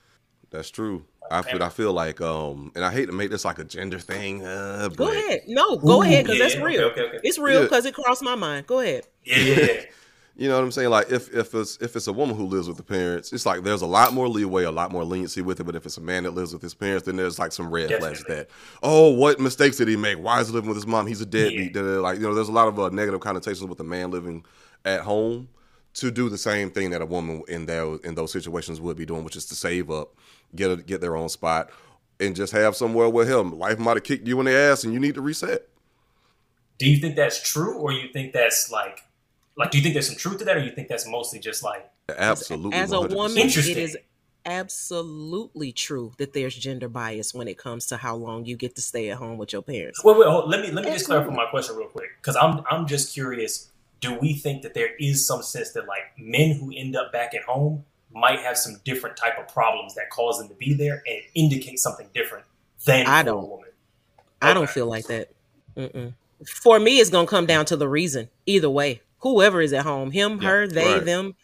that's 0.51 0.71
true. 0.71 1.05
I 1.31 1.43
feel 1.43 1.63
I 1.63 1.69
feel 1.69 1.93
like 1.93 2.21
um, 2.21 2.73
and 2.75 2.85
I 2.85 2.93
hate 2.93 3.07
to 3.07 3.13
make 3.13 3.31
this 3.31 3.45
like 3.45 3.59
a 3.59 3.65
gender 3.65 3.99
thing. 3.99 4.45
Uh, 4.45 4.89
Go 4.89 5.11
ahead. 5.11 5.43
No, 5.47 5.77
go 5.77 5.99
Ooh, 5.99 6.03
ahead 6.03 6.25
because 6.25 6.39
yeah, 6.39 6.45
that's 6.45 6.55
okay, 6.57 6.65
real. 6.65 6.83
okay, 6.87 7.03
okay. 7.03 7.19
It's 7.23 7.39
real 7.39 7.59
Yeah. 7.61 7.63
because 7.67 7.85
it 7.87 7.95
crossed 7.95 8.23
my 8.23 8.35
mind. 8.35 8.67
Go 8.67 8.81
ahead. 8.81 9.07
Yeah, 9.25 9.37
yeah, 9.37 9.57
yeah. 9.59 9.81
You 10.37 10.49
know 10.49 10.55
what 10.55 10.65
I'm 10.65 10.73
saying? 10.73 10.91
Like 10.91 11.11
if 11.11 11.35
if 11.35 11.55
it's 11.55 11.77
if 11.81 11.97
it's 11.97 12.07
a 12.07 12.13
woman 12.13 12.37
who 12.37 12.47
lives 12.47 12.69
with 12.69 12.77
the 12.77 12.83
parents, 12.83 13.33
it's 13.33 13.45
like 13.45 13.63
there's 13.63 13.83
a 13.83 13.87
lot 13.87 14.13
more 14.13 14.29
leeway, 14.29 14.65
a 14.65 14.71
lot 14.71 14.91
more 14.91 15.05
leniency 15.05 15.43
with 15.43 15.61
it. 15.61 15.65
But 15.65 15.77
if 15.77 15.85
it's 15.85 15.99
a 15.99 16.01
man 16.01 16.23
that 16.23 16.31
lives 16.31 16.53
with 16.53 16.63
his 16.63 16.73
parents, 16.73 17.05
then 17.05 17.17
there's 17.17 17.39
like 17.39 17.53
some 17.53 17.71
red 17.71 17.93
flags 17.99 18.25
that 18.25 18.49
oh, 18.83 19.11
what 19.11 19.41
mistakes 19.41 19.77
did 19.77 19.89
he 19.89 19.97
make? 19.97 20.19
Why 20.19 20.41
is 20.41 20.49
he 20.49 20.55
living 20.55 20.69
with 20.69 20.77
his 20.77 20.87
mom? 20.87 21.07
He's 21.07 21.21
a 21.21 21.27
deadbeat. 21.27 21.75
Yeah. 21.75 21.83
Like 21.83 22.19
you 22.19 22.25
know, 22.25 22.35
there's 22.35 22.49
a 22.49 22.53
lot 22.53 22.69
of 22.69 22.79
uh, 22.79 22.89
negative 22.89 23.21
connotations 23.21 23.65
with 23.65 23.81
a 23.81 23.85
man 23.85 24.11
living 24.11 24.45
at 24.85 25.01
home 25.01 25.49
to 25.93 26.11
do 26.11 26.29
the 26.29 26.39
same 26.39 26.71
thing 26.71 26.91
that 26.91 27.03
a 27.03 27.07
woman 27.07 27.43
in 27.49 27.67
those 27.67 28.01
in 28.01 28.15
those 28.15 28.33
situations 28.33 28.81
would 28.81 28.97
be 28.97 29.05
doing, 29.05 29.25
which 29.25 29.37
is 29.37 29.47
to 29.47 29.55
save 29.55 29.91
up, 29.91 30.15
get 30.55 30.71
a, 30.71 30.77
get 30.77 31.01
their 31.01 31.17
own 31.17 31.29
spot, 31.29 31.71
and 32.21 32.37
just 32.37 32.53
have 32.53 32.77
somewhere 32.77 33.09
with 33.09 33.29
him. 33.29 33.59
Life 33.59 33.79
might 33.79 33.97
have 33.97 34.05
kicked 34.05 34.27
you 34.27 34.39
in 34.41 34.47
the 34.47 34.55
ass, 34.55 34.85
and 34.85 34.93
you 34.93 35.01
need 35.01 35.15
to 35.17 35.21
reset. 35.21 35.69
Do 36.79 36.89
you 36.89 36.99
think 36.99 37.17
that's 37.17 37.43
true, 37.43 37.75
or 37.75 37.93
you 37.93 38.09
think 38.13 38.33
that's 38.33 38.71
like, 38.71 39.03
like, 39.61 39.71
do 39.71 39.79
you 39.79 39.83
think 39.83 39.95
there's 39.95 40.09
some 40.09 40.17
truth 40.17 40.39
to 40.39 40.45
that, 40.47 40.57
or 40.57 40.61
you 40.61 40.73
think 40.73 40.89
that's 40.89 41.07
mostly 41.07 41.39
just 41.39 41.63
like, 41.63 41.89
Absolutely, 42.09 42.77
As 42.77 42.93
a 42.93 42.97
100%. 42.97 43.15
woman, 43.15 43.39
It 43.39 43.57
is 43.57 43.97
absolutely 44.47 45.71
true 45.71 46.13
that 46.19 46.33
there's 46.33 46.57
gender 46.57 46.89
bias 46.89 47.35
when 47.35 47.47
it 47.47 47.59
comes 47.59 47.87
to 47.87 47.97
how 47.99 48.17
long 48.17 48.45
you 48.47 48.57
get 48.57 48.75
to 48.75 48.83
stay 48.83 49.11
at 49.11 49.19
home 49.19 49.37
with 49.39 49.53
your 49.53 49.63
parents. 49.63 50.03
wait, 50.03 50.17
wait, 50.19 50.29
hold, 50.29 50.49
let 50.51 50.61
me 50.63 50.71
let 50.73 50.85
me 50.85 50.91
just 50.91 51.07
clarify 51.07 51.33
my 51.33 51.47
question 51.47 51.77
real 51.77 51.89
quick, 51.89 52.11
because 52.21 52.37
I'm 52.37 52.63
I'm 52.71 52.87
just 52.87 53.13
curious. 53.13 53.71
Do 54.01 54.19
we 54.19 54.33
think 54.33 54.63
that 54.63 54.73
there 54.73 54.97
is 54.99 55.27
some 55.27 55.43
sense 55.43 55.73
that 55.73 55.87
like 55.87 56.19
men 56.19 56.57
who 56.59 56.73
end 56.75 56.97
up 56.97 57.13
back 57.13 57.35
at 57.35 57.43
home 57.43 57.85
might 58.13 58.39
have 58.41 58.57
some 58.57 58.81
different 58.85 59.17
type 59.17 59.39
of 59.39 59.47
problems 59.53 59.95
that 59.95 60.09
cause 60.11 60.39
them 60.39 60.49
to 60.49 60.55
be 60.55 60.73
there 60.73 61.03
and 61.07 61.21
indicate 61.35 61.79
something 61.79 62.09
different 62.15 62.45
than 62.87 63.07
I 63.07 63.23
don't. 63.23 63.47
woman? 63.47 63.69
I 64.41 64.55
don't 64.55 64.71
feel 64.71 64.87
like 64.87 65.07
that. 65.09 65.29
Mm-mm. 65.77 66.15
For 66.47 66.81
me, 66.81 66.99
it's 66.99 67.11
gonna 67.11 67.27
come 67.27 67.45
down 67.45 67.67
to 67.67 67.77
the 67.77 67.87
reason. 67.87 68.31
Either 68.47 68.71
way, 68.71 69.03
whoever 69.21 69.61
is 69.61 69.73
at 69.73 69.85
home, 69.85 70.11
him, 70.11 70.41
her, 70.41 70.67
they, 70.67 70.95
right. 70.95 71.05
them, 71.05 71.35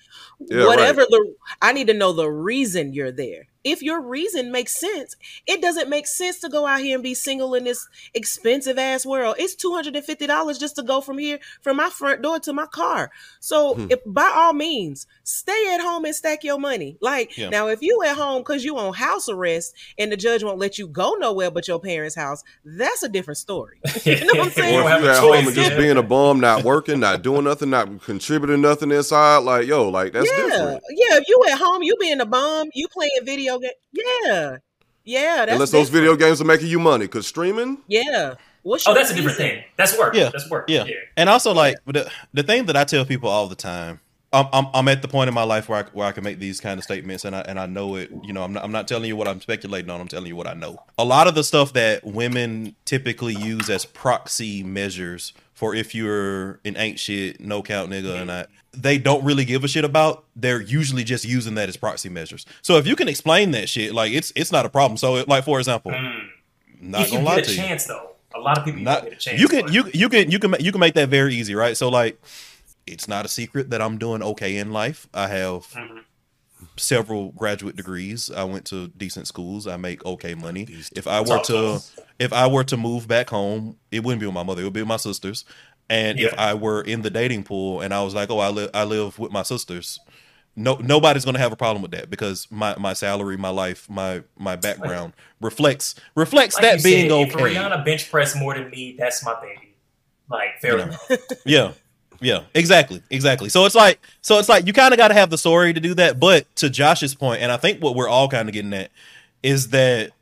Yeah, 0.40 0.66
whatever 0.66 1.02
the. 1.02 1.34
I 1.62 1.72
need 1.72 1.88
to 1.88 1.94
know 1.94 2.12
the 2.12 2.28
reason 2.28 2.92
you're 2.92 3.12
there. 3.12 3.48
If 3.66 3.82
your 3.82 4.00
reason 4.00 4.52
makes 4.52 4.78
sense, 4.78 5.16
it 5.46 5.60
doesn't 5.60 5.90
make 5.90 6.06
sense 6.06 6.38
to 6.40 6.48
go 6.48 6.66
out 6.66 6.80
here 6.80 6.94
and 6.94 7.02
be 7.02 7.14
single 7.14 7.54
in 7.54 7.64
this 7.64 7.86
expensive 8.14 8.78
ass 8.78 9.04
world. 9.04 9.36
It's 9.38 9.54
two 9.56 9.74
hundred 9.74 9.96
and 9.96 10.04
fifty 10.04 10.26
dollars 10.26 10.56
just 10.58 10.76
to 10.76 10.82
go 10.84 11.00
from 11.00 11.18
here, 11.18 11.40
from 11.62 11.76
my 11.76 11.90
front 11.90 12.22
door 12.22 12.38
to 12.40 12.52
my 12.52 12.66
car. 12.66 13.10
So, 13.40 13.74
Hmm. 13.74 13.86
if, 13.90 13.98
by 14.06 14.30
all 14.34 14.52
means, 14.52 15.06
stay 15.24 15.74
at 15.74 15.80
home 15.80 16.04
and 16.04 16.14
stack 16.14 16.44
your 16.44 16.58
money. 16.58 16.96
Like 17.00 17.36
Yeah. 17.36 17.48
now, 17.50 17.66
if 17.68 17.82
you 17.82 18.02
at 18.06 18.16
home 18.16 18.42
because 18.42 18.64
you 18.64 18.78
on 18.78 18.94
house 18.94 19.28
arrest 19.28 19.74
and 19.98 20.12
the 20.12 20.16
judge 20.16 20.44
won't 20.44 20.58
let 20.58 20.78
you 20.78 20.86
go 20.86 21.14
nowhere 21.14 21.50
but 21.50 21.66
your 21.66 21.80
parents' 21.80 22.14
house, 22.14 22.44
that's 22.64 23.02
a 23.02 23.08
different 23.08 23.38
story. 23.38 23.78
you 24.04 24.14
know 24.20 24.38
what 24.38 24.46
I'm 24.46 24.50
saying? 24.52 24.78
Or 24.80 24.88
don't 24.88 24.98
if 24.98 25.02
you 25.04 25.10
at 25.10 25.18
home 25.18 25.46
and 25.46 25.54
just 25.54 25.70
yeah. 25.72 25.76
being 25.76 25.96
a 25.96 26.02
bum, 26.02 26.38
not 26.40 26.62
working, 26.62 27.00
not 27.00 27.22
doing 27.22 27.44
nothing, 27.44 27.70
not 27.70 28.00
contributing 28.02 28.60
nothing 28.60 28.92
inside, 28.92 29.38
like 29.38 29.66
yo, 29.66 29.88
like 29.88 30.12
that's 30.12 30.30
yeah, 30.30 30.36
different. 30.36 30.82
yeah. 30.90 31.16
If 31.18 31.24
you 31.28 31.42
at 31.50 31.58
home, 31.58 31.82
you 31.82 31.96
being 32.00 32.20
a 32.20 32.26
bum, 32.26 32.68
you 32.74 32.86
playing 32.88 33.10
video 33.24 33.55
game. 33.60 33.70
Yeah, 33.92 34.56
yeah. 35.04 35.36
That's 35.46 35.52
Unless 35.52 35.70
those 35.70 35.86
different. 35.88 35.92
video 35.92 36.16
games 36.16 36.40
are 36.40 36.44
making 36.44 36.68
you 36.68 36.78
money, 36.78 37.06
because 37.06 37.26
streaming, 37.26 37.78
Yeah. 37.88 38.34
What's 38.62 38.84
Oh, 38.88 38.90
your 38.90 38.98
that's 38.98 39.12
a 39.12 39.14
different 39.14 39.36
thing. 39.38 39.62
That's 39.76 39.96
work. 39.96 40.14
Yeah. 40.16 40.30
that's 40.32 40.50
work. 40.50 40.68
Yeah. 40.68 40.86
And 41.16 41.28
also 41.28 41.54
like 41.54 41.76
the 41.86 42.10
the 42.32 42.42
thing 42.42 42.66
that 42.66 42.76
I 42.76 42.82
tell 42.82 43.04
people 43.04 43.28
all 43.30 43.46
the 43.46 43.54
time, 43.54 44.00
I'm, 44.32 44.46
I'm 44.52 44.66
I'm 44.74 44.88
at 44.88 45.02
the 45.02 45.08
point 45.08 45.28
in 45.28 45.34
my 45.34 45.44
life 45.44 45.68
where 45.68 45.84
I 45.84 45.88
where 45.92 46.04
I 46.04 46.10
can 46.10 46.24
make 46.24 46.40
these 46.40 46.60
kind 46.60 46.76
of 46.76 46.82
statements 46.82 47.24
and 47.24 47.36
I 47.36 47.42
and 47.42 47.60
I 47.60 47.66
know 47.66 47.94
it. 47.94 48.10
You 48.24 48.32
know, 48.32 48.42
I'm 48.42 48.52
not 48.52 48.64
I'm 48.64 48.72
not 48.72 48.88
telling 48.88 49.04
you 49.06 49.14
what 49.14 49.28
I'm 49.28 49.40
speculating 49.40 49.88
on. 49.88 50.00
I'm 50.00 50.08
telling 50.08 50.26
you 50.26 50.34
what 50.34 50.48
I 50.48 50.54
know. 50.54 50.82
A 50.98 51.04
lot 51.04 51.28
of 51.28 51.36
the 51.36 51.44
stuff 51.44 51.74
that 51.74 52.04
women 52.04 52.74
typically 52.84 53.34
use 53.36 53.70
as 53.70 53.84
proxy 53.84 54.64
measures 54.64 55.32
for 55.54 55.72
if 55.72 55.94
you're 55.94 56.58
an 56.64 56.76
ain't 56.76 56.98
shit, 56.98 57.40
no 57.40 57.62
count 57.62 57.90
nigga, 57.92 58.20
and 58.20 58.32
I, 58.32 58.46
they 58.76 58.98
don't 58.98 59.24
really 59.24 59.44
give 59.44 59.64
a 59.64 59.68
shit 59.68 59.84
about. 59.84 60.24
They're 60.36 60.60
usually 60.60 61.04
just 61.04 61.24
using 61.24 61.54
that 61.54 61.68
as 61.68 61.76
proxy 61.76 62.08
measures. 62.08 62.44
So 62.62 62.76
if 62.76 62.86
you 62.86 62.94
can 62.96 63.08
explain 63.08 63.50
that 63.52 63.68
shit, 63.68 63.94
like 63.94 64.12
it's 64.12 64.32
it's 64.36 64.52
not 64.52 64.66
a 64.66 64.68
problem. 64.68 64.96
So 64.96 65.24
like 65.26 65.44
for 65.44 65.58
example, 65.58 65.92
Mm. 65.92 66.28
not 66.80 67.00
if 67.02 67.06
you 67.08 67.14
gonna 67.18 67.24
lie 67.24 67.36
get 67.36 67.44
to 67.46 67.50
a 67.50 67.54
you 67.54 67.60
chance, 67.60 67.84
though, 67.86 68.10
a 68.34 68.40
lot 68.40 68.58
of 68.58 68.64
people 68.64 68.80
you 68.80 68.84
not 68.84 69.00
don't 69.02 69.10
get 69.10 69.18
a 69.18 69.20
chance. 69.20 69.40
you 69.40 69.48
can 69.48 69.62
but- 69.62 69.72
you 69.72 69.90
you 69.94 70.08
can 70.08 70.30
you 70.30 70.38
can 70.38 70.54
you 70.60 70.70
can 70.72 70.80
make 70.80 70.94
that 70.94 71.08
very 71.08 71.34
easy 71.34 71.54
right 71.54 71.76
so 71.76 71.88
like 71.88 72.20
it's 72.86 73.08
not 73.08 73.24
a 73.24 73.28
secret 73.28 73.70
that 73.70 73.80
i'm 73.82 73.98
doing 73.98 74.22
okay 74.22 74.56
in 74.58 74.70
life 74.72 75.08
i 75.14 75.26
have 75.26 75.62
Mhm. 75.74 76.00
several 76.76 77.32
graduate 77.32 77.74
degrees 77.76 78.30
i 78.30 78.44
went 78.44 78.64
to 78.66 78.88
decent 78.88 79.26
schools 79.26 79.66
i 79.66 79.76
make 79.76 80.04
okay 80.04 80.34
money 80.34 80.66
if 80.94 81.06
i 81.06 81.20
were 81.20 81.38
to 81.40 81.52
to 81.80 81.82
if 82.18 82.32
i 82.32 82.46
were 82.46 82.62
to 82.64 82.76
move 82.76 83.08
back 83.08 83.30
home 83.30 83.76
it 83.90 84.04
wouldn't 84.04 84.20
be 84.20 84.26
with 84.26 84.34
my 84.34 84.42
mother 84.42 84.60
it 84.62 84.64
would 84.64 84.72
be 84.72 84.80
with 84.82 84.88
my 84.88 84.96
sisters 84.96 85.44
and 85.88 86.18
if 86.18 86.36
i 86.38 86.52
were 86.54 86.80
in 86.82 87.02
the 87.02 87.10
dating 87.10 87.42
pool 87.44 87.80
and 87.80 87.94
i 87.94 88.02
was 88.02 88.14
like 88.14 88.30
oh 88.30 88.38
i 88.38 88.48
live 88.48 88.70
i 88.74 88.84
live 88.84 89.18
with 89.18 89.30
my 89.32 89.42
sisters 89.42 90.00
no 90.56 90.76
nobody's 90.76 91.24
going 91.24 91.34
to 91.34 91.40
have 91.40 91.52
a 91.52 91.56
problem 91.56 91.82
with 91.82 91.90
that 91.90 92.08
because 92.10 92.48
my 92.50 92.74
my 92.78 92.92
salary 92.94 93.36
my 93.36 93.50
life 93.50 93.88
my 93.90 94.22
my 94.38 94.56
background 94.56 95.12
reflects 95.40 95.94
reflects 96.14 96.56
Like 96.56 96.62
that 96.62 96.82
being 96.82 97.10
said, 97.10 97.12
okay 97.12 97.30
If 97.30 97.56
Rihanna 97.56 97.84
bench 97.84 98.10
press 98.10 98.34
more 98.34 98.54
than 98.54 98.70
me, 98.70 98.96
that's 98.98 99.22
my 99.24 99.38
baby. 99.40 99.74
Like 100.30 100.58
fair 100.60 100.72
You 100.72 100.78
know. 100.78 100.84
enough. 100.84 101.08
yeah. 101.44 101.72
Yeah. 102.20 102.44
Exactly. 102.54 103.02
Exactly. 103.10 103.50
So 103.50 103.66
it's 103.66 103.74
like 103.74 104.00
so 104.22 104.38
it's 104.38 104.48
like 104.48 104.66
you 104.66 104.72
kind 104.72 104.94
of 104.94 104.98
got 104.98 105.08
to 105.08 105.14
have 105.14 105.28
the 105.28 105.36
story 105.38 105.74
to 105.74 105.80
do 105.80 105.92
that. 105.94 106.18
But 106.18 106.46
to 106.56 106.70
josh's 106.70 107.14
point 107.14 107.42
and 107.42 107.52
i 107.52 107.58
think 107.58 107.82
what 107.82 107.94
we're 107.94 108.08
all 108.08 108.28
kind 108.28 108.48
of 108.48 108.54
getting 108.54 108.72
at 108.72 108.90
is 109.42 109.68
that 109.68 110.12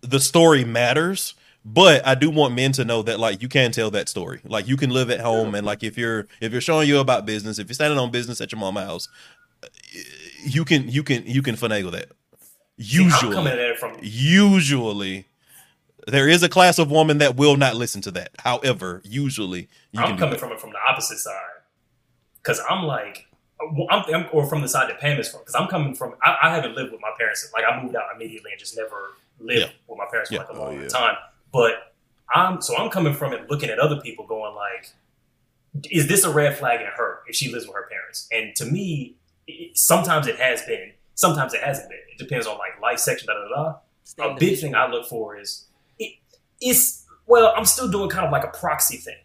the 0.00 0.18
story 0.20 0.64
matters 0.64 1.34
but 1.64 2.04
i 2.06 2.14
do 2.14 2.28
want 2.30 2.54
men 2.54 2.72
to 2.72 2.84
know 2.84 3.02
that 3.02 3.20
like 3.20 3.40
you 3.42 3.48
can 3.48 3.70
tell 3.72 3.90
that 3.90 4.08
story 4.08 4.40
like 4.44 4.66
you 4.66 4.76
can 4.76 4.90
live 4.90 5.10
at 5.10 5.20
home 5.20 5.54
and 5.54 5.64
like 5.66 5.82
if 5.84 5.96
you're 5.96 6.26
if 6.40 6.50
you're 6.52 6.60
showing 6.60 6.88
you 6.88 6.98
about 6.98 7.24
business 7.26 7.58
if 7.58 7.68
you're 7.68 7.74
standing 7.74 7.98
on 7.98 8.10
business 8.10 8.40
at 8.40 8.50
your 8.52 8.58
mama's 8.58 8.84
house 8.84 9.08
you 10.44 10.64
can 10.64 10.88
you 10.88 11.02
can 11.02 11.24
you 11.26 11.42
can 11.42 11.54
finagle 11.54 11.92
that 11.92 12.10
usually 12.76 13.34
coming 13.34 13.52
it 13.56 13.78
from 13.78 13.96
usually 14.00 15.26
there 16.08 16.28
is 16.28 16.42
a 16.42 16.48
class 16.48 16.78
of 16.80 16.90
woman 16.90 17.18
that 17.18 17.36
will 17.36 17.56
not 17.56 17.76
listen 17.76 18.00
to 18.00 18.10
that 18.10 18.30
however 18.40 19.00
usually 19.04 19.68
you 19.92 20.00
I'm 20.00 20.16
coming 20.18 20.38
from 20.38 20.50
it 20.52 20.60
from 20.60 20.70
the 20.70 20.78
opposite 20.88 21.18
side 21.18 21.36
because 22.42 22.60
I'm 22.68 22.84
like, 22.86 23.28
well, 23.60 23.86
I'm, 23.88 24.02
I'm- 24.12 24.26
or 24.32 24.46
from 24.46 24.62
the 24.62 24.68
side 24.68 24.88
that 24.90 24.98
Pam 24.98 25.20
is 25.20 25.28
from 25.28 25.42
because 25.42 25.54
I'm 25.54 25.68
coming 25.68 25.94
from. 25.94 26.14
I, 26.24 26.36
I 26.42 26.54
haven't 26.56 26.74
lived 26.74 26.90
with 26.90 27.00
my 27.00 27.12
parents. 27.16 27.48
Like 27.54 27.62
I 27.70 27.80
moved 27.80 27.94
out 27.94 28.02
immediately 28.16 28.50
and 28.50 28.58
just 28.58 28.76
never 28.76 29.12
lived 29.38 29.60
Yeah. 29.60 29.66
with 29.86 29.96
my 29.98 30.06
parents 30.10 30.30
for 30.30 30.34
Yeah. 30.34 30.40
like 30.40 30.48
a 30.48 30.52
Oh, 30.54 30.64
long 30.64 30.80
yeah. 30.82 30.88
time. 30.88 31.14
But 31.52 31.94
I'm 32.34 32.60
so 32.62 32.76
I'm 32.76 32.90
coming 32.90 33.14
from 33.14 33.32
it, 33.32 33.50
looking 33.50 33.70
at 33.70 33.78
other 33.78 34.00
people, 34.00 34.26
going 34.26 34.54
like, 34.54 34.92
is 35.90 36.08
this 36.08 36.24
a 36.24 36.32
red 36.32 36.56
flag 36.56 36.80
in 36.80 36.86
her 36.86 37.20
if 37.26 37.36
she 37.36 37.52
lives 37.52 37.66
with 37.66 37.74
her 37.74 37.88
parents? 37.90 38.28
And 38.32 38.54
to 38.56 38.64
me, 38.66 39.16
it, 39.46 39.76
sometimes 39.76 40.26
it 40.26 40.36
has 40.36 40.62
been. 40.62 40.92
Sometimes 41.14 41.52
it 41.54 41.62
hasn't 41.62 41.88
been. 41.90 41.98
It 42.10 42.18
depends 42.18 42.46
on 42.46 42.54
like 42.58 42.80
life 42.80 42.98
section. 42.98 43.26
Da 43.26 43.34
da 43.34 43.48
da. 43.48 43.78
A 44.34 44.34
big 44.38 44.58
thing 44.58 44.74
I 44.74 44.86
look 44.88 45.06
for 45.06 45.38
is 45.38 45.66
it, 45.98 46.14
it's 46.60 47.06
well, 47.26 47.52
I'm 47.56 47.64
still 47.64 47.88
doing 47.88 48.08
kind 48.08 48.26
of 48.26 48.32
like 48.32 48.44
a 48.44 48.48
proxy 48.58 48.96
thing 48.96 49.16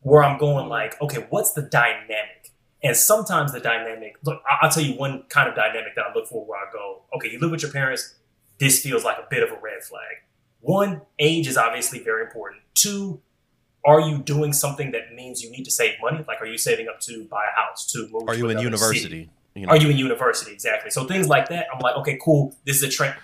where 0.00 0.22
I'm 0.22 0.38
going 0.38 0.68
like, 0.68 1.00
okay, 1.02 1.26
what's 1.30 1.52
the 1.52 1.62
dynamic? 1.62 2.52
And 2.82 2.96
sometimes 2.96 3.52
the 3.52 3.60
dynamic, 3.60 4.16
look, 4.24 4.40
I- 4.48 4.58
I'll 4.62 4.70
tell 4.70 4.82
you 4.82 4.94
one 4.96 5.24
kind 5.28 5.48
of 5.48 5.54
dynamic 5.56 5.94
that 5.96 6.04
I 6.06 6.14
look 6.14 6.28
for 6.28 6.44
where 6.44 6.58
I 6.58 6.70
go, 6.72 7.02
okay, 7.16 7.30
you 7.30 7.38
live 7.40 7.50
with 7.50 7.62
your 7.62 7.72
parents, 7.72 8.14
this 8.58 8.80
feels 8.80 9.04
like 9.04 9.18
a 9.18 9.26
bit 9.28 9.42
of 9.42 9.50
a 9.50 9.60
red 9.60 9.82
flag. 9.82 10.22
One, 10.66 11.02
age 11.20 11.46
is 11.46 11.56
obviously 11.56 12.00
very 12.00 12.24
important. 12.24 12.60
Two, 12.74 13.20
are 13.84 14.00
you 14.00 14.18
doing 14.18 14.52
something 14.52 14.90
that 14.90 15.14
means 15.14 15.40
you 15.40 15.48
need 15.48 15.62
to 15.62 15.70
save 15.70 15.94
money? 16.02 16.24
Like, 16.26 16.42
are 16.42 16.46
you 16.46 16.58
saving 16.58 16.88
up 16.88 16.98
to 17.02 17.24
buy 17.30 17.44
a 17.44 17.60
house, 17.60 17.86
to 17.92 18.08
move 18.10 18.24
Are 18.26 18.34
to 18.34 18.38
you 18.38 18.48
in 18.48 18.58
university? 18.58 19.30
You 19.54 19.66
know? 19.66 19.72
Are 19.72 19.76
you 19.76 19.90
in 19.90 19.96
university? 19.96 20.52
Exactly. 20.52 20.90
So 20.90 21.04
things 21.04 21.28
like 21.28 21.48
that, 21.50 21.68
I'm 21.72 21.78
like, 21.78 21.94
okay, 21.98 22.18
cool. 22.20 22.52
This 22.64 22.78
is 22.78 22.82
a 22.82 22.88
trend. 22.88 23.14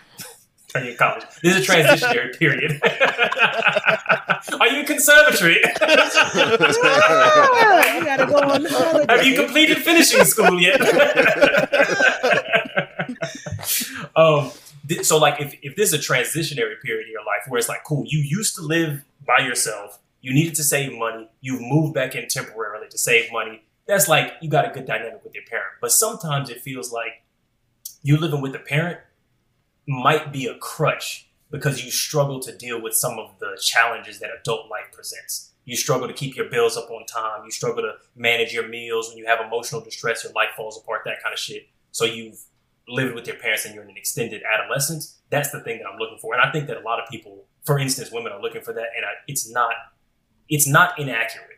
Are 0.76 0.85
you 0.85 0.92
in 0.92 0.96
college? 0.96 1.24
This 1.42 1.57
is 1.57 1.68
a 1.68 1.72
transitionary 1.72 2.38
period. 2.38 2.81
Are 4.61 4.68
you 4.68 4.81
in 4.81 4.87
conservatory? 4.87 5.61
Ah, 6.85 7.96
you 7.96 8.05
gotta 8.05 8.26
go 8.26 8.37
on 8.37 8.64
holiday. 8.64 9.12
Have 9.12 9.26
you 9.26 9.35
completed 9.35 9.78
finishing 9.78 10.24
school 10.24 10.61
yet? 10.61 10.81
um, 14.16 14.50
th- 14.88 15.05
so 15.05 15.18
like 15.18 15.40
if, 15.40 15.55
if 15.62 15.77
this 15.77 15.92
is 15.92 15.95
a 15.95 16.12
transitionary 16.12 16.81
period 16.81 17.07
in 17.07 17.12
your 17.12 17.25
life 17.25 17.42
where 17.49 17.59
it's 17.59 17.68
like, 17.68 17.85
cool, 17.85 18.05
you 18.07 18.18
used 18.18 18.55
to 18.57 18.62
live 18.62 19.05
by 19.27 19.38
yourself, 19.38 19.99
you 20.21 20.33
needed 20.33 20.55
to 20.57 20.62
save 20.62 20.97
money, 20.97 21.29
you've 21.40 21.61
moved 21.61 21.95
back 21.95 22.14
in 22.14 22.29
temporarily 22.29 22.88
to 22.88 22.99
save 22.99 23.33
money. 23.33 23.62
That's 23.87 24.09
like 24.09 24.35
you 24.40 24.49
got 24.49 24.68
a 24.68 24.73
good 24.73 24.87
dynamic 24.87 25.24
with 25.24 25.35
your 25.35 25.45
parent. 25.45 25.72
But 25.80 25.93
sometimes 25.93 26.49
it 26.51 26.61
feels 26.61 26.93
like 26.93 27.22
you 28.03 28.16
living 28.16 28.41
with 28.41 28.55
a 28.55 28.61
parent 28.61 28.99
might 29.87 30.33
be 30.33 30.47
a 30.47 30.57
crutch 30.57 31.28
because 31.51 31.85
you 31.85 31.91
struggle 31.91 32.41
to 32.41 32.57
deal 32.57 32.80
with 32.80 32.95
some 32.95 33.18
of 33.18 33.39
the 33.39 33.59
challenges 33.61 34.20
that 34.20 34.30
adult 34.41 34.70
life 34.70 34.93
presents. 34.93 35.51
You 35.64 35.76
struggle 35.76 36.09
to 36.09 36.14
keep 36.14 36.37
your 36.37 36.49
bills 36.49 36.76
up 36.76 36.91
on 36.91 37.05
time. 37.07 37.45
You 37.45 37.51
struggle 37.51 37.83
to 37.83 37.95
manage 38.16 38.53
your 38.53 38.66
meals 38.66 39.09
when 39.09 39.18
you 39.18 39.26
have 39.26 39.41
emotional 39.41 39.80
distress, 39.80 40.24
your 40.24 40.33
life 40.33 40.51
falls 40.57 40.78
apart, 40.78 41.03
that 41.05 41.22
kind 41.22 41.33
of 41.33 41.39
shit. 41.39 41.68
So 41.93 42.05
you've 42.05 42.41
lived 42.93 43.14
with 43.14 43.26
your 43.26 43.36
parents 43.36 43.64
and 43.64 43.74
you're 43.74 43.84
in 43.84 43.90
an 43.90 43.97
extended 43.97 44.43
adolescence. 44.43 45.18
That's 45.30 45.51
the 45.51 45.61
thing 45.61 45.78
that 45.78 45.86
I'm 45.86 45.99
looking 45.99 46.18
for. 46.18 46.34
And 46.34 46.43
I 46.43 46.51
think 46.53 46.66
that 46.68 46.76
a 46.76 46.80
lot 46.80 47.01
of 47.01 47.09
people, 47.11 47.45
for 47.64 47.78
instance, 47.78 48.11
women 48.12 48.32
are 48.32 48.40
looking 48.40 48.62
for 48.62 48.72
that. 48.72 48.86
And 48.97 49.05
I, 49.05 49.11
it's 49.26 49.51
not, 49.51 49.74
it's 50.49 50.66
not 50.66 50.99
inaccurate. 50.99 51.49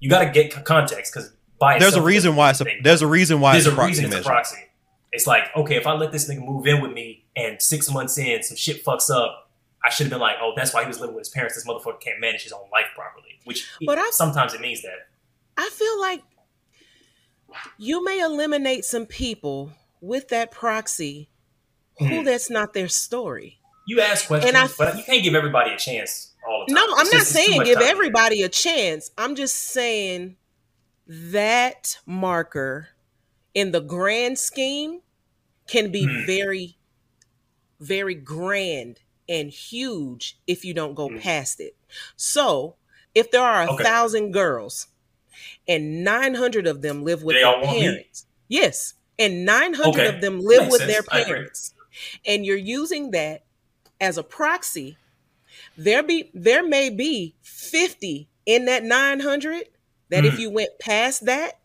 You 0.00 0.10
got 0.10 0.24
to 0.24 0.30
get 0.30 0.64
context 0.64 1.12
because 1.12 1.32
by 1.58 1.78
There's 1.78 1.94
a 1.94 2.02
reason 2.02 2.36
why 2.36 2.50
it's 2.50 2.60
a, 2.60 2.64
thing. 2.64 2.80
there's 2.82 3.02
a 3.02 3.06
reason 3.06 3.40
why 3.40 3.52
There's 3.52 3.66
it's 3.66 3.72
a 3.72 3.74
a 3.74 3.76
proxy 3.76 4.02
reason 4.04 4.18
it's 4.18 4.26
a 4.26 4.28
proxy. 4.28 4.56
It's 5.12 5.26
like, 5.26 5.44
okay, 5.56 5.76
if 5.76 5.86
I 5.86 5.92
let 5.92 6.12
this 6.12 6.28
nigga 6.30 6.44
move 6.44 6.66
in 6.66 6.80
with 6.80 6.92
me 6.92 7.24
and 7.36 7.60
six 7.60 7.90
months 7.90 8.16
in, 8.16 8.42
some 8.42 8.56
shit 8.56 8.84
fucks 8.84 9.10
up, 9.10 9.50
I 9.84 9.90
should 9.90 10.04
have 10.06 10.10
been 10.10 10.20
like, 10.20 10.36
oh, 10.40 10.52
that's 10.56 10.72
why 10.74 10.82
he 10.82 10.88
was 10.88 11.00
living 11.00 11.14
with 11.16 11.22
his 11.26 11.30
parents. 11.30 11.54
This 11.56 11.66
motherfucker 11.66 12.00
can't 12.00 12.20
manage 12.20 12.42
his 12.42 12.52
own 12.52 12.68
life 12.72 12.86
properly. 12.94 13.40
Which 13.44 13.68
But 13.84 13.98
I- 13.98 14.10
sometimes 14.12 14.54
it 14.54 14.60
means 14.60 14.82
that. 14.82 15.08
I 15.56 15.68
feel 15.70 16.00
like 16.00 16.22
you 17.78 18.04
may 18.04 18.20
eliminate 18.20 18.84
some 18.84 19.06
people 19.06 19.72
with 20.00 20.28
that 20.28 20.50
proxy 20.50 21.30
who 21.98 22.04
Mhm. 22.06 22.24
that's 22.24 22.50
not 22.50 22.72
their 22.72 22.88
story. 22.88 23.60
You 23.86 24.00
ask 24.00 24.26
questions, 24.26 24.54
I- 24.54 24.68
but 24.78 24.96
you 24.96 25.04
can't 25.04 25.22
give 25.22 25.34
everybody 25.34 25.72
a 25.72 25.76
chance 25.78 26.32
all 26.46 26.64
the 26.66 26.72
No. 26.72 26.82
I'm 26.94 27.02
It's 27.02 27.12
not 27.12 27.18
just- 27.20 27.32
saying 27.32 27.64
give 27.64 27.78
time. 27.78 27.88
everybody 27.88 28.42
a 28.42 28.48
chance. 28.48 29.10
I'm 29.18 29.34
just 29.34 29.56
saying 29.56 30.36
that 31.06 31.98
marker 32.06 32.90
in 33.54 33.72
the 33.72 33.80
grand 33.80 34.38
scheme 34.38 35.00
can 35.66 35.90
be 35.90 36.04
Hmm. 36.04 36.26
very, 36.26 36.78
very 37.80 38.14
grand 38.14 39.00
and 39.28 39.50
huge 39.50 40.38
if 40.46 40.64
you 40.64 40.72
don't 40.74 40.94
go 40.94 41.08
Hmm. 41.08 41.18
past 41.18 41.60
it. 41.60 41.76
So 42.16 42.76
if 43.14 43.30
there 43.30 43.42
are 43.42 43.64
a 43.64 43.72
Okay. 43.72 43.82
thousand 43.84 44.32
girls 44.32 44.86
and 45.66 46.04
900 46.04 46.66
of 46.66 46.82
them 46.82 47.02
live 47.04 47.22
with 47.22 47.36
They 47.36 47.42
their 47.42 47.60
parents, 47.62 48.26
yes, 48.48 48.94
and 49.20 49.44
900 49.44 49.86
Okay. 50.00 50.08
of 50.16 50.20
them 50.22 50.40
live 50.40 50.60
Makes 50.62 50.72
with 50.72 50.80
sense. 50.80 50.92
their 50.92 51.02
parents, 51.04 51.74
and 52.26 52.44
you're 52.46 52.56
using 52.56 53.12
that 53.12 53.44
as 54.00 54.18
a 54.18 54.24
proxy 54.24 54.96
there 55.76 56.02
be 56.02 56.30
there 56.34 56.66
may 56.66 56.90
be 56.90 57.34
50 57.42 58.28
in 58.46 58.64
that 58.66 58.84
900 58.84 59.68
that 60.10 60.24
if 60.24 60.34
Mm. 60.34 60.38
you 60.40 60.50
went 60.50 60.78
past 60.80 61.26
that 61.26 61.58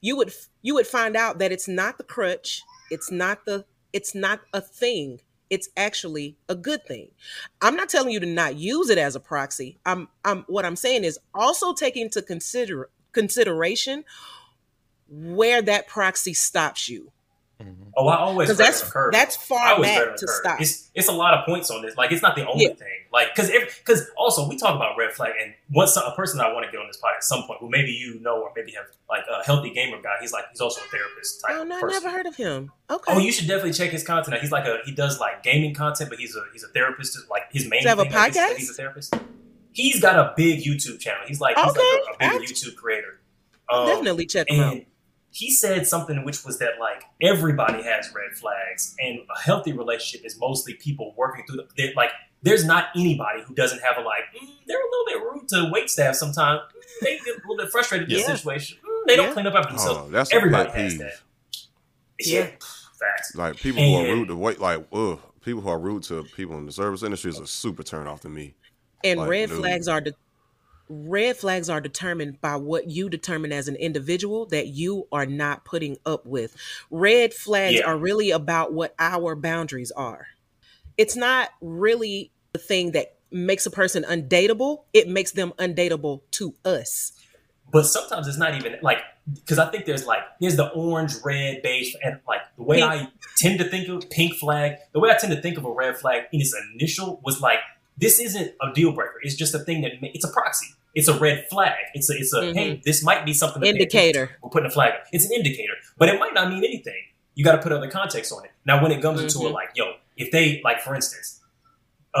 you 0.00 0.16
would 0.16 0.32
you 0.62 0.74
would 0.74 0.86
find 0.86 1.16
out 1.16 1.38
that 1.38 1.52
it's 1.52 1.68
not 1.68 1.98
the 1.98 2.04
crutch 2.04 2.62
it's 2.90 3.10
not 3.10 3.44
the 3.44 3.64
it's 3.92 4.14
not 4.14 4.40
a 4.52 4.60
thing 4.60 5.20
it's 5.50 5.68
actually 5.76 6.36
a 6.48 6.54
good 6.54 6.84
thing 6.86 7.08
i'm 7.62 7.76
not 7.76 7.88
telling 7.88 8.10
you 8.10 8.20
to 8.20 8.26
not 8.26 8.56
use 8.56 8.90
it 8.90 8.98
as 8.98 9.14
a 9.16 9.20
proxy 9.20 9.78
i'm 9.86 10.08
i'm 10.24 10.44
what 10.48 10.64
i'm 10.64 10.76
saying 10.76 11.04
is 11.04 11.18
also 11.34 11.72
take 11.72 11.96
into 11.96 12.20
consider 12.22 12.90
consideration 13.12 14.04
where 15.08 15.62
that 15.62 15.86
proxy 15.88 16.34
stops 16.34 16.88
you 16.88 17.12
Oh, 17.98 18.08
I 18.08 18.16
always 18.18 18.48
because 18.50 18.58
that's 18.58 18.82
the 18.82 19.08
that's 19.10 19.34
I 19.36 19.40
far 19.40 19.80
back 19.80 20.16
to 20.16 20.26
curve. 20.26 20.34
stop 20.42 20.60
It's 20.60 20.90
it's 20.94 21.08
a 21.08 21.12
lot 21.12 21.32
of 21.32 21.46
points 21.46 21.70
on 21.70 21.80
this. 21.80 21.96
Like 21.96 22.12
it's 22.12 22.20
not 22.20 22.36
the 22.36 22.46
only 22.46 22.64
Yeah. 22.66 22.74
thing. 22.74 22.98
Like 23.10 23.34
because 23.34 23.50
because 23.78 24.06
also 24.18 24.46
we 24.46 24.58
talk 24.58 24.76
about 24.76 24.98
red 24.98 25.14
flag 25.14 25.32
and 25.42 25.54
once 25.72 25.96
a 25.96 26.12
person 26.14 26.38
I 26.40 26.52
want 26.52 26.66
to 26.66 26.70
get 26.70 26.78
on 26.78 26.86
this 26.86 26.98
podcast 26.98 27.16
at 27.16 27.24
some 27.24 27.44
point 27.44 27.60
who 27.60 27.70
maybe 27.70 27.92
you 27.92 28.20
know 28.20 28.42
or 28.42 28.52
maybe 28.54 28.72
have 28.72 28.84
like 29.08 29.24
a 29.32 29.42
healthy 29.42 29.70
gamer 29.70 30.02
guy. 30.02 30.16
He's 30.20 30.34
like 30.34 30.44
he's 30.50 30.60
also 30.60 30.82
a 30.82 30.88
therapist 30.88 31.40
type 31.40 31.56
oh 31.56 31.62
of 31.62 31.68
no 31.68 31.78
i 31.78 31.80
person. 31.80 32.02
never 32.04 32.14
heard 32.14 32.26
of 32.26 32.36
him 32.36 32.72
okay 32.90 33.14
Oh, 33.14 33.18
you 33.18 33.32
should 33.32 33.48
definitely 33.48 33.72
check 33.72 33.88
his 33.90 34.04
content. 34.04 34.34
out. 34.36 34.42
He's 34.42 34.52
like 34.52 34.66
a 34.66 34.80
he 34.84 34.92
does 34.92 35.18
like 35.18 35.42
gaming 35.42 35.72
content, 35.72 36.10
but 36.10 36.18
he's 36.18 36.36
a 36.36 36.42
he's 36.52 36.62
a 36.62 36.68
therapist. 36.68 37.16
Like 37.30 37.44
his 37.52 37.66
main 37.70 37.84
Does 37.84 37.84
he 37.84 37.88
have 37.88 37.98
a 38.00 38.02
thing, 38.04 38.12
I 38.14 38.28
guess, 38.28 38.36
is 38.36 38.36
that 38.36 38.52
podcast? 38.52 38.58
He's 38.58 38.70
a 38.70 38.74
therapist. 38.74 39.14
He's 39.72 40.00
got 40.02 40.18
a 40.18 40.34
big 40.36 40.62
YouTube 40.62 41.00
channel. 41.00 41.22
He's 41.26 41.40
like 41.40 41.56
he's 41.56 41.70
Okay, 41.70 41.80
like 41.80 42.20
a, 42.20 42.26
a 42.26 42.38
big 42.38 42.42
I- 42.42 42.52
YouTube 42.52 42.76
creator. 42.76 43.20
Um, 43.72 43.86
definitely 43.86 44.26
check 44.26 44.50
him 44.50 44.60
out 44.60 44.72
and 44.74 44.86
he 45.36 45.50
said 45.50 45.86
something 45.86 46.24
which 46.24 46.44
was 46.44 46.58
that 46.58 46.74
like 46.80 47.02
everybody 47.20 47.82
has 47.82 48.12
red 48.14 48.36
flags, 48.36 48.94
and 48.98 49.18
a 49.34 49.40
healthy 49.40 49.72
relationship 49.72 50.24
is 50.26 50.38
mostly 50.40 50.74
people 50.74 51.14
working 51.16 51.44
through 51.46 51.62
the 51.76 51.92
like. 51.96 52.10
There's 52.42 52.64
not 52.64 52.88
anybody 52.94 53.42
who 53.42 53.54
doesn't 53.54 53.80
have 53.82 53.96
a 53.96 54.00
like. 54.02 54.22
Mm, 54.40 54.48
they're 54.66 54.78
a 54.78 54.90
little 54.90 55.06
bit 55.06 55.16
rude 55.22 55.48
to 55.48 55.70
wait 55.72 55.90
staff 55.90 56.14
sometimes. 56.14 56.60
Mm, 56.60 57.00
They 57.02 57.16
get 57.18 57.28
a 57.36 57.40
little 57.48 57.56
bit 57.56 57.70
frustrated 57.72 58.10
in 58.12 58.18
Yeah. 58.18 58.26
the 58.26 58.36
situation. 58.36 58.78
Mm, 58.84 59.06
they 59.06 59.16
don't 59.16 59.26
Yeah. 59.28 59.32
clean 59.32 59.46
up 59.46 59.54
after 59.54 59.70
themselves. 59.70 60.00
Oh, 60.04 60.10
that's 60.10 60.32
Everybody 60.32 60.70
has 60.70 60.92
peeve. 60.92 61.00
that. 61.00 61.12
Yeah. 62.20 62.38
Yeah, 62.40 62.46
facts. 63.00 63.34
Like 63.34 63.56
people 63.56 63.82
who 63.82 63.96
are 63.96 64.14
rude 64.14 64.28
to 64.28 64.36
wait, 64.36 64.60
like 64.60 64.86
ugh, 64.92 65.18
people 65.44 65.60
who 65.60 65.68
are 65.68 65.78
rude 65.78 66.02
to 66.04 66.22
people 66.36 66.56
in 66.58 66.66
the 66.66 66.72
service 66.72 67.02
industry 67.02 67.30
is 67.30 67.38
a 67.38 67.46
super 67.46 67.82
turn 67.82 68.06
off 68.06 68.20
to 68.20 68.28
me. 68.28 68.54
and 69.04 69.20
Like, 69.20 69.28
red 69.28 69.48
dude. 69.50 69.58
flags 69.58 69.88
are 69.88 70.00
de- 70.00 70.12
red 70.88 71.36
flags 71.36 71.68
are 71.68 71.80
determined 71.80 72.40
by 72.40 72.56
what 72.56 72.88
you 72.88 73.08
determine 73.08 73.52
as 73.52 73.68
an 73.68 73.76
individual 73.76 74.46
that 74.46 74.68
you 74.68 75.06
are 75.10 75.26
not 75.26 75.64
putting 75.64 75.96
up 76.06 76.24
with 76.26 76.56
red 76.90 77.34
flags 77.34 77.78
Yeah. 77.78 77.86
are 77.86 77.96
really 77.96 78.30
about 78.30 78.72
what 78.72 78.94
our 78.98 79.34
boundaries 79.34 79.90
are 79.92 80.28
it's 80.96 81.16
not 81.16 81.50
really 81.60 82.30
the 82.52 82.58
thing 82.58 82.92
that 82.92 83.16
makes 83.30 83.66
a 83.66 83.70
person 83.70 84.04
undateable 84.04 84.84
it 84.92 85.08
makes 85.08 85.32
them 85.32 85.52
undateable 85.58 86.20
to 86.30 86.54
us 86.64 87.12
but 87.72 87.84
sometimes 87.84 88.28
it's 88.28 88.38
not 88.38 88.54
even 88.54 88.76
like 88.82 88.98
because 89.34 89.58
I 89.58 89.70
think 89.70 89.86
there's 89.86 90.06
like 90.06 90.20
there's 90.40 90.56
the 90.56 90.68
orange, 90.68 91.14
red, 91.24 91.62
beige, 91.62 91.94
and 92.02 92.20
like 92.28 92.42
the 92.56 92.62
way 92.62 92.76
Pink. 92.76 92.90
I 92.90 93.08
tend 93.38 93.58
to 93.58 93.64
think 93.68 93.88
of 93.88 94.08
pink 94.08 94.34
flag. 94.34 94.76
The 94.92 95.00
way 95.00 95.10
I 95.10 95.16
tend 95.18 95.32
to 95.34 95.40
think 95.42 95.58
of 95.58 95.64
a 95.64 95.70
red 95.70 95.96
flag 95.96 96.24
in 96.32 96.40
its 96.40 96.54
initial 96.74 97.20
was 97.24 97.40
like 97.40 97.58
this 97.96 98.18
isn't 98.20 98.52
a 98.62 98.72
deal 98.74 98.92
breaker. 98.92 99.14
It's 99.22 99.34
just 99.34 99.54
a 99.54 99.58
thing 99.60 99.82
that 99.82 99.92
it's 100.02 100.24
a 100.24 100.28
proxy. 100.32 100.66
It's 100.94 101.08
a 101.08 101.18
red 101.18 101.46
flag. 101.50 101.74
It's 101.94 102.08
a 102.10 102.14
it's 102.16 102.32
a 102.32 102.52
hey 102.54 102.80
this 102.84 103.02
might 103.04 103.24
be 103.26 103.32
something. 103.34 103.60
to 103.62 103.66
pay 103.66 103.70
attention 103.70 103.90
to. 103.90 103.98
Indicator. 104.06 104.36
We're 104.42 104.50
putting 104.50 104.66
a 104.66 104.70
flag. 104.70 104.92
up. 104.94 105.06
It's 105.12 105.26
an 105.26 105.32
indicator, 105.32 105.74
but 105.98 106.08
it 106.08 106.18
might 106.20 106.34
not 106.34 106.48
mean 106.48 106.64
anything. 106.64 107.02
You 107.34 107.44
got 107.44 107.52
to 107.56 107.62
put 107.62 107.70
other 107.72 107.90
context 107.90 108.32
on 108.32 108.44
it. 108.46 108.50
Now, 108.64 108.82
when 108.82 108.92
it 108.92 109.02
comes 109.02 109.20
into 109.20 109.38
Mhm. 109.38 109.50
it, 109.50 109.52
like 109.52 109.68
yo, 109.74 109.94
if 110.16 110.30
they 110.30 110.60
like 110.64 110.80
for 110.80 110.94
instance, 110.94 111.40
uh, 112.14 112.20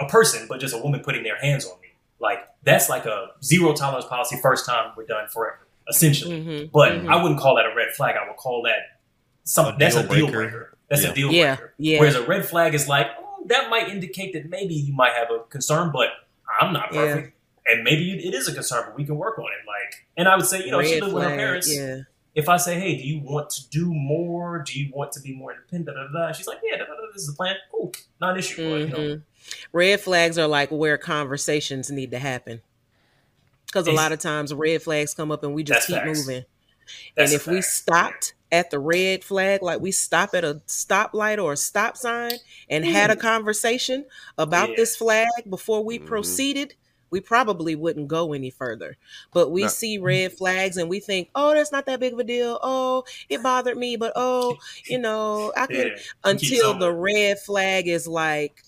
a, 0.00 0.04
a 0.04 0.08
person, 0.08 0.46
but 0.48 0.58
just 0.60 0.74
a 0.74 0.78
woman 0.78 1.00
putting 1.00 1.22
their 1.22 1.36
hands 1.38 1.64
on 1.64 1.80
me, 1.80 1.88
like 2.20 2.40
that's 2.64 2.88
like 2.88 3.06
a 3.06 3.28
zero 3.42 3.72
tolerance 3.72 4.06
policy. 4.06 4.36
First 4.42 4.66
time 4.66 4.92
we're 4.96 5.06
done 5.06 5.28
forever, 5.28 5.66
essentially. 5.88 6.40
Mhm. 6.40 6.70
But 6.72 6.92
Mhm. 6.92 7.08
I 7.08 7.22
wouldn't 7.22 7.40
call 7.40 7.54
that 7.56 7.66
a 7.66 7.74
red 7.76 7.90
flag. 7.96 8.16
I 8.16 8.26
would 8.26 8.36
call 8.36 8.62
that 8.64 8.98
something 9.44 9.76
that's 9.78 9.94
a 9.94 10.02
deal 10.02 10.08
deal 10.08 10.26
breaker. 10.26 10.50
breaker. 10.50 10.78
That's 10.90 11.04
Yeah. 11.04 11.10
a 11.10 11.14
deal 11.14 11.30
Yeah, 11.32 11.54
breaker. 11.56 11.74
yeah. 11.78 11.98
Whereas 12.00 12.16
a 12.16 12.22
red 12.26 12.44
flag 12.48 12.74
is 12.74 12.88
like 12.88 13.06
oh, 13.20 13.27
that 13.48 13.70
might 13.70 13.88
indicate 13.88 14.32
that 14.34 14.48
maybe 14.48 14.74
you 14.74 14.92
might 14.94 15.12
have 15.12 15.28
a 15.30 15.40
concern, 15.48 15.90
but 15.92 16.08
I'm 16.60 16.72
not 16.72 16.92
Yeah. 16.92 17.14
perfect, 17.14 17.36
and 17.66 17.84
maybe 17.84 18.12
it 18.26 18.34
is 18.34 18.48
a 18.48 18.54
concern, 18.54 18.84
but 18.86 18.96
we 18.96 19.04
can 19.04 19.16
work 19.16 19.38
on 19.38 19.44
it. 19.46 19.66
Like, 19.66 20.06
and 20.16 20.28
I 20.28 20.36
would 20.36 20.46
say, 20.46 20.64
you 20.64 20.70
know, 20.70 20.82
she 20.82 21.00
lived 21.00 21.14
with 21.14 21.24
her 21.24 21.30
parents. 21.36 21.72
yeah 21.74 22.02
If 22.34 22.48
I 22.48 22.56
say, 22.56 22.78
hey, 22.78 22.96
do 22.96 23.02
you 23.02 23.18
want 23.20 23.50
to 23.50 23.68
do 23.70 23.92
more? 23.92 24.60
Do 24.64 24.78
you 24.80 24.92
want 24.94 25.10
to 25.12 25.20
be 25.20 25.34
more 25.34 25.52
independent? 25.52 25.96
Da, 25.96 26.20
da, 26.20 26.26
da. 26.28 26.32
She's 26.32 26.46
like, 26.46 26.60
yeah, 26.62 26.76
this 27.12 27.22
is 27.22 27.26
the 27.28 27.32
plan. 27.34 27.56
Cool, 27.72 27.92
not 28.20 28.32
an 28.34 28.38
issue. 28.38 28.70
But, 28.70 28.80
you 28.80 28.86
know, 28.86 28.98
Mhm. 29.16 29.22
red 29.72 30.00
flags 30.00 30.38
are 30.38 30.46
like 30.46 30.70
where 30.70 30.96
conversations 30.98 31.90
need 31.90 32.10
to 32.12 32.18
happen 32.18 32.60
because 33.66 33.86
a 33.88 33.92
lot 33.92 34.12
of 34.12 34.18
times 34.20 34.54
red 34.54 34.82
flags 34.82 35.14
come 35.14 35.32
up 35.32 35.42
and 35.42 35.52
we 35.54 35.62
just 35.64 35.86
keep 35.88 35.96
facts. 35.96 36.06
moving 36.06 36.44
that's 37.16 37.32
and 37.32 37.40
if 37.40 37.46
we 37.46 37.60
stopped 37.60 38.34
at 38.50 38.70
the 38.70 38.78
red 38.78 39.22
flag, 39.24 39.62
like 39.62 39.80
we 39.80 39.92
stop 39.92 40.34
at 40.34 40.44
a 40.44 40.62
stoplight 40.66 41.42
or 41.42 41.52
a 41.52 41.56
stop 41.56 41.96
sign 41.96 42.32
and 42.70 42.84
had 42.84 43.10
a 43.10 43.16
conversation 43.16 44.04
about 44.38 44.70
Yeah. 44.70 44.76
this 44.76 44.96
flag 44.96 45.28
before 45.48 45.84
we 45.84 45.98
Mhm. 45.98 46.06
proceeded, 46.06 46.74
we 47.10 47.20
probably 47.20 47.74
wouldn't 47.74 48.08
go 48.08 48.32
any 48.32 48.50
further. 48.50 48.96
But 49.32 49.50
we 49.50 49.62
Now- 49.62 49.68
see 49.68 49.98
red 49.98 50.32
flags 50.32 50.76
and 50.76 50.88
we 50.90 51.00
think, 51.00 51.28
oh, 51.34 51.54
that's 51.54 51.72
not 51.72 51.86
that 51.86 52.00
big 52.00 52.12
of 52.14 52.18
a 52.18 52.24
deal. 52.24 52.58
Oh, 52.62 53.04
it 53.28 53.42
bothered 53.42 53.76
me, 53.78 53.96
but 53.96 54.12
oh, 54.16 54.56
you 54.86 54.98
know, 54.98 55.52
I 55.56 55.66
Yeah, 55.70 55.96
until 56.24 56.78
the 56.78 56.92
red 56.92 57.38
flag 57.40 57.86
is 57.88 58.06
like, 58.06 58.62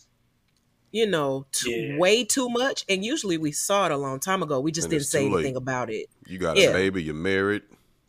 you 0.91 1.07
know, 1.07 1.47
Yeah. 1.66 1.97
way 1.99 2.24
too 2.24 2.49
much. 2.49 2.85
And 2.89 3.05
usually 3.05 3.39
we 3.39 3.53
saw 3.53 3.87
it 3.87 3.93
a 3.93 3.97
long 3.97 4.20
time 4.20 4.43
ago. 4.43 4.59
We 4.61 4.72
just 4.72 4.87
And 4.87 4.91
didn't 4.93 5.07
say 5.07 5.24
late. 5.28 5.35
anything 5.35 5.57
about 5.57 5.91
it. 5.91 6.07
You 6.26 6.39
got 6.39 6.57
Yeah. 6.57 6.70
a 6.70 6.72
baby, 6.72 7.03
you're 7.03 7.14
married. 7.14 7.62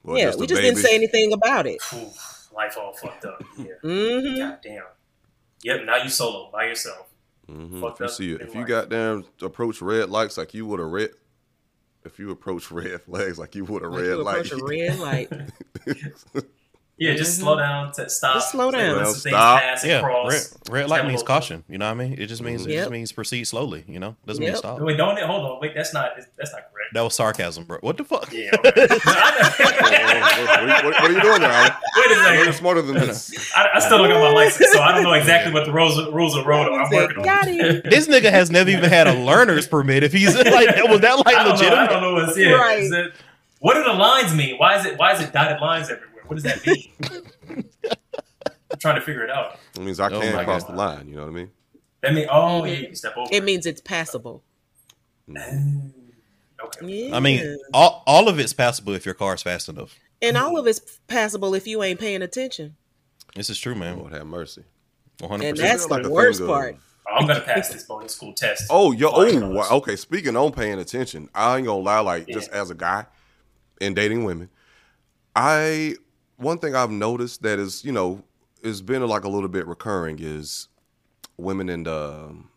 Or 0.03 0.17
yeah, 0.17 0.25
just 0.25 0.39
we 0.39 0.47
just 0.47 0.61
baby. 0.61 0.73
didn't 0.75 0.83
say 0.85 0.95
anything 0.95 1.33
about 1.33 1.67
it. 1.67 1.81
Life 2.53 2.77
all 2.79 2.93
fucked 2.93 3.25
up. 3.25 3.43
Yeah. 3.57 3.65
hmm 3.81 4.35
God 4.37 4.59
damn. 4.63 4.83
Yep, 5.63 5.85
now 5.85 5.97
you 5.97 6.09
solo 6.09 6.49
by 6.51 6.65
yourself. 6.65 7.07
Mhm. 7.49 7.79
Fucked 7.81 7.95
If 7.95 7.99
you 7.99 8.05
up 8.05 8.11
see 8.11 8.31
it, 8.33 8.41
in 8.41 8.47
if 8.47 8.53
you 8.53 8.61
life. 8.61 8.67
got 8.69 8.89
down 8.89 9.25
approach 9.41 9.81
red 9.81 10.09
lights 10.09 10.37
like 10.37 10.53
you 10.53 10.65
would 10.65 10.79
a 10.79 10.85
red, 10.85 11.09
if 12.03 12.17
you 12.19 12.31
approach 12.31 12.71
red 12.71 13.01
flags 13.03 13.37
like 13.37 13.55
you 13.55 13.65
would 13.65 13.83
a 13.83 13.87
Like 13.89 13.99
red 14.01 14.07
you 14.07 14.23
light, 14.23 14.45
approach 14.45 14.61
a 14.61 14.65
red 14.65 14.99
light. 14.99 15.29
Yeah, 17.01 17.15
just 17.15 17.39
Mhm. 17.39 17.43
slow 17.43 17.57
down, 17.57 17.91
t- 17.93 18.03
stop. 18.09 18.35
Just 18.35 18.51
slow 18.51 18.69
down. 18.69 18.81
Let 18.89 18.95
Well, 18.97 19.05
some 19.05 19.21
things 19.21 19.35
stop. 19.35 19.59
pass 19.61 19.83
Yeah, 19.85 20.01
cross. 20.01 20.31
red, 20.69 20.71
red 20.81 20.89
light 20.89 21.07
means 21.07 21.23
caution. 21.23 21.63
You 21.67 21.79
know 21.79 21.85
what 21.87 21.91
I 21.91 21.95
mean? 21.95 22.15
It 22.19 22.27
just 22.27 22.43
means 22.43 22.65
it 22.65 22.69
Yep. 22.71 22.79
just 22.79 22.91
means 22.91 23.11
proceed 23.11 23.45
slowly. 23.45 23.83
You 23.87 23.99
know, 23.99 24.15
doesn't 24.27 24.39
mean 24.39 24.49
Yep. 24.51 24.57
stop. 24.59 24.79
Wait, 24.81 24.97
don't 24.97 25.17
hold 25.19 25.45
on. 25.51 25.59
Wait, 25.61 25.73
that's 25.75 25.93
not 25.95 26.11
that's 26.37 26.51
not 26.51 26.61
correct. 26.71 26.93
That 26.93 27.01
was 27.01 27.15
sarcasm, 27.15 27.63
bro. 27.63 27.77
What 27.81 27.97
the 27.97 28.03
fuck? 28.03 28.31
Yeah. 28.31 28.51
okay. 28.53 28.85
what, 29.01 30.83
what- 30.85 31.01
what 31.01 31.03
are 31.03 31.11
you 31.13 31.21
doing 31.21 31.41
there? 31.41 31.51
Alan? 31.51 31.71
Wait 31.97 32.05
a 32.05 32.09
You're 32.13 32.23
second. 32.37 32.53
smarter 32.53 32.81
than 32.81 32.95
this. 32.95 33.51
I, 33.55 33.69
I 33.75 33.79
still 33.79 33.97
don't 33.97 34.09
got 34.09 34.19
my 34.21 34.31
license, 34.31 34.71
so 34.71 34.79
I 34.81 34.93
don't 34.93 35.03
know 35.03 35.13
exactly 35.13 35.53
what 35.53 35.65
the 35.65 35.71
rules 35.71 35.97
rules 36.11 36.35
of 36.35 36.45
road 36.45 36.67
are. 36.67 36.81
I'm 36.83 36.89
working 36.91 37.17
on. 37.17 37.23
Got 37.23 37.47
it. 37.47 37.83
This 37.89 38.07
nigga 38.07 38.29
has 38.31 38.51
never 38.51 38.69
even 38.69 38.89
had 38.89 39.07
a 39.07 39.13
learner's 39.13 39.67
permit. 39.67 40.03
If 40.03 40.13
he's 40.13 40.35
like, 40.35 40.45
that. 40.45 40.87
was 40.89 40.99
that 41.01 41.17
like 41.25 41.35
I 41.35 41.43
don't 41.43 41.59
know. 41.61 41.75
I 41.75 41.87
don't 41.87 42.01
know 42.01 42.13
what's 42.13 42.37
yeah. 42.37 42.51
Right. 42.51 42.83
It, 42.83 43.13
what 43.59 43.73
do 43.75 43.83
the 43.83 43.93
lines 43.93 44.33
mean? 44.33 44.57
Why 44.57 44.77
is 44.77 44.85
it 44.85 44.97
why 44.97 45.13
is 45.13 45.19
it 45.21 45.31
dotted 45.33 45.59
lines 45.61 45.89
everywhere? 45.89 46.07
What 46.31 46.41
does 46.41 46.43
that 46.45 46.65
mean? 46.65 47.65
I'm 48.71 48.79
trying 48.79 48.95
to 48.95 49.01
figure 49.01 49.25
it 49.25 49.29
out. 49.29 49.57
It 49.75 49.81
means 49.81 49.99
I 49.99 50.07
Oh 50.07 50.21
can 50.21 50.33
my 50.33 50.45
cross 50.45 50.63
God. 50.63 50.71
the 50.71 50.77
line. 50.77 51.09
You 51.09 51.17
know 51.17 51.23
what 51.23 51.27
I 51.27 51.33
mean? 51.33 51.51
That 52.01 52.13
mean 52.13 52.27
oh 52.31 52.63
yeah, 52.63 52.75
you 52.75 52.85
can 52.85 52.95
step 52.95 53.17
over. 53.17 53.27
It 53.33 53.43
means 53.43 53.65
it's 53.65 53.81
passable. 53.81 54.41
Mm, 55.29 55.91
okay. 56.63 56.85
Yeah. 56.85 57.17
I 57.17 57.19
mean, 57.19 57.57
all, 57.73 58.01
all 58.07 58.29
of 58.29 58.39
it's 58.39 58.53
passable 58.53 58.93
if 58.93 59.05
your 59.05 59.13
car's 59.13 59.41
fast 59.41 59.67
enough. 59.67 59.99
and 60.21 60.37
all 60.37 60.57
of 60.57 60.67
it's 60.67 61.01
passable 61.09 61.53
if 61.53 61.67
you 61.67 61.83
ain't 61.83 61.99
paying 61.99 62.21
attention. 62.21 62.77
This 63.35 63.49
is 63.49 63.59
true, 63.59 63.75
man. 63.75 63.99
Lord 63.99 64.13
have 64.13 64.25
mercy. 64.25 64.63
100%. 65.19 65.43
And 65.43 65.57
that's 65.57 65.89
Like 65.89 66.03
the 66.03 66.07
a 66.07 66.13
worst 66.13 66.45
part. 66.45 66.77
Oh, 67.09 67.15
I'm 67.15 67.27
gonna 67.27 67.41
pass 67.41 67.67
this 67.67 67.83
bonus 67.83 68.15
school 68.15 68.31
test. 68.31 68.67
Oh, 68.69 68.93
yo, 68.93 69.09
oh, 69.13 69.77
okay. 69.79 69.97
Speaking 69.97 70.37
on 70.37 70.53
paying 70.53 70.79
attention, 70.79 71.27
I 71.35 71.57
ain't 71.57 71.65
gonna 71.67 71.81
lie. 71.83 71.99
Like, 71.99 72.27
just 72.27 72.51
as 72.51 72.69
a 72.69 72.75
guy 72.75 73.05
and 73.81 73.93
dating 73.97 74.23
women, 74.23 74.49
I 75.35 75.95
one 76.41 76.57
thing 76.57 76.75
I've 76.75 76.91
noticed 76.91 77.43
that 77.43 77.59
is 77.59 77.85
you 77.85 77.91
know 77.91 78.23
it's 78.61 78.81
been 78.81 79.05
like 79.07 79.23
a 79.23 79.29
little 79.29 79.49
bit 79.49 79.67
recurring 79.67 80.17
is 80.19 80.67
women 81.37 81.69
in 81.69 81.83
the 81.83 82.27
um, 82.29 82.49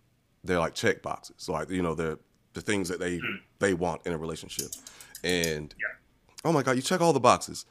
they're 0.43 0.59
like 0.59 0.75
check 0.75 1.03
boxes, 1.03 1.49
like 1.49 1.71
you 1.71 1.83
know 1.83 1.95
they're 1.95 2.19
the 2.55 2.61
things 2.61 2.89
that 2.89 3.01
they 3.01 3.19
mm. 3.19 3.41
they 3.59 3.75
want 3.75 4.07
in 4.07 4.13
a 4.13 4.19
relationship, 4.19 4.69
and 5.23 5.75
oh 6.45 6.53
my 6.53 6.63
god, 6.63 6.77
you 6.77 6.83
check 6.83 7.01
all 7.01 7.13
the 7.13 7.21
boxes, 7.21 7.67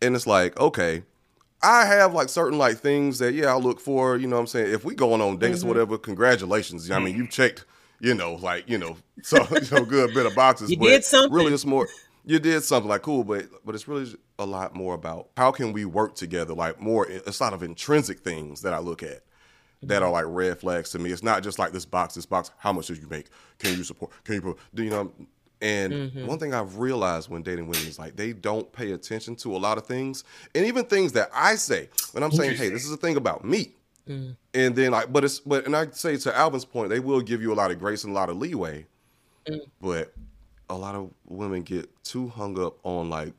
and 0.00 0.14
it's 0.14 0.26
like 0.26 0.58
okay. 0.58 1.02
I 1.64 1.86
have 1.86 2.12
like 2.12 2.28
certain 2.28 2.58
like 2.58 2.78
things 2.78 3.20
that 3.20 3.34
yeah 3.34 3.54
I 3.54 3.56
look 3.56 3.78
for. 3.78 4.16
You 4.16 4.26
know 4.26 4.34
what 4.34 4.40
I'm 4.40 4.46
saying 4.48 4.74
if 4.74 4.84
we 4.84 4.96
going 4.96 5.20
on 5.20 5.36
dates 5.36 5.58
or 5.58 5.60
mm-hmm. 5.60 5.68
whatever, 5.68 5.98
congratulations. 5.98 6.90
I 6.90 6.98
mean 6.98 7.14
mm-hmm. 7.14 7.22
you 7.22 7.28
checked 7.28 7.66
you 8.00 8.14
know 8.14 8.34
like 8.34 8.68
you 8.68 8.78
know 8.78 8.96
so 9.22 9.36
you 9.52 9.70
know 9.70 9.84
good 9.84 10.12
bit 10.12 10.26
of 10.26 10.34
boxes. 10.34 10.70
You 10.70 10.76
but 10.76 10.86
did 10.86 11.04
something. 11.04 11.32
Really, 11.32 11.52
it's 11.52 11.64
more 11.64 11.86
you 12.24 12.38
did 12.38 12.62
something 12.62 12.88
like 12.88 13.02
cool, 13.02 13.24
but 13.24 13.46
but 13.64 13.74
it's 13.74 13.88
really 13.88 14.14
a 14.38 14.46
lot 14.46 14.74
more 14.74 14.94
about 14.94 15.30
how 15.36 15.50
can 15.50 15.72
we 15.72 15.84
work 15.84 16.14
together. 16.14 16.54
Like 16.54 16.80
more, 16.80 17.06
it's 17.08 17.40
a 17.40 17.42
lot 17.42 17.52
of 17.52 17.62
intrinsic 17.62 18.20
things 18.20 18.62
that 18.62 18.72
I 18.72 18.78
look 18.78 19.02
at 19.02 19.22
that 19.82 20.02
are 20.02 20.06
mm-hmm. 20.06 20.14
like 20.14 20.24
red 20.28 20.58
flags 20.58 20.90
to 20.90 20.98
me. 20.98 21.10
It's 21.10 21.22
not 21.22 21.42
just 21.42 21.58
like 21.58 21.72
this 21.72 21.84
box, 21.84 22.14
this 22.14 22.26
box. 22.26 22.50
How 22.58 22.72
much 22.72 22.86
did 22.86 22.98
you 22.98 23.08
make? 23.08 23.26
Can 23.58 23.76
you 23.76 23.84
support? 23.84 24.12
Can 24.24 24.36
you? 24.36 24.56
Do 24.74 24.82
you 24.84 24.90
know? 24.90 25.12
And 25.60 25.92
mm-hmm. 25.92 26.26
one 26.26 26.38
thing 26.40 26.54
I've 26.54 26.78
realized 26.78 27.30
when 27.30 27.42
dating 27.42 27.68
women 27.68 27.86
is 27.86 27.98
like 27.98 28.16
they 28.16 28.32
don't 28.32 28.70
pay 28.72 28.92
attention 28.92 29.36
to 29.36 29.56
a 29.56 29.58
lot 29.58 29.78
of 29.78 29.86
things, 29.86 30.24
and 30.54 30.66
even 30.66 30.84
things 30.84 31.12
that 31.12 31.30
I 31.32 31.54
say 31.54 31.88
when 32.12 32.22
I'm 32.22 32.32
saying, 32.32 32.56
"Hey, 32.56 32.68
this 32.68 32.84
is 32.84 32.92
a 32.92 32.96
thing 32.96 33.16
about 33.16 33.44
me," 33.44 33.74
mm. 34.08 34.36
and 34.54 34.74
then 34.74 34.90
like, 34.90 35.12
but 35.12 35.24
it's 35.24 35.38
but 35.38 35.66
and 35.66 35.76
I 35.76 35.88
say 35.90 36.16
to 36.16 36.36
Alvin's 36.36 36.64
point, 36.64 36.90
they 36.90 36.98
will 36.98 37.20
give 37.20 37.40
you 37.40 37.52
a 37.52 37.54
lot 37.54 37.70
of 37.70 37.78
grace 37.78 38.02
and 38.02 38.12
a 38.12 38.14
lot 38.14 38.28
of 38.28 38.38
leeway, 38.38 38.86
mm. 39.46 39.60
but 39.80 40.12
a 40.72 40.76
lot 40.76 40.94
of 40.94 41.10
women 41.26 41.62
get 41.62 41.88
too 42.02 42.28
hung 42.28 42.58
up 42.58 42.78
on 42.82 43.10
like 43.10 43.34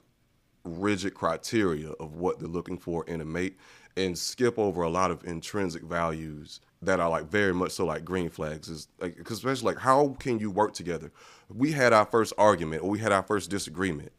rigid 0.64 1.16
criteria 1.16 1.90
of 1.94 2.14
what 2.14 2.40
they're 2.40 2.48
looking 2.48 2.78
for 2.78 3.04
in 3.06 3.22
a 3.22 3.26
mate 3.26 3.58
and 3.98 4.16
skip 4.18 4.58
over 4.60 4.84
a 4.84 4.90
lot 4.90 5.10
of 5.10 5.24
intrinsic 5.26 5.82
values 5.82 6.62
that 6.84 7.00
are 7.00 7.10
like 7.10 7.26
very 7.26 7.54
much 7.54 7.72
so 7.72 7.86
like 7.86 8.06
green 8.06 8.30
flags. 8.30 8.70
Is 8.70 8.88
like 9.00 9.18
because 9.18 9.40
especially 9.40 9.74
like 9.74 9.80
how 9.80 10.16
can 10.20 10.38
you 10.38 10.52
work 10.52 10.74
together? 10.74 11.12
We 11.50 11.72
had 11.72 11.92
our 11.92 12.06
first 12.06 12.34
argument 12.38 12.84
or 12.84 12.90
we 12.92 13.00
had 13.00 13.12
our 13.12 13.24
first 13.24 13.50
disagreement. 13.50 14.12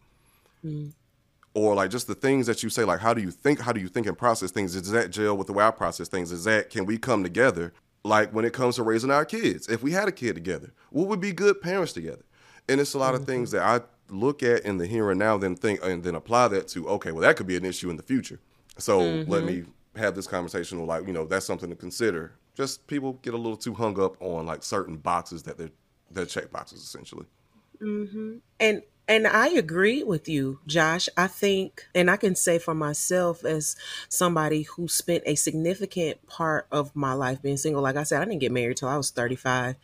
Mm. 0.65 0.93
Or 1.55 1.77
like 1.77 1.91
just 1.91 2.09
the 2.09 2.17
things 2.17 2.49
that 2.49 2.65
you 2.65 2.69
say 2.69 2.83
like 2.83 2.99
how 2.99 3.15
do 3.15 3.23
you 3.23 3.31
think 3.31 3.61
how 3.61 3.73
do 3.73 3.81
you 3.81 3.89
think 3.89 4.09
and 4.09 4.19
process 4.19 4.51
things? 4.51 4.75
Is 4.75 4.91
that 4.91 5.11
gel 5.11 5.37
with 5.37 5.47
the 5.47 5.53
way 5.53 5.65
i 5.65 5.71
process 5.71 6.09
things? 6.09 6.33
Is 6.33 6.43
that 6.45 6.69
can 6.69 6.85
we 6.85 6.99
come 6.99 7.23
together? 7.23 7.73
Like 8.03 8.35
when 8.35 8.45
it 8.45 8.53
comes 8.53 8.75
to 8.77 8.83
raising 8.83 9.13
our 9.13 9.25
kids 9.25 9.69
if 9.69 9.85
we 9.85 9.93
had 9.93 10.09
a 10.09 10.13
kid 10.13 10.35
together 10.35 10.73
would 10.91 11.21
be 11.21 11.33
good 11.33 11.63
parents 11.63 11.93
together 11.93 12.25
and 12.69 12.81
it's 12.81 12.95
a 12.95 12.99
lot 12.99 13.15
of 13.15 13.23
mm-hmm. 13.23 13.31
things 13.31 13.51
that 13.51 13.63
i 13.63 13.81
look 14.11 14.43
at 14.43 14.61
in 14.65 14.77
the 14.79 14.87
here 14.87 15.11
and 15.11 15.19
now 15.19 15.37
then 15.37 15.55
think 15.57 15.81
and 15.83 16.05
then 16.05 16.15
apply 16.15 16.49
that 16.49 16.69
to 16.69 16.89
okay 16.89 17.11
well 17.11 17.23
that 17.23 17.37
could 17.37 17.47
be 17.47 17.57
an 17.57 17.65
issue 17.65 17.91
in 17.91 17.97
the 17.97 18.03
future 18.03 18.39
so 18.77 18.99
let 18.99 19.27
mm-hmm. 19.27 19.47
me 19.47 19.65
have 19.97 20.15
this 20.15 20.27
conversation 20.27 20.85
like 20.87 21.07
you 21.07 21.13
know 21.13 21.25
that's 21.25 21.47
something 21.47 21.71
to 21.71 21.77
consider 21.77 22.33
just 22.55 22.87
people 22.87 23.15
get 23.23 23.35
a 23.35 23.37
little 23.37 23.57
too 23.57 23.75
hung 23.75 23.99
up 24.01 24.21
on 24.21 24.45
like 24.47 24.63
certain 24.63 24.97
boxes 24.97 25.43
that 25.43 25.57
they're 25.57 25.71
they're 26.11 26.27
check 26.27 26.51
boxes 26.51 26.81
essentially 26.81 27.27
mm-hmm. 27.81 28.37
and 28.61 28.83
and 29.07 29.27
I 29.27 29.49
agree 29.49 30.03
with 30.03 30.29
you, 30.29 30.61
Josh. 30.67 31.09
I 31.17 31.27
think, 31.27 31.87
and 31.95 32.11
I 32.11 32.17
can 32.17 32.35
say 32.35 32.59
for 32.59 32.75
myself 32.75 33.45
as 33.45 33.77
somebody 34.09 34.63
who 34.63 34.89
spent 34.89 35.25
a 35.27 35.35
significant 35.35 36.27
part 36.27 36.67
of 36.73 36.97
my 36.97 37.13
life 37.13 37.43
being 37.43 37.59
single. 37.59 37.83
Like 37.83 37.97
I 37.97 38.05
said, 38.05 38.23
I 38.23 38.25
didn't 38.25 38.41
get 38.41 38.53
married 38.53 38.79
till 38.79 38.89
I 38.89 38.97
was 38.97 39.11
35. 39.11 39.77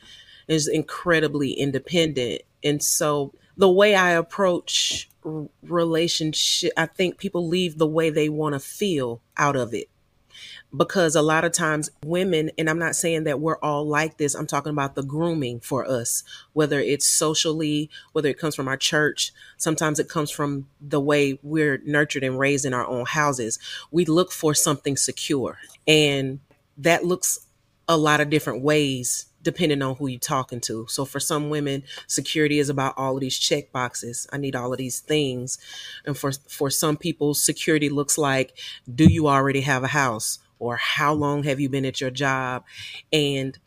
Is 0.51 0.69
incredibly 0.69 1.53
independent, 1.53 2.43
and 2.63 2.83
so 2.83 3.33
the 3.57 3.71
way 3.71 3.95
I 3.95 4.11
approach 4.11 5.09
relationship, 5.63 6.73
I 6.77 6.87
think 6.87 7.19
people 7.19 7.47
leave 7.47 7.79
the 7.79 7.87
way 7.87 8.11
they 8.11 8.29
want 8.29 8.55
to 8.55 8.61
feel 8.61 9.21
out 9.37 9.57
of 9.57 9.75
it. 9.75 9.89
Because 10.75 11.15
a 11.15 11.23
lot 11.23 11.45
of 11.45 11.53
times 11.53 11.91
women 12.05 12.53
and 12.57 12.71
i'm 12.71 12.79
not 12.79 12.95
saying 12.95 13.25
that 13.25 13.41
we're 13.41 13.59
all 13.59 13.85
like 13.85 14.17
this 14.17 14.35
i'm 14.35 14.47
talking 14.47 14.71
about 14.71 14.95
the 14.95 15.03
grooming 15.03 15.61
for 15.61 15.85
us. 15.85 16.23
Whether 16.53 16.81
it's 16.81 17.11
socially 17.11 17.91
whether 18.13 18.29
it 18.29 18.39
comes 18.39 18.55
from 18.55 18.69
our 18.69 18.77
church 18.77 19.33
sometimes 19.57 19.99
it 19.99 20.09
comes 20.09 20.31
from 20.31 20.69
the 20.81 21.01
way 21.01 21.39
we're 21.43 21.83
nurtured 21.85 22.23
and 22.23 22.39
raised 22.39 22.65
in 22.65 22.73
our 22.73 22.87
own 22.87 23.05
houses. 23.05 23.59
We 23.91 24.05
look 24.05 24.33
for 24.33 24.55
something 24.55 24.97
secure 24.97 25.59
and 25.87 26.41
that 26.79 27.05
looks 27.05 27.41
a 27.89 27.97
lot 27.97 28.21
of 28.21 28.31
different 28.31 28.63
ways 28.63 29.27
depending 29.43 29.83
on 29.83 29.97
who 29.97 30.07
you're 30.07 30.21
talking 30.21 30.61
to. 30.61 30.87
So 30.89 31.05
for 31.05 31.21
some 31.21 31.51
women, 31.51 31.83
security 32.07 32.59
is 32.59 32.69
about 32.69 32.95
all 32.97 33.15
of 33.15 33.21
these 33.21 33.39
check 33.39 33.73
boxes. 33.73 34.27
I 34.33 34.39
need 34.39 34.57
all 34.57 34.73
of 34.73 34.79
these 34.79 35.01
things. 35.01 35.59
And 36.05 36.17
for 36.17 36.33
for 36.49 36.71
some 36.71 36.97
people, 36.97 37.35
security 37.35 37.89
looks 37.89 38.19
like 38.19 38.57
do 38.93 39.05
you 39.05 39.29
already 39.29 39.63
have 39.63 39.85
a 39.85 39.89
house 39.89 40.39
or 40.59 40.77
how 40.77 41.13
long 41.13 41.45
have 41.45 41.59
you 41.59 41.69
been 41.69 41.85
at 41.85 42.01
your 42.01 42.11
job? 42.11 42.65
And 43.13 43.59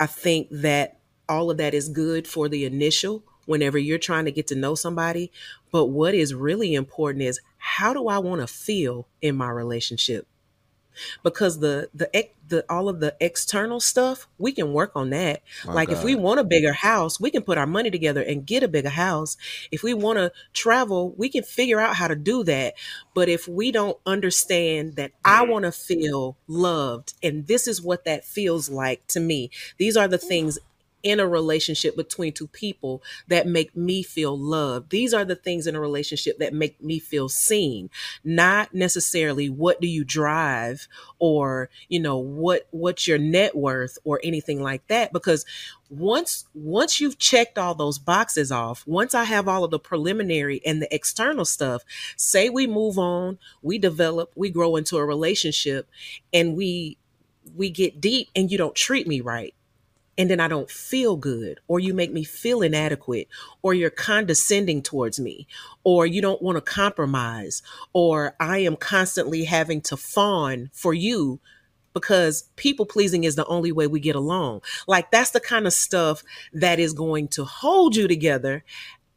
I 0.00 0.06
think 0.06 0.48
that 0.50 0.98
all 1.28 1.50
of 1.50 1.56
that 1.58 1.74
is 1.74 1.88
good 1.88 2.26
for 2.26 2.48
the 2.48 2.64
initial 2.64 3.24
whenever 3.46 3.78
you're 3.78 3.98
trying 3.98 4.24
to 4.24 4.32
get 4.32 4.46
to 4.48 4.54
know 4.54 4.74
somebody, 4.74 5.30
but 5.70 5.86
what 5.86 6.14
is 6.14 6.34
really 6.34 6.74
important 6.74 7.22
is 7.22 7.40
how 7.58 7.92
do 7.92 8.08
I 8.08 8.18
want 8.18 8.40
to 8.40 8.46
feel 8.46 9.06
in 9.20 9.36
my 9.36 9.50
relationship? 9.50 10.26
Because 11.22 11.60
the 11.60 11.88
the 11.94 12.08
the 12.48 12.64
all 12.68 12.88
of 12.88 13.00
the 13.00 13.16
external 13.20 13.80
stuff 13.80 14.28
we 14.38 14.52
can 14.52 14.72
work 14.72 14.92
on 14.94 15.10
that. 15.10 15.42
My 15.64 15.72
like 15.72 15.90
if 15.90 16.04
we 16.04 16.14
want 16.14 16.40
a 16.40 16.44
bigger 16.44 16.72
house 16.72 17.18
we 17.18 17.30
can 17.30 17.42
put 17.42 17.58
our 17.58 17.66
money 17.66 17.90
together 17.90 18.22
and 18.22 18.46
get 18.46 18.62
a 18.62 18.68
bigger 18.68 18.90
house. 18.90 19.36
If 19.70 19.82
we 19.82 19.94
want 19.94 20.18
to 20.18 20.32
travel 20.52 21.14
we 21.16 21.28
can 21.28 21.42
figure 21.42 21.80
out 21.80 21.96
how 21.96 22.08
to 22.08 22.16
do 22.16 22.44
that. 22.44 22.74
But 23.14 23.28
if 23.28 23.48
we 23.48 23.72
don't 23.72 23.98
understand 24.06 24.96
that 24.96 25.12
i 25.24 25.42
want 25.44 25.64
to 25.64 25.72
feel 25.72 26.36
loved 26.46 27.14
and 27.22 27.46
this 27.46 27.66
is 27.66 27.80
what 27.80 28.04
that 28.04 28.24
feels 28.24 28.68
like 28.68 29.06
to 29.08 29.20
me. 29.20 29.50
These 29.78 29.96
are 29.96 30.08
the 30.08 30.18
things 30.18 30.58
in 31.04 31.20
a 31.20 31.28
relationship 31.28 31.96
between 31.96 32.32
two 32.32 32.48
people 32.48 33.02
that 33.28 33.46
make 33.46 33.76
me 33.76 34.02
feel 34.02 34.36
loved. 34.36 34.90
These 34.90 35.14
are 35.14 35.24
the 35.24 35.36
things 35.36 35.66
in 35.66 35.76
a 35.76 35.80
relationship 35.80 36.38
that 36.38 36.54
make 36.54 36.82
me 36.82 36.98
feel 36.98 37.28
seen, 37.28 37.90
not 38.24 38.74
necessarily 38.74 39.48
what 39.50 39.80
do 39.80 39.86
you 39.86 40.02
drive 40.02 40.88
or, 41.18 41.68
you 41.88 42.00
know, 42.00 42.18
what 42.18 42.66
what's 42.70 43.06
your 43.06 43.18
net 43.18 43.54
worth 43.54 43.98
or 44.04 44.18
anything 44.24 44.62
like 44.62 44.86
that 44.88 45.12
because 45.12 45.44
once 45.90 46.46
once 46.54 47.00
you've 47.00 47.18
checked 47.18 47.58
all 47.58 47.74
those 47.74 47.98
boxes 47.98 48.50
off, 48.50 48.82
once 48.86 49.14
I 49.14 49.24
have 49.24 49.46
all 49.46 49.62
of 49.62 49.70
the 49.70 49.78
preliminary 49.78 50.62
and 50.64 50.80
the 50.80 50.92
external 50.92 51.44
stuff, 51.44 51.82
say 52.16 52.48
we 52.48 52.66
move 52.66 52.98
on, 52.98 53.38
we 53.62 53.78
develop, 53.78 54.32
we 54.34 54.50
grow 54.50 54.76
into 54.76 54.96
a 54.96 55.04
relationship 55.04 55.88
and 56.32 56.56
we 56.56 56.96
we 57.54 57.68
get 57.68 58.00
deep 58.00 58.28
and 58.34 58.50
you 58.50 58.56
don't 58.56 58.74
treat 58.74 59.06
me 59.06 59.20
right 59.20 59.54
and 60.16 60.30
then 60.30 60.40
I 60.40 60.48
don't 60.48 60.70
feel 60.70 61.16
good, 61.16 61.60
or 61.66 61.80
you 61.80 61.94
make 61.94 62.12
me 62.12 62.24
feel 62.24 62.62
inadequate, 62.62 63.28
or 63.62 63.74
you're 63.74 63.90
condescending 63.90 64.82
towards 64.82 65.18
me, 65.18 65.46
or 65.82 66.06
you 66.06 66.22
don't 66.22 66.42
want 66.42 66.56
to 66.56 66.62
compromise, 66.62 67.62
or 67.92 68.34
I 68.38 68.58
am 68.58 68.76
constantly 68.76 69.44
having 69.44 69.80
to 69.82 69.96
fawn 69.96 70.70
for 70.72 70.94
you 70.94 71.40
because 71.94 72.44
people 72.56 72.86
pleasing 72.86 73.24
is 73.24 73.36
the 73.36 73.46
only 73.46 73.72
way 73.72 73.86
we 73.86 74.00
get 74.00 74.16
along. 74.16 74.60
Like 74.86 75.10
that's 75.10 75.30
the 75.30 75.40
kind 75.40 75.66
of 75.66 75.72
stuff 75.72 76.22
that 76.52 76.78
is 76.78 76.92
going 76.92 77.28
to 77.28 77.44
hold 77.44 77.96
you 77.96 78.08
together 78.08 78.64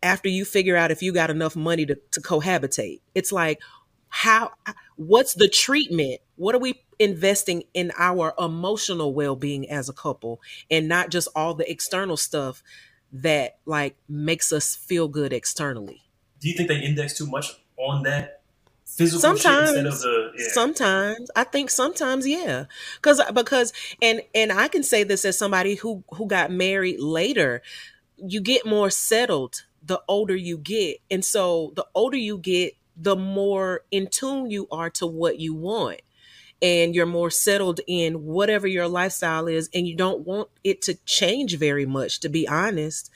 after 0.03 0.29
you 0.29 0.45
figure 0.45 0.77
out 0.77 0.91
if 0.91 1.01
you 1.01 1.11
got 1.11 1.31
enough 1.31 1.55
money 1.55 1.85
to, 1.85 1.95
to 2.11 2.21
cohabitate. 2.21 3.01
It's 3.15 3.31
like, 3.31 3.61
how, 4.09 4.51
what's 4.95 5.33
the 5.33 5.47
treatment? 5.47 6.21
What 6.35 6.55
are 6.55 6.59
we 6.59 6.81
investing 6.99 7.63
in 7.73 7.91
our 7.97 8.33
emotional 8.39 9.13
well 9.13 9.35
being 9.35 9.69
as 9.69 9.89
a 9.89 9.93
couple 9.93 10.41
and 10.71 10.87
not 10.87 11.09
just 11.09 11.27
all 11.35 11.53
the 11.53 11.69
external 11.69 12.17
stuff 12.17 12.63
that 13.11 13.57
like 13.65 13.95
makes 14.09 14.51
us 14.51 14.75
feel 14.75 15.07
good 15.07 15.33
externally? 15.33 16.03
Do 16.39 16.49
you 16.49 16.55
think 16.55 16.69
they 16.69 16.79
index 16.79 17.17
too 17.17 17.27
much 17.27 17.53
on 17.77 18.03
that 18.03 18.41
physical 18.85 19.35
shit 19.35 19.45
instead 19.45 19.85
of 19.85 19.93
Sometimes, 19.93 20.01
the 20.01 20.31
yeah. 20.37 20.47
sometimes 20.49 21.31
I 21.35 21.43
think 21.43 21.69
sometimes, 21.69 22.27
yeah, 22.27 22.65
because 22.95 23.21
because 23.33 23.73
and 24.01 24.21
and 24.33 24.51
I 24.51 24.67
can 24.67 24.83
say 24.83 25.03
this 25.03 25.25
as 25.25 25.37
somebody 25.37 25.75
who 25.75 26.03
who 26.13 26.27
got 26.27 26.51
married 26.51 26.99
later. 26.99 27.61
You 28.19 28.41
get 28.41 28.65
more 28.65 28.89
settled 28.89 29.65
the 29.83 30.01
older 30.07 30.35
you 30.35 30.57
get, 30.57 30.97
and 31.11 31.23
so 31.23 31.71
the 31.75 31.85
older 31.93 32.17
you 32.17 32.39
get, 32.39 32.73
the 32.99 33.15
more 33.15 33.81
in 33.91 34.07
tune 34.07 34.49
you 34.49 34.67
are 34.71 34.89
to 34.91 35.05
what 35.07 35.39
you 35.39 35.53
want, 35.53 36.01
and 36.61 36.95
you're 36.95 37.05
more 37.05 37.29
settled 37.29 37.79
in 37.87 38.25
whatever 38.25 38.65
your 38.67 38.87
lifestyle 38.87 39.47
is, 39.47 39.69
and 39.73 39.87
you 39.87 39.95
don't 39.95 40.25
want 40.25 40.49
it 40.63 40.81
to 40.83 40.95
change 41.05 41.55
very 41.57 41.85
much, 41.85 42.19
to 42.21 42.29
be 42.29 42.47
honest. 42.47 43.11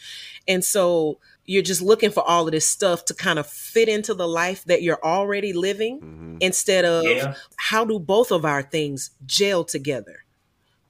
And 0.47 0.63
so 0.63 1.17
you're 1.45 1.63
just 1.63 1.81
looking 1.81 2.11
for 2.11 2.21
all 2.23 2.45
of 2.47 2.51
this 2.51 2.67
stuff 2.67 3.05
to 3.05 3.15
kind 3.15 3.39
of 3.39 3.47
fit 3.47 3.89
into 3.89 4.13
the 4.13 4.27
life 4.27 4.63
that 4.65 4.83
you're 4.83 5.03
already 5.03 5.53
living 5.53 5.99
Mm-hmm. 5.99 6.37
instead 6.39 6.85
of 6.85 7.03
Yeah. 7.03 7.33
how 7.57 7.83
do 7.83 7.97
both 7.99 8.31
of 8.31 8.45
our 8.45 8.61
things 8.61 9.09
gel 9.25 9.63
together 9.63 10.23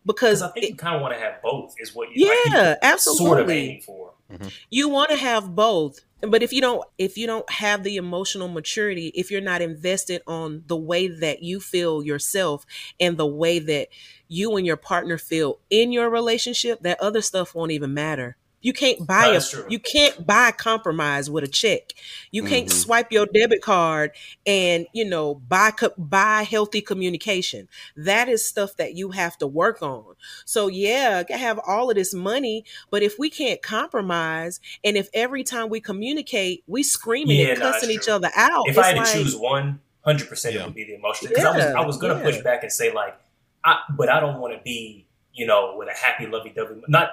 because 0.06 0.40
Because 0.40 0.42
I 0.42 0.48
think 0.50 0.66
it- 0.66 0.70
you 0.72 0.76
kind 0.76 0.96
of 0.98 1.02
want 1.02 1.14
to 1.14 1.20
have 1.20 1.42
both, 1.42 1.76
is 1.80 1.96
what 1.96 2.10
you 2.14 2.28
like, 2.28 2.38
yeah 2.46 2.52
you 2.52 2.52
sort 2.58 2.68
of 2.72 2.78
absolutely 2.82 3.58
aiming 3.58 3.82
for. 3.82 4.12
Mm-hmm. 4.32 4.48
you 4.70 4.90
want 4.90 5.10
to 5.10 5.18
have 5.18 5.56
both 5.56 6.00
but 6.22 6.44
if 6.44 6.54
you 6.54 6.62
don't 6.62 6.84
if 6.98 7.18
you 7.18 7.28
don't 7.28 7.50
have 7.50 7.84
the 7.84 7.98
emotional 7.98 8.48
maturity 8.48 9.12
if 9.16 9.32
you're 9.32 9.42
not 9.42 9.62
invested 9.62 10.22
on 10.28 10.64
the 10.68 10.78
way 10.78 11.08
that 11.08 11.44
you 11.44 11.60
feel 11.60 12.04
yourself 12.04 12.66
and 13.00 13.18
the 13.18 13.26
way 13.26 13.60
that 13.60 13.90
you 14.28 14.56
and 14.56 14.66
your 14.66 14.78
partner 14.78 15.18
feel 15.18 15.60
in 15.70 15.92
your 15.92 16.10
relationship 16.10 16.82
that 16.82 17.00
other 17.02 17.22
stuff 17.22 17.54
won't 17.54 17.72
even 17.72 17.94
matter 17.94 18.38
you 18.62 18.74
can't 18.74 19.06
buy 19.06 19.32
No, 19.32 19.38
a 19.38 19.42
true. 19.42 19.66
you 19.70 19.80
can't 19.80 20.26
buy 20.26 20.52
compromise 20.52 21.30
with 21.30 21.44
a 21.44 21.48
check. 21.48 21.94
You 22.32 22.44
can't 22.44 22.68
Mhm. 22.68 22.72
swipe 22.72 23.12
your 23.12 23.26
debit 23.26 23.62
card 23.62 24.12
and 24.46 24.88
you 24.94 25.06
know 25.06 25.36
buy 25.36 25.72
co- 25.72 25.94
buy 25.98 26.44
healthy 26.44 26.82
communication. 26.82 27.68
That 27.96 28.30
is 28.30 28.48
stuff 28.48 28.76
that 28.78 28.94
you 28.96 29.12
have 29.12 29.38
to 29.40 29.48
work 29.48 29.82
on. 29.82 30.16
So 30.46 30.68
yeah, 30.68 31.24
I 31.30 31.38
have 31.38 31.60
all 31.66 31.90
of 31.90 31.96
this 31.96 32.14
money, 32.14 32.64
but 32.90 33.04
if 33.04 33.18
we 33.18 33.30
can't 33.30 33.62
compromise 33.62 34.60
and 34.84 34.96
if 34.98 35.10
every 35.14 35.44
time 35.44 35.70
we 35.70 35.80
communicate 35.82 36.64
we 36.68 36.84
screaming 36.84 37.40
Yeah, 37.40 37.48
and 37.50 37.60
cussing 37.60 37.90
that's 37.90 38.04
each 38.04 38.10
other 38.10 38.30
out, 38.36 38.68
if 38.68 38.78
I 38.78 38.88
had 38.88 38.98
like, 38.98 39.12
to 39.12 39.24
choose 39.24 39.36
one, 39.36 39.80
hundred 40.06 40.30
percent, 40.30 40.56
it 40.56 40.64
would 40.64 40.76
be 40.76 40.84
the 40.84 40.96
emotion. 40.96 41.30
Because 41.30 41.46
I 41.46 41.56
was, 41.56 41.66
I 41.66 41.86
was 41.86 41.98
gonna 41.98 42.16
yeah. 42.18 42.24
push 42.24 42.42
back 42.42 42.64
and 42.64 42.72
say 42.72 42.94
like, 42.94 43.16
I, 43.64 43.80
but 43.96 44.10
I 44.10 44.20
don't 44.20 44.40
want 44.40 44.54
to 44.56 44.60
be, 44.64 45.06
you 45.34 45.46
know, 45.46 45.76
with 45.78 45.88
a 45.88 45.94
happy, 45.94 46.26
lovey-dovey. 46.26 46.82
Not, 46.88 47.10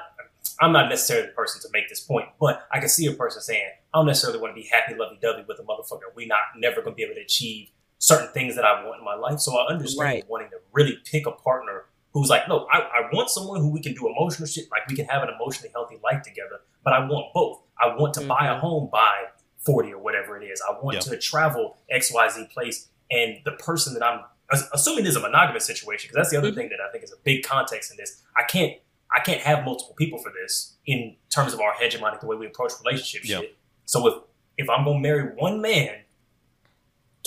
I'm 0.60 0.72
not 0.72 0.88
necessarily 0.88 1.26
the 1.28 1.32
person 1.32 1.60
to 1.62 1.68
make 1.72 1.88
this 1.88 2.00
point, 2.00 2.28
but 2.40 2.66
I 2.72 2.80
can 2.80 2.88
see 2.88 3.06
a 3.06 3.12
person 3.12 3.40
saying, 3.42 3.68
I 3.94 3.98
don't 3.98 4.06
necessarily 4.06 4.40
want 4.40 4.54
to 4.54 4.60
be 4.60 4.68
happy, 4.68 4.94
lovey-dovey 4.94 5.44
with 5.48 5.58
a 5.58 5.62
motherfucker. 5.62 6.14
We 6.14 6.26
not 6.26 6.38
never 6.56 6.82
gonna 6.82 6.94
be 6.96 7.02
able 7.04 7.14
to 7.14 7.20
achieve 7.22 7.70
certain 7.98 8.28
things 8.32 8.54
that 8.56 8.64
I 8.64 8.84
want 8.84 8.98
in 8.98 9.04
my 9.04 9.14
life. 9.14 9.40
So 9.40 9.56
I 9.58 9.66
understand 9.72 10.04
Right. 10.08 10.28
wanting 10.28 10.50
to 10.50 10.58
really 10.72 10.98
pick 11.04 11.26
a 11.26 11.32
partner 11.32 11.86
who's 12.12 12.28
like, 12.30 12.48
no, 12.48 12.66
I, 12.72 12.78
I 12.80 13.08
want 13.12 13.28
someone 13.30 13.60
who 13.60 13.70
we 13.70 13.80
can 13.80 13.94
do 13.94 14.08
emotional 14.08 14.46
shit, 14.46 14.70
like 14.70 14.86
we 14.88 14.94
can 14.96 15.06
have 15.06 15.22
an 15.22 15.28
emotionally 15.30 15.70
healthy 15.72 15.98
life 16.02 16.22
together. 16.22 16.60
But 16.84 16.92
I 16.94 17.00
want 17.06 17.32
both. 17.34 17.60
I 17.80 17.94
want 17.94 18.14
to 18.14 18.20
buy 18.22 18.46
a 18.46 18.54
Mhm. 18.56 18.60
home 18.60 18.88
by 18.90 19.24
40 19.58 19.92
or 19.92 19.98
whatever 19.98 20.40
it 20.40 20.44
is. 20.46 20.62
I 20.68 20.72
want 20.80 20.94
Yeah. 20.94 21.00
to 21.12 21.18
travel 21.18 21.76
XYZ 21.90 22.46
place. 22.46 22.88
And 23.10 23.38
the 23.44 23.52
person 23.52 23.94
that 23.94 24.02
I'm 24.02 24.24
assuming 24.72 25.04
this 25.04 25.10
is 25.12 25.16
a 25.16 25.20
monogamous 25.20 25.64
situation, 25.66 26.08
because 26.08 26.16
that's 26.16 26.30
the 26.30 26.38
other 26.38 26.50
Mhm. 26.52 26.54
thing 26.56 26.68
that 26.70 26.80
I 26.80 26.90
think 26.90 27.04
is 27.04 27.12
a 27.12 27.16
big 27.22 27.44
context 27.44 27.90
in 27.90 27.96
this. 27.98 28.22
I 28.36 28.44
can't 28.44 28.78
I 29.16 29.20
can't 29.20 29.40
have 29.40 29.64
multiple 29.64 29.94
people 29.96 30.18
for 30.18 30.30
this 30.42 30.74
in 30.86 31.16
terms 31.30 31.54
of 31.54 31.60
our 31.60 31.72
hegemonic 31.74 32.20
the 32.20 32.26
way 32.26 32.36
we 32.36 32.46
approach 32.46 32.72
relationship 32.84 33.22
Yeah. 33.28 33.40
shit. 33.40 33.56
So 33.86 34.06
if 34.06 34.14
if 34.58 34.68
I'm 34.68 34.84
gonna 34.84 34.98
marry 34.98 35.34
one 35.36 35.60
man, 35.62 36.00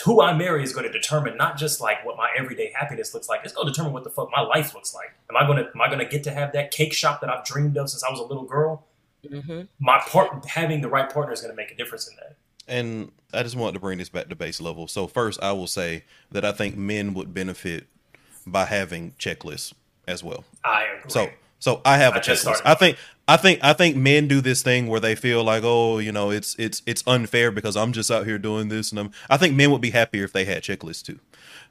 who 0.06 0.22
I 0.22 0.34
marry 0.34 0.64
is 0.64 0.74
going 0.74 0.86
to 0.86 0.92
determine 0.92 1.38
not 1.38 1.58
just 1.58 1.80
like 1.80 2.04
what 2.06 2.18
my 2.18 2.30
everyday 2.36 2.72
happiness 2.76 3.14
looks 3.14 3.30
like. 3.30 3.42
It's 3.44 3.54
going 3.54 3.68
to 3.68 3.72
determine 3.72 3.94
what 3.94 4.04
the 4.04 4.10
fuck 4.10 4.30
my 4.36 4.42
life 4.42 4.74
looks 4.74 4.96
like. 4.96 5.14
Am 5.30 5.38
I 5.38 5.46
gonna 5.46 5.70
am 5.74 5.80
I 5.82 5.90
gonna 5.90 6.06
get 6.10 6.24
to 6.24 6.32
have 6.32 6.54
that 6.54 6.72
cake 6.72 6.92
shop 6.94 7.22
that 7.22 7.30
I've 7.30 7.46
dreamed 7.46 7.78
of 7.78 7.90
since 7.90 8.04
I 8.04 8.10
was 8.10 8.20
a 8.20 8.24
little 8.24 8.46
girl? 8.46 8.86
Mhm. 9.24 9.68
My 9.80 10.00
part 10.00 10.44
having 10.46 10.82
the 10.82 10.88
right 10.90 11.08
partner 11.12 11.32
is 11.34 11.42
going 11.42 11.52
to 11.52 11.56
make 11.56 11.70
a 11.72 11.76
difference 11.76 12.08
in 12.10 12.16
that. 12.16 12.36
And 12.68 13.12
I 13.34 13.44
just 13.44 13.56
want 13.56 13.76
to 13.76 13.80
bring 13.80 14.00
this 14.00 14.10
back 14.10 14.30
to 14.30 14.36
base 14.36 14.60
level. 14.60 14.88
So 14.88 15.06
first, 15.08 15.42
I 15.44 15.52
will 15.52 15.68
say 15.68 16.04
that 16.32 16.44
I 16.44 16.52
think 16.52 16.76
men 16.76 17.14
would 17.14 17.34
benefit 17.34 17.86
by 18.48 18.66
having 18.66 19.12
checklists 19.20 19.74
as 20.08 20.24
well. 20.24 20.44
I 20.66 20.86
agree. 20.86 21.12
So 21.12 21.30
so 21.62 21.80
I 21.86 21.98
have 21.98 22.14
a 22.14 22.18
I 22.18 22.20
just 22.20 22.46
checklist. 22.46 22.62
I 22.66 22.74
think 22.74 22.98
I 23.34 23.38
think 23.38 23.60
I 23.64 23.72
think 23.74 23.96
men 23.96 24.28
do 24.28 24.42
this 24.42 24.62
thing 24.62 24.88
where 24.88 25.00
they 25.00 25.16
feel 25.16 25.44
like, 25.44 25.64
oh, 25.64 26.00
you 26.00 26.12
know, 26.12 26.32
it's 26.32 26.56
it's 26.60 26.82
it's 26.86 27.02
unfair 27.08 27.50
because 27.52 27.78
I'm 27.78 27.94
just 27.94 28.12
out 28.12 28.26
here 28.26 28.38
doing 28.38 28.68
this 28.68 28.92
and 28.92 29.00
I'm 29.00 29.12
I 29.30 29.38
think 29.38 29.56
men 29.56 29.72
would 29.72 29.82
be 29.82 29.92
happier 29.92 30.26
if 30.26 30.34
they 30.34 30.44
had 30.46 30.64
checklists 30.64 31.02
too. 31.04 31.20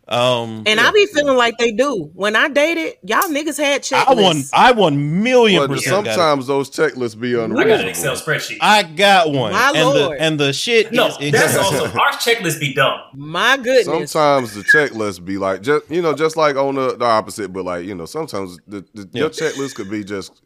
Um 0.09 0.63
And 0.67 0.81
I 0.81 0.91
be 0.91 1.05
feeling 1.07 1.37
like 1.37 1.59
they 1.59 1.73
do. 1.73 2.11
When 2.15 2.35
I 2.35 2.49
dated, 2.49 2.95
y'all 3.05 3.29
niggas 3.29 3.59
had 3.59 3.83
checklists. 3.83 4.07
I 4.09 4.15
won 4.23 4.43
I 4.55 4.73
won 4.73 5.23
million 5.23 5.61
But 5.69 5.75
percent. 5.77 6.07
sometimes 6.07 6.47
those 6.47 6.71
checklists 6.71 7.21
be 7.21 7.37
I 7.37 7.47
got 7.47 7.81
an. 7.81 7.89
Excel 7.89 8.17
spreadsheet. 8.17 8.57
I 8.63 8.83
got 8.83 9.31
one. 9.31 9.53
My 9.53 9.73
and 9.77 9.85
lord. 9.89 10.19
the 10.19 10.23
and 10.23 10.41
the 10.41 10.53
shit 10.55 10.93
no, 10.93 11.09
is 11.09 11.17
it- 11.21 11.33
that's 11.33 11.57
also 11.59 11.85
our 11.87 12.13
checklist 12.13 12.59
be 12.59 12.73
dumb. 12.73 12.99
My 13.15 13.57
goodness. 13.59 14.11
Sometimes 14.11 14.55
the 14.55 14.63
checklist 14.63 15.25
be 15.27 15.37
like 15.37 15.61
just 15.61 15.91
you 15.91 16.01
know 16.01 16.15
just 16.15 16.37
like 16.39 16.57
on 16.57 16.77
the, 16.77 16.97
the 16.97 17.05
opposite, 17.05 17.53
but 17.53 17.65
like 17.67 17.85
you 17.85 17.95
know 17.95 18.07
sometimes 18.07 18.57
the, 18.67 18.81
the 18.95 19.09
Yeah. 19.13 19.21
your 19.25 19.31
checklist 19.31 19.75
could 19.75 19.91
be 19.91 20.03
just 20.05 20.41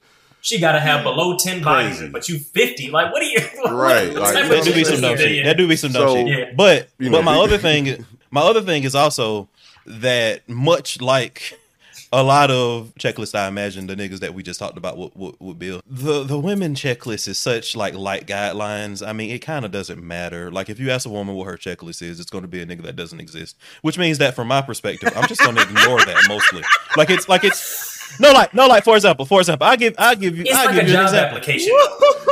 She 0.44 0.60
got 0.60 0.72
to 0.72 0.80
have 0.80 1.02
below 1.04 1.38
ten 1.38 1.62
bodies, 1.62 1.96
Crazy. 1.96 2.12
but 2.12 2.28
you 2.28 2.38
fifty. 2.38 2.90
Like, 2.90 3.10
what 3.12 3.22
are 3.22 3.24
you? 3.24 3.38
Right, 3.64 4.12
What 4.12 4.34
like, 4.34 4.34
that 4.34 4.62
do 4.64 4.74
be 4.74 4.84
some 4.84 4.96
checklist 4.96 5.00
dumb 5.00 5.16
shit. 5.16 5.44
that? 5.44 5.48
That 5.48 5.56
do 5.56 5.66
be 5.66 5.76
some 5.76 5.92
dumb 5.92 6.08
So, 6.08 6.14
shit. 6.16 6.26
Yeah. 6.28 6.52
But 6.54 6.90
you 6.98 7.10
but 7.10 7.16
know, 7.18 7.22
my 7.22 7.36
other 7.38 7.56
thing 7.66 8.04
my 8.30 8.42
other 8.42 8.60
thing 8.60 8.84
is 8.84 8.94
also 8.94 9.48
that 9.86 10.46
much 10.48 11.00
like 11.00 11.58
a 12.12 12.22
lot 12.22 12.50
of 12.50 12.92
checklists 13.00 13.34
I 13.34 13.48
imagine 13.48 13.86
the 13.88 13.96
niggas 13.96 14.20
that 14.20 14.34
we 14.34 14.42
just 14.44 14.60
talked 14.60 14.76
about 14.78 14.96
would, 14.98 15.12
would, 15.16 15.34
would 15.40 15.58
build. 15.58 15.82
The 15.86 16.22
the 16.24 16.38
women 16.38 16.74
checklist 16.74 17.26
is 17.26 17.38
such 17.38 17.74
like 17.74 17.94
light 17.94 18.26
guidelines. 18.26 19.04
I 19.06 19.14
mean, 19.14 19.30
it 19.30 19.38
kind 19.40 19.64
of 19.64 19.70
doesn't 19.72 20.00
matter. 20.06 20.50
Like 20.50 20.68
if 20.68 20.78
you 20.78 20.90
ask 20.90 21.06
a 21.06 21.10
woman 21.10 21.34
what 21.34 21.46
her 21.46 21.56
checklist 21.56 22.02
is, 22.02 22.20
it's 22.20 22.30
going 22.30 22.42
to 22.42 22.48
be 22.48 22.60
a 22.60 22.66
nigga 22.66 22.82
that 22.82 22.96
doesn't 22.96 23.18
exist. 23.18 23.56
Which 23.80 23.96
means 23.98 24.18
that 24.18 24.36
from 24.36 24.48
my 24.48 24.60
perspective, 24.60 25.10
I'm 25.16 25.26
just 25.26 25.40
going 25.40 25.56
to 25.56 25.62
ignore 25.62 26.04
that 26.04 26.22
mostly. 26.28 26.62
Like 26.98 27.08
it's 27.10 27.28
like 27.30 27.44
it's 27.44 27.93
no 28.18 28.32
like 28.32 28.54
no 28.54 28.66
like 28.66 28.84
for 28.84 28.96
example, 28.96 29.24
for 29.26 29.40
example, 29.40 29.66
I 29.66 29.76
give 29.76 29.94
I 29.98 30.14
give 30.14 30.36
you 30.36 30.44
It's 30.46 30.54
I 30.54 30.64
like 30.66 30.74
give 30.76 30.84
a 30.84 30.88
you 30.88 30.94
an 30.94 30.96
job 30.96 31.04
example. 31.04 31.36
application. 31.38 31.72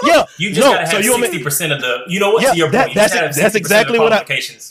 Yeah, 0.05 0.25
You 0.37 0.49
just 0.53 0.61
no, 0.67 0.73
gotta 0.75 0.87
so 0.89 0.97
have 0.97 1.05
me- 1.19 1.27
sixty 1.27 1.43
percent 1.45 1.73
of 1.73 1.81
the. 1.81 2.03
You 2.09 2.19
know 2.19 2.31
what? 2.33 2.43
Yeah, 2.43 2.51
to 2.51 2.57
your 2.57 2.71
that- 2.71 2.93
that's 2.95 3.15
it- 3.15 3.41
that's 3.41 3.55
exactly 3.55 3.99
what 4.01 4.13
I-. 4.13 4.25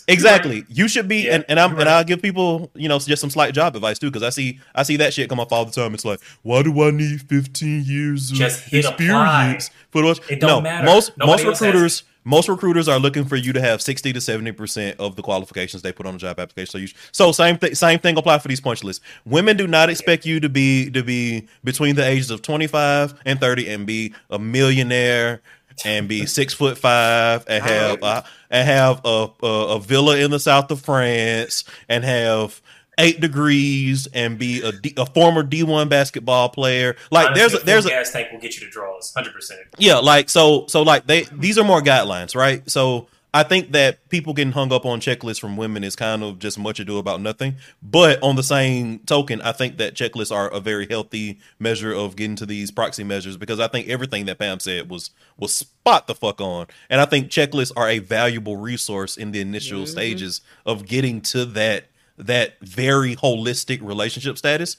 Exactly. 0.08 0.66
You 0.68 0.88
should 0.90 1.08
be, 1.08 1.24
Yeah, 1.24 1.36
and, 1.36 1.46
and 1.48 1.60
I'm 1.60 1.72
you're 1.72 1.80
and. 1.82 1.90
I'll 1.90 2.04
give 2.04 2.22
people, 2.22 2.70
you 2.76 2.90
know, 2.90 3.00
just 3.00 3.22
some 3.22 3.30
slight 3.30 3.54
job 3.54 3.76
advice 3.76 3.98
too, 4.00 4.08
because 4.12 4.24
I 4.24 4.30
see 4.30 4.60
I 4.76 4.84
see 4.84 4.98
that 4.98 5.14
shit 5.14 5.30
come 5.30 5.40
up 5.40 5.52
all 5.54 5.64
the 5.66 5.72
time. 5.72 5.94
It's 5.94 6.04
like, 6.06 6.20
why 6.42 6.64
do 6.64 6.82
I 6.84 6.92
need 6.92 7.22
15 7.30 7.84
years 7.86 8.32
of 8.32 8.38
Just 8.38 8.68
apply. 8.68 8.90
experience 8.90 9.70
for 9.92 10.02
those? 10.02 10.20
It 10.30 10.40
don't 10.42 10.50
no, 10.50 10.62
matter. 10.62 10.86
most 10.86 11.18
Nobody 11.18 11.46
most 11.46 11.62
recruiters 11.62 12.04
most 12.24 12.50
recruiters 12.50 12.88
are 12.88 13.00
looking 13.00 13.26
for 13.26 13.36
you 13.36 13.54
to 13.54 13.62
have 13.62 13.82
60 13.82 14.14
to 14.14 14.22
70 14.22 14.52
percent 14.52 15.00
of 15.00 15.16
the 15.16 15.22
qualifications 15.22 15.82
they 15.82 15.92
put 15.92 16.06
on 16.06 16.16
a 16.16 16.18
job 16.18 16.40
application. 16.40 16.72
So 16.72 16.78
you 16.78 16.88
so 17.12 17.32
same 17.32 17.58
thing 17.58 17.76
same 17.76 18.00
thing 18.00 18.18
apply 18.18 18.40
for 18.40 18.48
these 18.48 18.62
punch 18.62 18.84
lists. 18.84 19.04
Women 19.26 19.58
do 19.58 19.68
not 19.68 19.90
expect 19.90 20.26
you 20.26 20.40
to 20.40 20.50
be 20.50 20.90
to 20.92 21.04
be 21.04 21.48
between 21.64 21.96
the 21.96 22.06
ages 22.06 22.30
of 22.30 22.42
25 22.42 23.16
and 23.26 23.40
30 23.40 23.70
and 23.70 23.88
be 23.88 24.14
a 24.30 24.40
millionaire 24.40 25.42
and 25.86 26.08
be 26.08 26.26
six 26.26 26.54
foot 26.54 26.78
five 26.78 27.46
and 27.48 27.64
have 27.64 28.04
uh, 28.04 28.22
and 28.50 28.68
have 28.68 29.02
a, 29.06 29.30
a 29.42 29.48
a 29.76 29.80
villa 29.80 30.18
in 30.18 30.32
the 30.32 30.40
south 30.40 30.70
of 30.72 30.82
France 30.82 31.64
and 31.90 32.04
have 32.04 32.62
eight 32.98 33.20
degrees 33.22 34.08
and 34.14 34.38
be 34.38 34.62
a, 34.62 34.72
D, 34.72 34.94
a 34.98 35.06
former 35.06 35.44
D 35.44 35.64
one 35.64 35.90
basketball 35.90 36.50
player. 36.50 36.96
Like 37.10 37.28
Honestly, 37.28 37.40
there's 37.40 37.54
a, 37.54 37.66
there's 37.66 37.86
a, 37.86 37.90
gas 37.90 38.12
tank 38.12 38.32
will 38.32 38.40
get 38.40 38.56
you 38.56 38.66
to 38.66 38.72
draws, 38.72 39.14
hundred 39.14 39.34
percent. 39.34 39.62
yeah, 39.78 39.98
like 39.98 40.30
so 40.30 40.66
so 40.68 40.82
like 40.84 41.08
they 41.08 41.24
these 41.34 41.58
are 41.58 41.64
more 41.64 41.82
guidelines, 41.82 42.36
right? 42.36 42.70
So 42.70 43.08
I 43.34 43.44
think 43.44 43.72
that 43.72 44.10
people 44.10 44.34
getting 44.34 44.52
hung 44.52 44.74
up 44.74 44.86
on 44.86 45.00
checklists 45.00 45.40
from 45.40 45.56
women 45.56 45.86
is 45.86 45.96
kind 45.96 46.22
of 46.22 46.40
just 46.40 46.60
much 46.60 46.82
ado 46.82 46.98
about 46.98 47.22
nothing. 47.22 47.56
But 47.82 48.22
on 48.22 48.36
the 48.36 48.44
same 48.44 49.00
token, 49.00 49.42
I 49.42 49.54
think 49.54 49.78
that 49.78 49.96
checklists 49.96 50.36
are 50.36 50.50
a 50.50 50.60
very 50.60 50.86
healthy 50.86 51.40
measure 51.58 51.94
of 51.94 52.18
getting 52.18 52.36
to 52.38 52.46
these 52.46 52.72
proxy 52.72 53.06
measures 53.06 53.38
because 53.38 53.62
I 53.62 53.70
think 53.70 53.88
everything 53.88 54.26
that 54.26 54.38
Pam 54.38 54.60
said 54.60 54.90
was 54.90 55.12
was 55.38 55.54
spot 55.54 56.08
the 56.08 56.16
fuck 56.16 56.42
on. 56.42 56.68
And 56.90 57.00
I 57.00 57.06
think 57.06 57.30
checklists 57.30 57.72
are 57.78 57.88
a 57.88 58.00
valuable 58.00 58.58
resource 58.58 59.16
in 59.16 59.32
the 59.32 59.40
initial 59.40 59.84
mm-hmm. 59.84 59.92
stages 59.92 60.42
of 60.66 60.86
getting 60.86 61.22
to 61.22 61.46
that 61.46 61.86
that 62.22 62.60
very 62.62 63.16
holistic 63.16 63.80
relationship 63.82 64.38
status. 64.38 64.78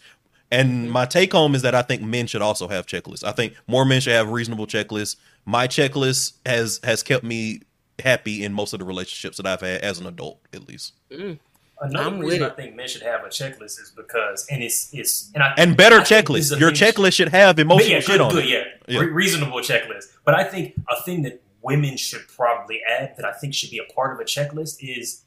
And 0.50 0.84
mm-hmm. 0.84 0.92
my 0.92 1.06
take 1.06 1.32
home 1.32 1.54
is 1.54 1.62
that 1.62 1.74
I 1.74 1.82
think 1.82 2.02
men 2.02 2.26
should 2.26 2.42
also 2.42 2.68
have 2.68 2.86
checklists. 2.86 3.24
I 3.24 3.32
think 3.32 3.54
more 3.66 3.84
men 3.84 4.00
should 4.00 4.12
have 4.12 4.30
reasonable 4.30 4.66
checklists. 4.66 5.16
My 5.44 5.66
checklist 5.66 6.34
has 6.46 6.80
has 6.84 7.02
kept 7.02 7.24
me 7.24 7.62
happy 7.98 8.44
in 8.44 8.52
most 8.52 8.72
of 8.72 8.78
the 8.78 8.84
relationships 8.84 9.36
that 9.38 9.46
I've 9.46 9.60
had 9.60 9.80
as 9.80 9.98
an 9.98 10.06
adult, 10.06 10.40
at 10.52 10.68
least. 10.68 10.94
Mm. 11.10 11.38
Another 11.80 12.04
I'm 12.10 12.18
with 12.18 12.28
reason 12.28 12.44
I 12.44 12.50
think 12.50 12.76
men 12.76 12.86
should 12.86 13.02
have 13.02 13.24
a 13.24 13.28
checklist 13.28 13.80
is 13.80 13.92
because, 13.96 14.46
and 14.50 14.62
it's 14.62 14.90
it's 14.92 15.30
and 15.34 15.42
I 15.42 15.54
And 15.56 15.76
better 15.76 15.96
I 16.00 16.04
think 16.04 16.28
this 16.28 16.50
checklists. 16.52 16.60
Your 16.60 16.70
thing- 16.70 16.92
checklist 16.92 17.14
should 17.14 17.28
have 17.30 17.56
But 17.56 17.62
emotional 17.62 17.90
yeah, 17.90 18.00
shit 18.00 18.06
good, 18.06 18.20
on 18.20 18.30
good, 18.30 18.44
it. 18.44 18.50
yeah, 18.50 18.64
Yeah. 18.94 19.00
Re- 19.00 19.06
reasonable 19.06 19.58
checklist. 19.60 20.04
But 20.24 20.34
I 20.34 20.44
think 20.44 20.74
a 20.88 21.02
thing 21.02 21.22
that 21.22 21.42
women 21.62 21.96
should 21.96 22.28
probably 22.28 22.80
add 22.88 23.14
that 23.16 23.24
I 23.24 23.32
think 23.32 23.54
should 23.54 23.70
be 23.70 23.78
a 23.78 23.92
part 23.92 24.12
of 24.12 24.20
a 24.20 24.24
checklist 24.24 24.76
is 24.80 25.22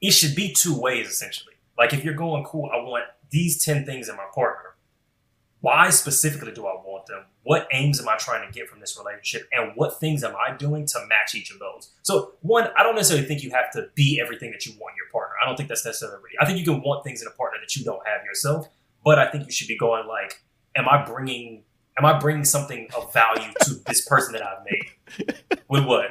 it 0.00 0.12
should 0.12 0.34
be 0.34 0.52
two 0.52 0.78
ways 0.78 1.08
essentially. 1.08 1.54
Like 1.76 1.92
if 1.92 2.04
you're 2.04 2.14
going 2.14 2.44
cool, 2.44 2.70
I 2.72 2.76
want 2.78 3.04
these 3.30 3.62
ten 3.62 3.84
things 3.84 4.08
in 4.08 4.16
my 4.16 4.26
partner. 4.34 4.74
Why 5.60 5.90
specifically 5.90 6.52
do 6.52 6.66
I 6.66 6.74
want 6.74 7.06
them? 7.06 7.24
What 7.42 7.66
aims 7.72 8.00
am 8.00 8.08
I 8.08 8.16
trying 8.16 8.46
to 8.46 8.52
get 8.52 8.68
from 8.68 8.78
this 8.78 8.96
relationship? 8.96 9.48
And 9.52 9.72
what 9.74 9.98
things 9.98 10.22
am 10.22 10.34
I 10.36 10.56
doing 10.56 10.86
to 10.86 11.06
match 11.08 11.34
each 11.34 11.50
of 11.50 11.58
those? 11.58 11.90
So, 12.02 12.34
one, 12.42 12.68
I 12.76 12.84
don't 12.84 12.94
necessarily 12.94 13.26
think 13.26 13.42
you 13.42 13.50
have 13.50 13.70
to 13.72 13.88
be 13.96 14.20
everything 14.22 14.52
that 14.52 14.66
you 14.66 14.72
want 14.78 14.92
in 14.92 14.96
your 14.98 15.10
partner. 15.10 15.34
I 15.42 15.46
don't 15.46 15.56
think 15.56 15.68
that's 15.68 15.84
necessarily. 15.84 16.30
I 16.40 16.46
think 16.46 16.58
you 16.58 16.64
can 16.64 16.80
want 16.82 17.02
things 17.02 17.22
in 17.22 17.26
a 17.26 17.32
partner 17.32 17.58
that 17.60 17.74
you 17.74 17.84
don't 17.84 18.06
have 18.06 18.24
yourself, 18.24 18.68
but 19.04 19.18
I 19.18 19.28
think 19.30 19.46
you 19.46 19.52
should 19.52 19.66
be 19.66 19.76
going 19.76 20.06
like, 20.06 20.40
am 20.76 20.88
I 20.88 21.04
bringing 21.04 21.64
am 21.98 22.04
I 22.04 22.18
bringing 22.18 22.44
something 22.44 22.88
of 22.96 23.12
value 23.12 23.50
to 23.62 23.74
this 23.86 24.06
person 24.06 24.32
that 24.32 24.42
I've 24.46 24.64
made? 24.64 25.58
With 25.68 25.84
what? 25.84 26.10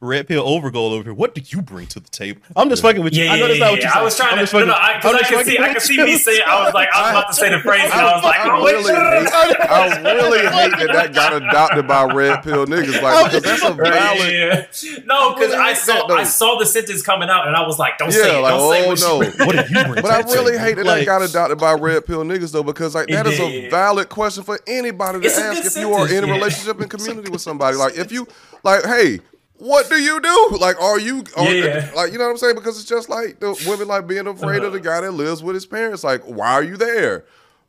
Red 0.00 0.28
Pill 0.28 0.44
Overgold 0.44 0.92
over 0.92 1.02
here. 1.02 1.14
What 1.14 1.34
do 1.34 1.42
you 1.44 1.60
bring 1.60 1.88
to 1.88 1.98
the 1.98 2.08
table? 2.08 2.40
I'm 2.54 2.68
just 2.68 2.82
fucking 2.82 3.02
with 3.02 3.14
you. 3.14 3.24
Yeah, 3.24 3.32
I 3.32 3.34
yeah, 3.34 3.40
know 3.40 3.48
that's 3.48 3.58
yeah, 3.58 3.64
not 3.64 3.72
what 3.72 3.80
yeah. 3.80 3.86
you 3.86 3.90
said. 3.90 3.98
I 3.98 4.04
was 4.04 4.16
trying 4.16 4.30
I'm 4.30 4.36
to, 4.36 4.42
just 4.42 4.52
no, 4.54 4.64
no, 4.64 4.72
I, 4.72 4.92
I'm 4.92 5.00
cause 5.00 5.14
I 5.14 5.18
just 5.18 5.30
can 5.32 5.44
see, 5.44 5.58
I 5.58 5.62
with 5.62 5.72
can 5.72 5.80
see 5.80 6.04
me 6.04 6.18
say, 6.18 6.40
I 6.40 6.64
was 6.64 6.74
like, 6.74 6.88
I 6.94 7.00
was 7.02 7.10
about 7.10 7.28
to 7.28 7.34
say 7.34 7.50
the 7.50 7.58
phrase, 7.58 7.82
and 7.82 7.92
I 7.92 8.14
was 8.14 8.22
like, 8.22 8.40
I 8.40 8.48
oh 8.48 8.64
really 8.64 8.94
hate, 8.94 9.60
I 9.68 10.02
really 10.02 10.38
hate 10.38 10.86
that 10.86 10.92
that 10.92 11.14
got 11.14 11.42
adopted 11.42 11.88
by 11.88 12.04
red 12.04 12.44
pill 12.44 12.66
niggas. 12.66 13.02
Like, 13.02 13.32
because 13.32 13.42
that's 13.42 13.64
a 13.64 13.74
valid. 13.74 14.32
yeah. 14.32 15.02
No, 15.04 15.34
because 15.34 15.50
really 15.50 15.62
I 15.62 15.72
saw. 15.74 16.06
I 16.08 16.24
saw 16.24 16.58
the 16.58 16.66
sentence 16.66 17.02
coming 17.02 17.28
out, 17.28 17.48
and 17.48 17.56
I 17.56 17.66
was 17.66 17.80
like, 17.80 17.98
don't 17.98 18.12
say 18.12 18.38
it, 18.38 18.40
like, 18.40 18.54
don't 18.54 18.72
say 18.72 18.84
oh 18.84 18.88
what 18.88 19.00
no. 19.00 19.46
What 19.46 19.66
do 19.66 19.74
you 19.74 19.84
bring? 19.84 20.02
But 20.02 20.10
I 20.12 20.20
really 20.32 20.58
hate 20.58 20.74
that 20.76 20.86
Like, 20.86 21.00
that 21.00 21.06
got 21.06 21.22
adopted 21.22 21.58
by 21.58 21.72
red 21.72 22.06
pill 22.06 22.22
niggas 22.22 22.52
though, 22.52 22.62
because 22.62 22.94
like 22.94 23.08
that 23.08 23.26
is 23.26 23.40
a 23.40 23.68
valid 23.68 24.08
question 24.08 24.44
for 24.44 24.60
anybody 24.68 25.20
to 25.20 25.26
ask 25.28 25.64
if 25.64 25.76
you 25.76 25.92
are 25.92 26.08
in 26.08 26.22
a 26.22 26.32
relationship 26.32 26.80
and 26.80 26.88
community 26.88 27.30
with 27.30 27.40
somebody. 27.40 27.76
Like 27.76 27.96
if 27.96 28.12
you 28.12 28.28
like, 28.62 28.84
hey, 28.84 29.20
what 29.58 29.88
do 29.88 29.96
you 29.96 30.20
do? 30.20 30.56
Like, 30.60 30.80
are 30.80 30.98
you 30.98 31.24
are, 31.36 31.52
Yeah. 31.52 31.90
like 31.94 32.12
you 32.12 32.18
know 32.18 32.24
what 32.24 32.30
I'm 32.30 32.36
saying? 32.38 32.54
Because 32.54 32.78
it's 32.78 32.88
just 32.88 33.08
like 33.08 33.40
the 33.40 33.60
women 33.66 33.88
like 33.88 34.06
being 34.06 34.26
afraid 34.26 34.62
of 34.62 34.72
the 34.72 34.78
uh-huh. 34.78 35.00
guy 35.00 35.00
that 35.02 35.12
lives 35.12 35.42
with 35.42 35.54
his 35.54 35.66
parents. 35.66 36.04
Like, 36.04 36.22
why 36.22 36.52
are 36.52 36.62
you 36.62 36.76
there? 36.76 37.24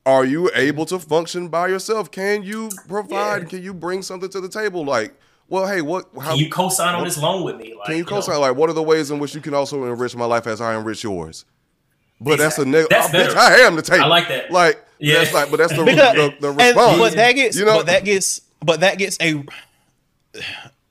Are 0.05 0.25
you 0.25 0.49
able 0.55 0.85
to 0.87 0.97
function 0.97 1.49
by 1.49 1.67
yourself? 1.67 2.09
Can 2.09 2.43
you 2.43 2.69
provide? 2.87 3.43
Yeah. 3.43 3.49
Can 3.49 3.63
you 3.63 3.73
bring 3.73 4.01
something 4.01 4.29
to 4.29 4.41
the 4.41 4.49
table? 4.49 4.85
Like, 4.85 5.13
well, 5.49 5.67
hey, 5.67 5.81
what? 5.81 6.09
How 6.19 6.31
Can 6.31 6.39
you 6.39 6.49
co-sign 6.49 6.95
on 6.95 7.03
this 7.03 7.17
loan 7.17 7.43
with 7.43 7.57
me? 7.57 7.75
Like, 7.75 7.87
can 7.87 7.97
you 7.97 8.03
know, 8.03 8.09
co-sign? 8.09 8.39
Like, 8.39 8.55
what 8.55 8.69
are 8.69 8.73
the 8.73 8.83
ways 8.83 9.11
in 9.11 9.19
which 9.19 9.35
you 9.35 9.41
can 9.41 9.53
also 9.53 9.85
enrich 9.85 10.15
my 10.15 10.25
life 10.25 10.47
as 10.47 10.61
I 10.61 10.75
enrich 10.77 11.03
yours? 11.03 11.45
But 12.21 12.37
that's 12.37 12.57
a 12.57 12.63
nigga. 12.63 12.71
negative. 12.71 12.89
That's 12.89 13.13
oh, 13.13 13.17
bitch. 13.17 13.35
I 13.35 13.55
am 13.61 13.75
the 13.75 13.81
table. 13.81 14.03
I 14.03 14.07
like 14.07 14.27
that. 14.27 14.51
Like, 14.51 14.83
Yeah. 14.99 15.15
that's 15.15 15.33
like, 15.33 15.49
but 15.49 15.57
that's 15.57 15.75
the 15.75 15.83
because, 15.85 16.15
the, 16.15 16.35
the 16.39 16.49
and- 16.49 16.57
response. 16.57 16.97
but 16.99 17.13
that 17.13 17.31
gets, 17.33 17.57
You 17.57 17.65
know- 17.65 17.77
but 17.77 17.85
that 17.87 18.05
gets, 18.05 18.41
but 18.61 18.79
that 18.81 18.97
gets 18.97 19.17
a. 19.21 19.43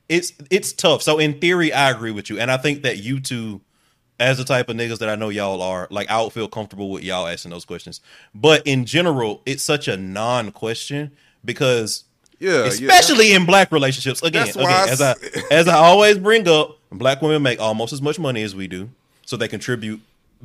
It's 0.09 0.33
it's 0.51 0.73
tough. 0.73 1.03
So 1.03 1.19
in 1.19 1.39
theory, 1.41 1.73
I 1.73 1.91
agree 1.91 2.11
with 2.11 2.31
you, 2.31 2.39
and 2.39 2.51
I 2.51 2.57
think 2.57 2.83
that 2.83 2.99
you 2.99 3.21
two, 3.21 3.61
as 4.19 4.39
the 4.39 4.45
type 4.45 4.69
of 4.69 4.77
niggas 4.77 4.99
that 4.99 5.09
I 5.09 5.17
know 5.17 5.29
y'all 5.29 5.61
are, 5.61 5.87
like 5.91 6.11
I 6.11 6.23
would 6.23 6.33
feel 6.33 6.49
comfortable 6.49 6.91
with 6.91 7.05
y'all 7.05 7.27
asking 7.27 7.51
those 7.51 7.65
questions. 7.65 8.01
But 8.35 8.67
in 8.67 8.85
general, 8.85 9.43
it's 9.45 9.63
such 9.63 9.87
a 9.87 9.97
non-question 9.97 11.13
because 11.45 12.05
yeah, 12.39 12.63
yeah. 12.63 12.67
especially 12.67 13.33
in 13.33 13.45
black 13.45 13.71
relationships. 13.71 14.23
Again, 14.23 14.49
again, 14.49 14.67
I 14.67 14.89
as 14.89 15.01
I 15.03 15.15
as 15.51 15.69
I 15.69 15.75
always 15.75 16.19
bring 16.19 16.49
up, 16.49 16.79
black 16.91 17.21
women 17.21 17.43
make 17.43 17.61
almost 17.61 17.93
as 17.93 18.01
much 18.01 18.19
money 18.19 18.43
as 18.43 18.55
we 18.55 18.67
do, 18.67 18.91
so 19.27 19.37
they 19.37 19.49
contribute 19.49 20.01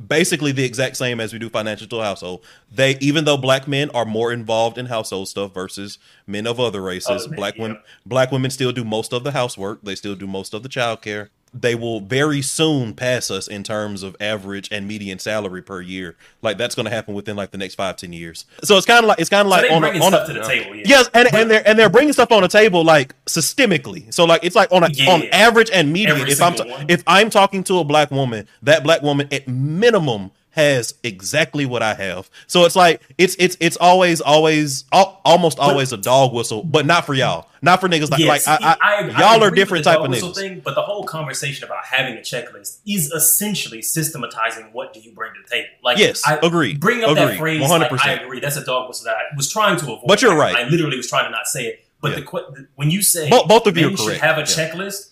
basically 0.08 0.52
the 0.52 0.64
exact 0.64 0.96
same 0.96 1.20
as 1.20 1.32
we 1.32 1.38
do 1.38 1.48
financial 1.48 1.86
to 1.86 2.00
household. 2.00 2.44
They 2.72 2.96
even 3.00 3.24
though 3.24 3.36
black 3.36 3.68
men 3.68 3.90
are 3.90 4.04
more 4.04 4.32
involved 4.32 4.78
in 4.78 4.86
household 4.86 5.28
stuff 5.28 5.54
versus 5.54 5.98
men 6.26 6.46
of 6.46 6.58
other 6.58 6.82
races, 6.82 7.26
black 7.28 7.56
yeah. 7.56 7.62
women 7.62 7.78
black 8.04 8.32
women 8.32 8.50
still 8.50 8.72
do 8.72 8.84
most 8.84 9.12
of 9.12 9.24
the 9.24 9.32
housework. 9.32 9.82
They 9.82 9.94
still 9.94 10.14
do 10.14 10.26
most 10.26 10.54
of 10.54 10.62
the 10.62 10.68
child 10.68 11.02
care. 11.02 11.30
They 11.56 11.76
will 11.76 12.00
very 12.00 12.42
soon 12.42 12.94
pass 12.94 13.30
us 13.30 13.46
in 13.46 13.62
terms 13.62 14.02
of 14.02 14.16
average 14.20 14.68
and 14.72 14.88
median 14.88 15.20
salary 15.20 15.62
per 15.62 15.80
year. 15.80 16.16
Like 16.42 16.58
that's 16.58 16.74
going 16.74 16.86
to 16.86 16.90
happen 16.90 17.14
within 17.14 17.36
like 17.36 17.52
the 17.52 17.58
next 17.58 17.76
five 17.76 17.96
ten 17.96 18.12
years. 18.12 18.44
So 18.64 18.76
it's 18.76 18.86
kind 18.86 19.04
of 19.04 19.08
like 19.08 19.20
it's 19.20 19.30
kind 19.30 19.46
of 19.46 19.54
So 19.54 19.60
like 19.62 19.70
on 19.70 19.84
a, 19.84 20.04
on 20.04 20.14
a, 20.14 20.26
to 20.26 20.32
the 20.32 20.42
table. 20.42 20.74
Yeah. 20.74 20.82
Yes, 20.86 21.08
and, 21.14 21.32
and 21.32 21.48
they're 21.50 21.62
and 21.66 21.78
they're 21.78 21.88
bringing 21.88 22.12
stuff 22.12 22.32
on 22.32 22.42
the 22.42 22.48
table 22.48 22.82
like 22.82 23.14
systemically. 23.26 24.12
So 24.12 24.24
like 24.24 24.42
it's 24.42 24.56
like 24.56 24.72
on 24.72 24.82
a 24.82 24.88
Yeah. 24.90 25.10
on 25.12 25.22
average 25.32 25.70
and 25.72 25.92
median. 25.92 26.18
Every 26.18 26.32
if 26.32 26.42
I'm 26.42 26.54
one. 26.54 26.86
if 26.88 27.04
I'm 27.06 27.30
talking 27.30 27.62
to 27.64 27.78
a 27.78 27.84
black 27.84 28.10
woman, 28.10 28.48
that 28.62 28.82
black 28.82 29.02
woman 29.02 29.28
at 29.32 29.46
minimum 29.46 30.32
has 30.54 30.94
exactly 31.02 31.66
what 31.66 31.82
I 31.82 31.94
have. 31.94 32.30
So 32.46 32.64
it's 32.64 32.76
like 32.76 33.00
it's 33.18 33.36
it's 33.38 33.56
it's 33.60 33.76
always 33.76 34.20
always 34.20 34.84
al- 34.92 35.20
almost 35.24 35.58
always 35.58 35.92
a 35.92 35.96
dog 35.96 36.32
whistle, 36.32 36.62
but 36.62 36.86
not 36.86 37.04
for 37.06 37.14
y'all, 37.14 37.48
not 37.60 37.80
for 37.80 37.88
niggas 37.88 38.10
like 38.10 38.20
Yes, 38.20 38.46
like 38.46 38.60
I, 38.62 38.66
I, 38.66 38.76
I- 38.80 39.08
I 39.08 39.20
y'all 39.34 39.42
are 39.44 39.50
different 39.50 39.84
the 39.84 39.90
type 39.90 39.98
dog 39.98 40.14
of 40.14 40.16
niggas. 40.20 40.34
Thing, 40.36 40.60
but 40.64 40.74
the 40.74 40.82
whole 40.82 41.04
conversation 41.04 41.64
about 41.64 41.84
having 41.84 42.14
a 42.16 42.20
checklist 42.20 42.78
is 42.86 43.10
essentially 43.10 43.82
systematizing 43.82 44.66
what 44.72 44.92
do 44.92 45.00
you 45.00 45.12
bring 45.12 45.32
to 45.34 45.40
the 45.42 45.48
table. 45.48 45.68
Like, 45.82 45.98
Yes, 45.98 46.22
I 46.26 46.38
agreed, 46.42 46.78
Bring 46.80 47.02
up 47.02 47.10
agreed, 47.10 47.24
that 47.26 47.38
phrase. 47.38 47.62
100%. 47.62 48.06
I 48.06 48.12
agree. 48.12 48.40
That's 48.40 48.56
a 48.56 48.64
dog 48.64 48.88
whistle 48.88 49.06
that 49.06 49.16
I 49.16 49.36
was 49.36 49.50
trying 49.52 49.76
to 49.78 49.84
avoid. 49.84 50.04
But 50.06 50.22
you're 50.22 50.36
right. 50.36 50.54
I 50.54 50.68
literally 50.68 50.96
was 50.96 51.08
trying 51.08 51.24
to 51.24 51.30
not 51.30 51.46
say 51.46 51.66
it. 51.66 51.84
But 52.00 52.10
Yeah. 52.12 52.16
the 52.20 52.22
que- 52.26 52.66
when 52.76 52.90
you 52.90 53.02
say 53.02 53.28
Bo- 53.30 53.46
both 53.46 53.66
of 53.66 53.76
you 53.76 53.86
men 53.86 53.94
are 53.94 53.96
should 53.96 54.16
have 54.18 54.36
a 54.36 54.40
Yeah. 54.42 54.46
checklist, 54.46 55.10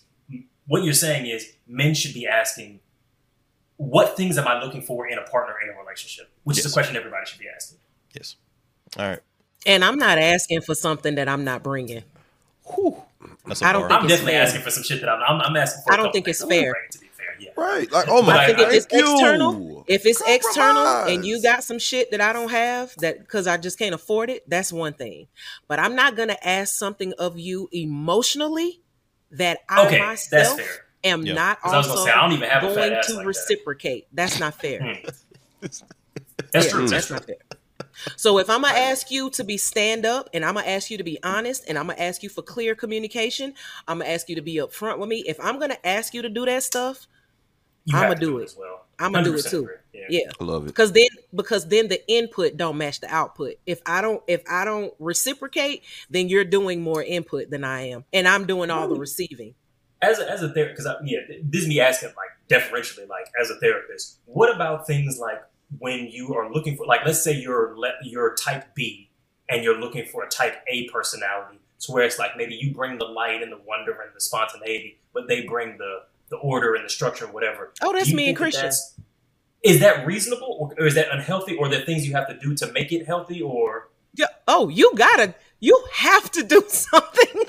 what 0.67 0.83
you're 0.83 0.93
saying 0.93 1.25
is 1.25 1.51
men 1.67 1.93
should 1.93 2.13
be 2.13 2.25
asking, 2.27 2.79
"What 3.77 4.15
things 4.17 4.37
am 4.37 4.47
I 4.47 4.63
looking 4.63 4.81
for 4.81 5.07
in 5.07 5.17
a 5.17 5.23
partner 5.23 5.55
in 5.63 5.69
a 5.69 5.77
relationship?" 5.79 6.29
Which 6.43 6.57
is 6.57 6.65
Yes. 6.65 6.71
the 6.73 6.75
question 6.75 6.95
everybody 6.95 7.25
should 7.25 7.39
be 7.39 7.47
asking. 7.53 7.77
Yes. 8.13 8.35
All 8.97 9.07
right. 9.07 9.19
And 9.65 9.83
I'm 9.83 9.97
not 9.97 10.17
asking 10.17 10.61
for 10.61 10.75
something 10.75 11.15
that 11.15 11.27
I'm 11.29 11.43
not 11.43 11.63
bringing. 11.63 12.03
That's 13.45 13.61
a 13.61 13.65
I 13.65 13.73
don't 13.73 13.87
think 13.87 13.91
I'm 13.91 14.05
it's 14.05 14.13
definitely 14.13 14.33
fair. 14.33 14.41
asking 14.43 14.61
for 14.61 14.71
some 14.71 14.83
shit 14.83 15.01
that 15.01 15.09
I'm. 15.09 15.21
I'm, 15.21 15.41
I'm 15.41 15.55
asking 15.57 15.83
for. 15.83 15.91
I 15.91 15.95
a 15.95 15.97
don't 16.03 16.11
think 16.11 16.27
it's 16.27 16.43
fair. 16.43 16.75
to 16.91 16.99
be 16.99 17.07
fair. 17.07 17.35
Yeah. 17.39 17.49
right. 17.57 17.89
Like, 17.91 18.05
oh 18.09 18.21
my 18.21 18.37
I 18.37 18.43
I 18.43 18.45
think 18.47 18.59
if 18.59 18.73
it's 18.73 18.87
you. 18.91 18.99
external, 18.99 19.85
if 19.87 20.05
it's 20.05 20.21
external 20.25 20.85
and 21.07 21.25
you 21.25 21.41
got 21.41 21.63
some 21.63 21.79
shit 21.79 22.11
that 22.11 22.21
I 22.21 22.31
don't 22.33 22.51
have 22.51 22.93
that 22.99 23.19
because 23.19 23.47
I 23.47 23.57
just 23.57 23.77
can't 23.79 23.93
afford 23.95 24.29
it, 24.29 24.47
that's 24.49 24.71
one 24.71 24.93
thing. 24.93 25.27
But 25.67 25.79
I'm 25.79 25.95
not 25.95 26.15
gonna 26.15 26.37
ask 26.43 26.75
something 26.75 27.13
of 27.19 27.37
you 27.39 27.69
emotionally 27.71 28.81
that 29.31 29.59
I 29.67 29.85
Okay, 29.87 29.97
that's 29.99 30.31
myself 30.31 30.59
fair. 30.59 30.82
Am 31.03 31.25
Yeah. 31.25 31.33
not 31.33 31.61
'Cause 31.61 31.73
I 31.73 31.77
was 31.77 31.87
also 31.89 31.99
gonna 32.05 32.11
say, 32.11 32.17
I 32.17 32.21
don't 32.21 32.31
even 32.37 32.49
have 32.49 32.63
a 32.63 32.67
fat 32.69 32.75
going 32.75 32.93
ass 32.93 33.07
to 33.07 33.13
like 33.13 33.21
that. 33.21 33.27
reciprocate. 33.27 34.07
That's 34.13 34.39
not 34.39 34.59
fair. 34.59 34.79
Hmm. 34.81 35.09
That's 35.61 35.83
Yeah, 36.53 36.71
true. 36.71 36.87
That's 36.87 36.91
That's 36.91 37.09
not 37.11 37.25
fair. 37.25 37.35
So 38.15 38.37
if 38.39 38.49
I'm 38.49 38.61
gonna 38.61 38.77
ask 38.77 39.11
you 39.11 39.29
to 39.31 39.43
be 39.43 39.57
stand 39.57 40.05
up 40.05 40.29
and 40.33 40.43
I'm 40.43 40.55
gonna 40.55 40.67
ask 40.67 40.89
you 40.89 40.97
to 40.97 41.03
be 41.03 41.19
honest 41.23 41.63
and 41.67 41.77
I'm 41.77 41.87
gonna 41.87 41.99
ask 42.01 42.23
you 42.23 42.29
for 42.29 42.41
clear 42.41 42.75
communication, 42.75 43.53
I'm 43.87 43.99
gonna 43.99 44.09
ask 44.09 44.29
you 44.29 44.35
to 44.35 44.41
be 44.41 44.55
upfront 44.55 44.97
with 44.99 45.09
me. 45.09 45.23
If 45.27 45.39
I'm 45.39 45.59
gonna 45.59 45.77
ask 45.83 46.13
you 46.13 46.21
to 46.21 46.29
do 46.29 46.45
that 46.45 46.63
stuff, 46.63 47.07
You 47.85 47.97
I'ma 47.97 48.07
have 48.07 48.19
to 48.19 48.25
do 48.25 48.37
it. 48.39 48.53
well. 48.57 48.85
I'ma 48.99 49.21
do 49.21 49.35
it 49.35 49.45
too. 49.45 49.67
Yeah. 49.93 50.05
yeah. 50.09 50.31
I 50.39 50.43
love 50.43 50.63
it. 50.63 50.67
Because 50.67 50.91
then 50.91 51.07
because 51.35 51.67
then 51.67 51.87
the 51.87 52.05
input 52.09 52.57
don't 52.57 52.77
match 52.77 52.99
the 52.99 53.13
output. 53.13 53.55
If 53.65 53.81
I 53.85 54.01
don't 54.01 54.23
if 54.27 54.41
I 54.49 54.65
don't 54.65 54.93
reciprocate, 54.99 55.83
then 56.09 56.29
you're 56.29 56.45
doing 56.45 56.81
more 56.81 57.03
input 57.03 57.49
than 57.49 57.63
I 57.63 57.89
am. 57.89 58.05
And 58.13 58.27
I'm 58.27 58.45
doing 58.45 58.69
all 58.71 58.87
the 58.87 58.95
receiving. 58.95 59.55
As 60.03 60.19
a, 60.19 60.29
as 60.29 60.43
a 60.43 60.49
therapist, 60.53 60.85
because 60.85 60.97
yeah, 61.05 61.19
this 61.43 61.63
is 61.63 61.67
me 61.67 61.79
asking 61.79 62.09
like 62.09 62.31
deferentially, 62.49 63.05
like 63.07 63.25
as 63.39 63.49
a 63.49 63.55
therapist, 63.59 64.19
what 64.25 64.53
about 64.53 64.85
things 64.85 65.17
like 65.19 65.41
when 65.79 66.07
you 66.07 66.35
are 66.35 66.51
looking 66.51 66.75
for, 66.77 66.85
like, 66.85 67.01
let's 67.05 67.21
say 67.23 67.33
you're 67.33 67.73
le- 67.77 67.97
you're 68.03 68.35
type 68.35 68.75
B 68.75 69.09
and 69.49 69.63
you're 69.63 69.79
looking 69.79 70.05
for 70.05 70.23
a 70.23 70.29
type 70.29 70.55
A 70.67 70.87
personality, 70.89 71.59
so 71.77 71.93
where 71.93 72.03
it's 72.03 72.19
like 72.19 72.31
maybe 72.37 72.53
you 72.55 72.73
bring 72.73 72.97
the 72.97 73.05
light 73.05 73.41
and 73.41 73.51
the 73.51 73.59
wonder 73.65 73.91
and 73.91 74.11
the 74.15 74.21
spontaneity, 74.21 74.99
but 75.13 75.27
they 75.27 75.45
bring 75.45 75.77
the 75.77 76.03
the 76.29 76.37
order 76.37 76.73
and 76.75 76.83
the 76.85 76.89
structure 76.89 77.25
and 77.25 77.33
whatever. 77.33 77.73
Oh, 77.81 77.93
that's 77.93 78.11
me 78.13 78.29
and 78.29 78.37
Christian. 78.37 78.63
that's- 78.63 78.95
Is 79.63 79.79
that 79.79 80.05
reasonable, 80.05 80.57
or, 80.59 80.83
or 80.83 80.87
is 80.87 80.95
that 80.95 81.07
unhealthy, 81.11 81.55
or 81.55 81.67
are 81.67 81.69
there 81.69 81.85
things 81.85 82.05
you 82.07 82.13
have 82.13 82.27
to 82.27 82.37
do 82.37 82.53
to 82.55 82.71
make 82.71 82.91
it 82.91 83.05
healthy, 83.05 83.41
or 83.41 83.89
Yeah. 84.15 84.27
Oh, 84.47 84.67
you 84.69 84.91
gotta 84.95 85.33
you 85.59 85.75
have 85.93 86.29
to 86.31 86.43
do 86.43 86.63
something. 86.67 87.43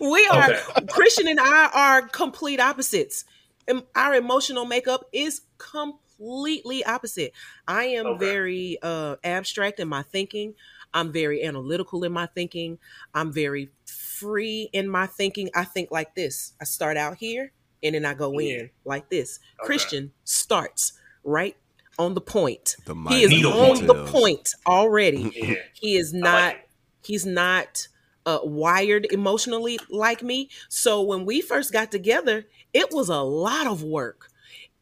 We 0.00 0.26
are 0.28 0.50
Okay. 0.50 0.86
Christian 0.88 1.28
and 1.28 1.40
I 1.40 1.68
are 1.72 2.02
complete 2.08 2.60
opposites. 2.60 3.24
Em- 3.68 3.84
Our 3.94 4.14
emotional 4.14 4.64
makeup 4.64 5.08
is 5.12 5.42
completely 5.58 6.84
opposite. 6.84 7.32
I 7.66 7.84
am 7.84 8.06
Okay. 8.06 8.24
very 8.24 8.78
uh 8.82 9.16
abstract 9.24 9.80
in 9.80 9.88
my 9.88 10.02
thinking. 10.02 10.54
I'm 10.94 11.10
very 11.12 11.42
analytical 11.42 12.04
in 12.04 12.12
my 12.12 12.26
thinking. 12.26 12.78
I'm 13.14 13.32
very 13.32 13.70
free 13.86 14.68
in 14.72 14.88
my 14.88 15.06
thinking. 15.06 15.48
I 15.54 15.64
think 15.64 15.90
like 15.90 16.14
this. 16.14 16.52
I 16.60 16.64
start 16.64 16.96
out 16.96 17.16
here 17.16 17.52
and 17.82 17.94
then 17.94 18.04
I 18.04 18.14
go 18.14 18.38
Yeah. 18.38 18.54
in 18.54 18.70
like 18.84 19.08
this. 19.08 19.38
Okay. 19.60 19.66
Christian 19.66 20.12
starts 20.24 20.92
right 21.24 21.56
on 21.98 22.14
the 22.14 22.20
point. 22.20 22.76
The 22.84 22.94
He 23.08 23.22
is 23.22 23.30
Needle 23.30 23.52
on 23.52 23.86
the 23.86 24.04
point 24.06 24.48
already 24.66 25.30
yeah, 25.34 25.54
he 25.74 25.96
is 25.96 26.12
not 26.12 26.34
like 26.54 26.68
he's 27.04 27.26
not 27.26 27.88
uh, 28.26 28.38
wired 28.42 29.06
emotionally 29.10 29.78
like 29.90 30.22
me 30.22 30.48
so 30.68 31.02
when 31.02 31.24
we 31.24 31.40
first 31.40 31.72
got 31.72 31.90
together 31.90 32.44
it 32.72 32.88
was 32.92 33.08
a 33.08 33.20
lot 33.20 33.66
of 33.66 33.82
work 33.82 34.28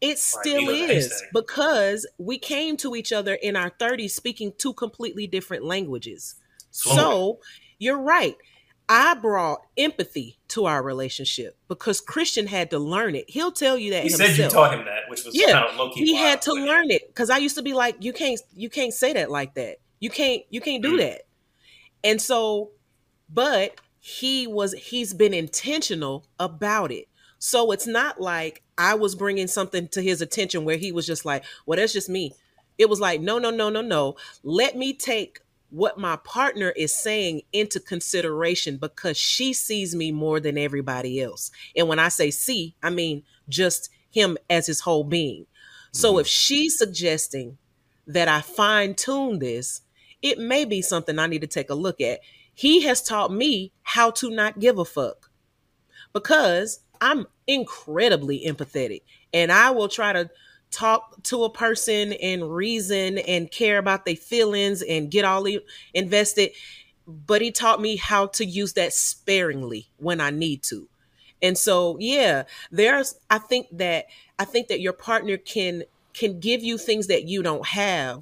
it 0.01 0.19
still 0.19 0.69
is 0.71 1.23
because 1.35 2.07
we 2.19 2.39
came 2.39 2.77
to 2.77 2.95
each 2.95 3.13
other 3.13 3.35
in 3.35 3.57
our 3.57 3.71
30s 3.71 4.11
speaking 4.13 4.53
two 4.59 4.73
completely 4.75 5.27
different 5.27 5.65
languages 5.65 6.35
so 6.71 7.39
you're 7.79 8.01
right 8.01 8.37
i 8.89 9.15
brought 9.15 9.61
empathy 9.77 10.39
to 10.49 10.67
our 10.67 10.83
relationship 10.83 11.57
because 11.69 12.01
christian 12.01 12.47
had 12.47 12.71
to 12.71 12.79
learn 12.79 13.15
it 13.15 13.25
he'll 13.29 13.53
tell 13.53 13.79
you 13.79 13.91
that 13.93 14.03
He 14.03 14.09
himself 14.09 14.31
said 14.31 14.45
you 14.45 14.49
taught 14.51 14.75
him 14.79 14.85
that, 14.85 15.09
which 15.09 15.25
was 15.25 15.35
Yeah, 15.35 15.53
kind 15.53 15.69
of 15.69 15.77
low 15.77 15.91
key. 15.91 16.05
he 16.05 16.15
had 16.15 16.43
to 16.43 16.53
learn 16.53 16.91
it 16.91 17.03
because 17.09 17.31
I 17.31 17.39
used 17.39 17.57
to 17.57 17.63
be 17.63 17.73
like, 17.73 17.97
you 18.01 18.13
can't, 18.13 18.41
you 18.55 18.69
can't 18.71 18.93
say 18.93 19.13
that 19.13 19.31
like 19.31 19.55
that. 19.55 19.77
You 20.01 20.11
can't, 20.11 20.43
you 20.51 20.61
can't 20.61 20.83
do 20.83 20.97
Mm. 20.97 20.99
that. 20.99 21.23
And 22.03 22.21
so, 22.21 22.71
but 23.33 23.81
he 23.99 24.47
was, 24.47 24.73
he's 24.73 25.15
been 25.15 25.35
intentional 25.35 26.25
about 26.39 26.91
it. 26.91 27.09
So 27.39 27.73
it's 27.73 27.87
not 27.87 28.21
like 28.21 28.63
I 28.77 28.95
was 28.95 29.15
bringing 29.15 29.47
something 29.47 29.89
to 29.89 30.03
his 30.03 30.21
attention 30.21 30.65
where 30.65 30.77
he 30.77 30.93
was 30.93 31.07
just 31.07 31.25
like, 31.25 31.45
well, 31.67 31.79
that's 31.79 31.93
just 31.93 32.09
me. 32.09 32.35
It 32.79 32.89
was 32.89 33.01
like, 33.01 33.21
no, 33.21 33.39
no, 33.39 33.51
no, 33.51 33.69
no, 33.69 33.81
no. 33.81 34.17
Let 34.43 34.77
me 34.77 34.93
take 34.95 35.41
what 35.71 35.99
my 35.99 36.17
partner 36.17 36.71
is 36.71 36.93
saying 36.93 37.43
into 37.53 37.81
consideration 37.81 38.77
because 38.77 39.17
she 39.17 39.53
sees 39.53 39.95
me 39.95 40.13
more 40.13 40.41
than 40.41 40.59
everybody 40.59 41.21
else. 41.21 41.51
And 41.77 41.89
when 41.89 41.99
I 41.99 42.09
say 42.09 42.31
see, 42.31 42.75
I 42.83 42.91
mean 42.91 43.23
just 43.49 43.91
him 44.11 44.37
as 44.49 44.67
his 44.67 44.81
whole 44.81 45.05
being. 45.05 45.47
So 45.93 46.13
mm-hmm. 46.13 46.21
if 46.21 46.27
she's 46.27 46.77
suggesting 46.77 47.59
that 48.07 48.29
I 48.29 48.41
fine 48.41 48.95
tune 48.95 49.39
this, 49.39 49.83
it 50.23 50.39
may 50.39 50.65
be 50.65 50.83
something 50.83 51.19
I 51.19 51.27
need 51.27 51.41
to 51.41 51.47
take 51.47 51.71
a 51.71 51.75
look 51.75 52.01
at. 52.01 52.21
He 52.61 52.83
has 52.83 53.01
taught 53.01 53.33
me 53.33 53.73
how 53.85 54.11
to 54.11 54.29
not 54.29 54.61
give 54.61 54.77
a 54.77 54.85
fuck 54.85 55.31
because 56.13 56.81
I'm 57.01 57.27
incredibly 57.47 58.45
empathetic 58.45 59.01
and 59.33 59.51
I 59.51 59.71
will 59.71 59.89
try 59.89 60.13
to 60.13 60.29
talk 60.71 61.23
to 61.23 61.45
a 61.45 61.51
person 61.51 62.13
and 62.13 62.55
reason 62.55 63.17
and 63.17 63.51
care 63.51 63.79
about 63.79 64.05
their 64.05 64.15
feelings 64.15 64.83
and 64.83 65.11
get 65.11 65.25
all 65.25 65.47
invested. 65.95 66.51
But 67.07 67.41
he 67.41 67.51
taught 67.51 67.81
me 67.81 67.97
how 67.97 68.27
to 68.27 68.45
use 68.45 68.75
that 68.75 68.93
sparingly 68.93 69.89
when 69.97 70.21
I 70.21 70.29
need 70.29 70.63
to. 70.65 70.87
And 71.41 71.57
so, 71.57 71.97
yeah, 71.99 72.43
there's 72.71 73.15
I 73.31 73.39
think 73.39 73.69
that 73.73 74.05
I 74.39 74.45
think 74.45 74.69
that 74.69 74.83
your 74.83 74.93
partner 74.93 75.39
can 75.39 75.85
can 76.13 76.41
give 76.41 76.63
you 76.63 76.77
things 76.77 77.07
that 77.07 77.25
you 77.25 77.43
don't 77.43 77.67
have. 77.69 78.21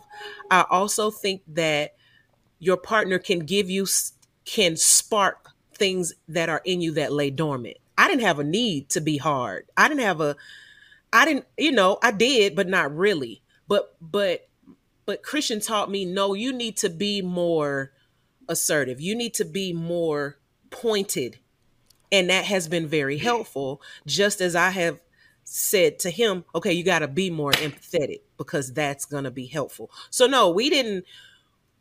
I 0.49 0.65
also 0.71 1.11
think 1.11 1.43
that 1.49 1.97
your 2.61 2.77
partner 2.77 3.19
can 3.19 3.41
give 3.41 3.69
you 3.69 3.85
can 4.49 4.77
spark 4.77 5.51
things 5.75 6.15
that 6.27 6.49
are 6.49 6.63
in 6.65 6.81
you 6.81 6.93
that 6.93 7.13
lay 7.13 7.29
dormant. 7.29 7.77
I 7.99 8.09
didn't 8.09 8.23
have 8.23 8.39
a 8.39 8.45
need 8.45 8.89
to 8.91 9.01
be 9.03 9.19
hard. 9.19 9.67
I 9.77 9.89
didn't 9.89 10.01
have 10.01 10.23
a 10.23 10.37
I 11.13 11.27
didn't, 11.27 11.47
you 11.59 11.71
know, 11.71 11.99
I 12.03 12.13
did, 12.13 12.57
but 12.57 12.67
not 12.67 12.95
really. 12.97 13.43
But 13.69 13.95
but 14.01 14.49
but 15.05 15.23
Christian 15.23 15.61
taught 15.61 15.91
me 15.91 16.07
no, 16.07 16.33
you 16.33 16.53
need 16.53 16.79
to 16.79 16.89
be 16.89 17.21
more 17.21 17.93
assertive. 18.49 19.03
You 19.03 19.15
need 19.15 19.35
to 19.35 19.45
be 19.45 19.75
more 19.75 20.39
pointed. 20.71 21.39
And 22.11 22.31
that 22.31 22.47
has 22.47 22.69
been 22.69 22.87
very 22.87 23.19
helpful, 23.19 23.83
just 24.07 24.41
as 24.41 24.57
I 24.57 24.71
have 24.71 24.99
said 25.45 25.99
to 25.99 26.11
him, 26.11 26.47
okay, 26.55 26.73
you 26.73 26.83
got 26.83 27.01
to 27.01 27.09
be 27.09 27.29
more 27.29 27.53
empathetic 27.53 28.21
because 28.39 28.73
that's 28.73 29.05
going 29.05 29.25
to 29.25 29.31
be 29.31 29.45
helpful. 29.45 29.91
So 30.09 30.27
no, 30.27 30.49
we 30.49 30.71
didn't 30.71 31.05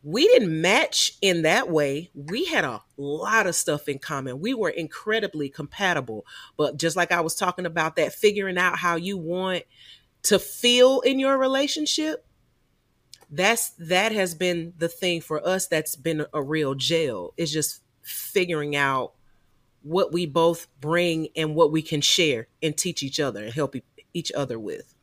we 0.04 0.28
didn't 0.28 0.62
match 0.62 1.18
in 1.22 1.42
that 1.42 1.70
way. 1.70 2.12
We 2.14 2.46
had 2.46 2.64
a 2.64 2.82
lot 2.98 3.48
of 3.48 3.56
stuff 3.56 3.90
in 3.90 4.00
common. 4.00 4.40
We 4.40 4.54
were 4.54 4.70
incredibly 4.70 5.50
compatible. 5.50 6.26
But 6.56 6.78
just 6.78 6.96
like 6.96 7.12
I 7.12 7.22
was 7.22 7.36
talking 7.36 7.66
about 7.66 7.96
that 7.96 8.14
figuring 8.14 8.58
out 8.58 8.78
how 8.78 8.96
you 8.96 9.18
want 9.18 9.64
to 10.24 10.40
feel 10.40 11.02
in 11.02 11.20
your 11.20 11.38
relationship, 11.38 12.26
that's 13.30 13.72
that 13.72 14.12
has 14.12 14.36
been 14.36 14.74
the 14.78 14.88
thing 14.88 15.20
for 15.20 15.46
us 15.46 15.68
that's 15.68 15.96
been 15.96 16.26
a 16.34 16.42
real 16.42 16.76
jail. 16.76 17.34
Is 17.36 17.52
just 17.52 17.82
figuring 18.02 18.76
out 18.76 19.14
what 19.82 20.14
we 20.14 20.26
both 20.26 20.68
bring 20.80 21.30
and 21.36 21.56
what 21.56 21.72
we 21.72 21.82
can 21.82 22.02
share 22.02 22.48
and 22.62 22.78
teach 22.78 23.04
each 23.04 23.20
other 23.20 23.44
and 23.44 23.54
help 23.54 23.76
each 24.14 24.32
other 24.34 24.60
with. 24.60 24.94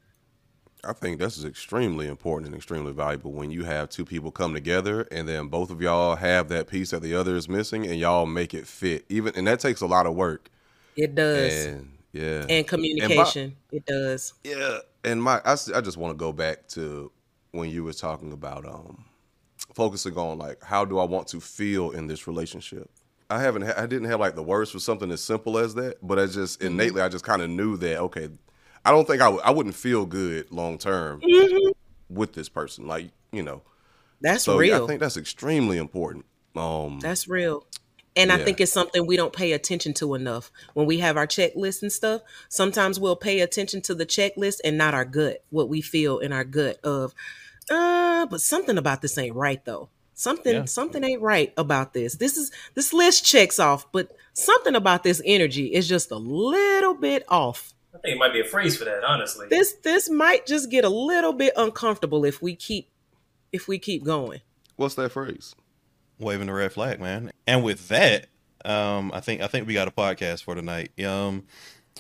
I 0.87 0.93
think 0.93 1.19
this 1.19 1.37
is 1.37 1.45
extremely 1.45 2.07
important 2.07 2.47
and 2.49 2.57
extremely 2.57 2.93
valuable 2.93 3.33
when 3.33 3.51
you 3.51 3.65
have 3.65 3.89
two 3.89 4.05
people 4.05 4.31
come 4.31 4.55
together 4.55 5.03
and 5.11 5.29
then 5.29 5.49
both 5.49 5.71
of 5.71 5.81
y'all 5.81 6.17
have 6.17 6.49
that 6.49 6.67
piece 6.67 6.91
that 6.91 7.03
the 7.03 7.15
other 7.15 7.37
is 7.37 7.49
missing 7.49 7.87
and 7.87 7.99
y'all 7.99 8.27
make 8.27 8.55
it 8.55 8.67
fit. 8.67 9.05
Even 9.09 9.33
and 9.37 9.47
that 9.47 9.61
takes 9.61 9.81
a 9.81 9.87
lot 9.87 10.07
of 10.07 10.15
work. 10.15 10.51
It 10.97 11.15
does. 11.15 11.67
And 11.67 11.91
yeah. 12.13 12.47
And 12.49 12.67
communication. 12.67 13.57
it 13.73 13.85
does. 13.87 14.35
Yeah, 14.45 14.79
and 15.03 15.23
my 15.23 15.41
I, 15.45 15.53
I 15.53 15.81
just 15.81 15.97
want 15.97 16.13
to 16.13 16.17
go 16.17 16.33
back 16.33 16.69
to 16.69 17.11
when 17.51 17.71
you 17.71 17.85
were 17.85 17.93
talking 17.93 18.33
about 18.33 18.67
um 18.67 19.05
focusing 19.75 20.17
on 20.17 20.39
like 20.39 20.63
how 20.63 20.85
do 20.85 20.99
I 20.99 21.05
want 21.05 21.29
to 21.29 21.41
feel 21.41 21.91
in 21.91 22.07
this 22.07 22.27
relationship. 22.27 22.91
I 23.31 23.41
haven't 23.41 23.63
ha- 23.63 23.75
I 23.77 23.87
didn't 23.87 24.09
have 24.09 24.21
like 24.21 24.37
the 24.37 24.43
words 24.43 24.71
for 24.71 24.79
something 24.79 25.11
as 25.11 25.23
simple 25.23 25.59
as 25.59 25.75
that, 25.75 25.97
but 26.03 26.19
I 26.19 26.27
just 26.27 26.63
innately 26.63 27.03
I 27.03 27.09
just 27.09 27.25
kind 27.25 27.43
of 27.43 27.51
knew 27.51 27.77
that 27.79 27.99
okay, 27.99 28.29
I 28.85 28.91
don't 28.91 29.07
think 29.07 29.23
I 29.23 29.29
would 29.29 29.43
I 29.43 29.51
wouldn't 29.51 29.75
feel 29.75 30.07
good 30.07 30.51
long 30.51 30.79
term 30.79 31.23
with 32.09 32.33
this 32.35 32.49
person. 32.49 32.87
Like 32.87 33.11
you 33.33 33.43
know, 33.43 33.63
That's 34.21 34.45
so 34.45 34.61
yeah, 34.61 34.75
real. 34.75 34.85
I 34.85 34.87
think 34.87 35.01
that's 35.01 35.17
extremely 35.17 35.79
important. 35.79 36.25
Um, 36.57 37.01
That's 37.01 37.27
real. 37.27 37.67
And 38.17 38.31
I 38.31 38.39
think 38.39 38.61
it's 38.61 38.73
something 38.73 39.07
we 39.07 39.17
don't 39.17 39.33
pay 39.33 39.53
attention 39.53 39.93
to 39.95 40.15
enough. 40.15 40.53
When 40.75 40.87
we 40.87 40.99
have 40.99 41.17
our 41.17 41.27
checklist 41.27 41.83
and 41.83 41.93
stuff, 41.93 42.23
sometimes 42.49 43.01
we'll 43.01 43.17
pay 43.17 43.41
attention 43.41 43.81
to 43.83 43.95
the 43.95 44.07
checklist 44.07 44.61
and 44.65 44.79
not 44.79 44.95
our 44.95 45.05
gut, 45.05 45.43
what 45.51 45.69
we 45.69 45.81
feel 45.81 46.21
in 46.21 46.33
our 46.33 46.45
gut 46.45 46.79
of, 46.85 47.13
uh, 47.71 48.27
but 48.27 48.41
something 48.41 48.79
about 48.79 49.03
this 49.03 49.19
ain't 49.19 49.35
right 49.35 49.65
though. 49.65 49.89
Something 50.15 50.55
Yeah. 50.55 50.65
something 50.67 51.03
ain't 51.03 51.23
right 51.23 51.53
about 51.57 51.93
this. 51.93 52.15
This 52.15 52.37
is 52.37 52.53
this 52.75 52.93
list 52.93 53.25
checks 53.25 53.59
off, 53.59 53.91
but 53.91 54.13
something 54.33 54.77
about 54.77 55.03
this 55.03 55.21
energy 55.25 55.75
is 55.75 55.89
just 55.89 56.13
a 56.13 56.17
little 56.17 56.95
bit 56.95 57.25
off. 57.29 57.75
I 57.95 57.99
think 57.99 58.17
it 58.17 58.19
might 58.19 58.33
be 58.33 58.41
a 58.41 58.45
phrase 58.45 58.77
for 58.77 58.85
that, 58.85 59.05
honestly. 59.05 59.47
This 59.49 59.75
this 59.83 60.11
might 60.11 60.47
just 60.47 60.71
get 60.71 60.85
a 60.85 60.89
little 60.89 61.33
bit 61.33 61.53
uncomfortable 61.57 62.25
if 62.25 62.43
we 62.43 62.57
keep 62.57 62.89
if 63.53 63.69
we 63.69 63.79
keep 63.79 64.03
going. 64.03 64.41
what's 64.77 64.97
that 64.97 65.13
phrase? 65.13 65.55
waving 66.19 66.47
the 66.47 66.53
red 66.53 66.73
flag, 66.73 67.01
man. 67.01 67.31
And 67.47 67.63
with 67.63 67.89
that, 67.89 68.27
um, 68.65 69.11
I 69.13 69.21
think 69.21 69.43
I 69.43 69.47
think 69.47 69.67
we 69.67 69.75
got 69.75 69.89
a 69.89 69.93
podcast 69.93 70.45
for 70.45 70.55
tonight. 70.55 70.99
Um, 71.05 71.45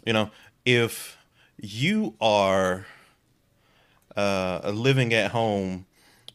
you 0.05 0.13
know, 0.13 0.31
if 0.65 1.17
you 1.61 2.15
are 2.21 2.87
uh, 4.17 4.71
living 4.75 5.13
at 5.13 5.31
home, 5.31 5.87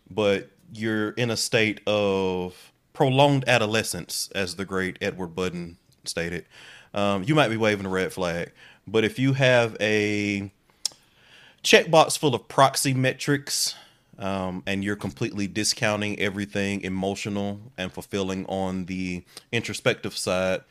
but 0.10 0.49
you're 0.72 1.12
in 1.12 1.30
a 1.30 1.38
state 1.38 1.82
of 1.88 2.72
prolonged 2.93 3.47
adolescence, 3.47 4.30
as 4.36 4.55
the 4.55 4.66
great 4.66 4.97
Edward 5.01 5.36
Budden 5.36 5.78
stated, 6.05 6.45
um, 6.93 7.24
you 7.24 7.34
might 7.34 7.49
be 7.49 7.57
waving 7.57 7.86
a 7.86 7.89
red 7.89 8.14
flag. 8.14 8.51
But 8.91 9.03
if 9.05 9.19
you 9.19 9.33
have 9.33 9.77
a 9.79 10.51
checkbox 11.63 12.17
full 12.17 12.33
of 12.33 12.47
proxy 12.47 12.93
metrics 12.93 13.75
um, 14.17 14.63
and 14.65 14.83
you're 14.83 14.95
completely 14.95 15.47
discounting 15.47 16.19
everything 16.19 16.81
emotional 16.81 17.59
and 17.77 17.91
fulfilling 17.91 18.45
on 18.47 18.85
the 18.85 19.23
introspective 19.51 20.17
side 20.17 20.61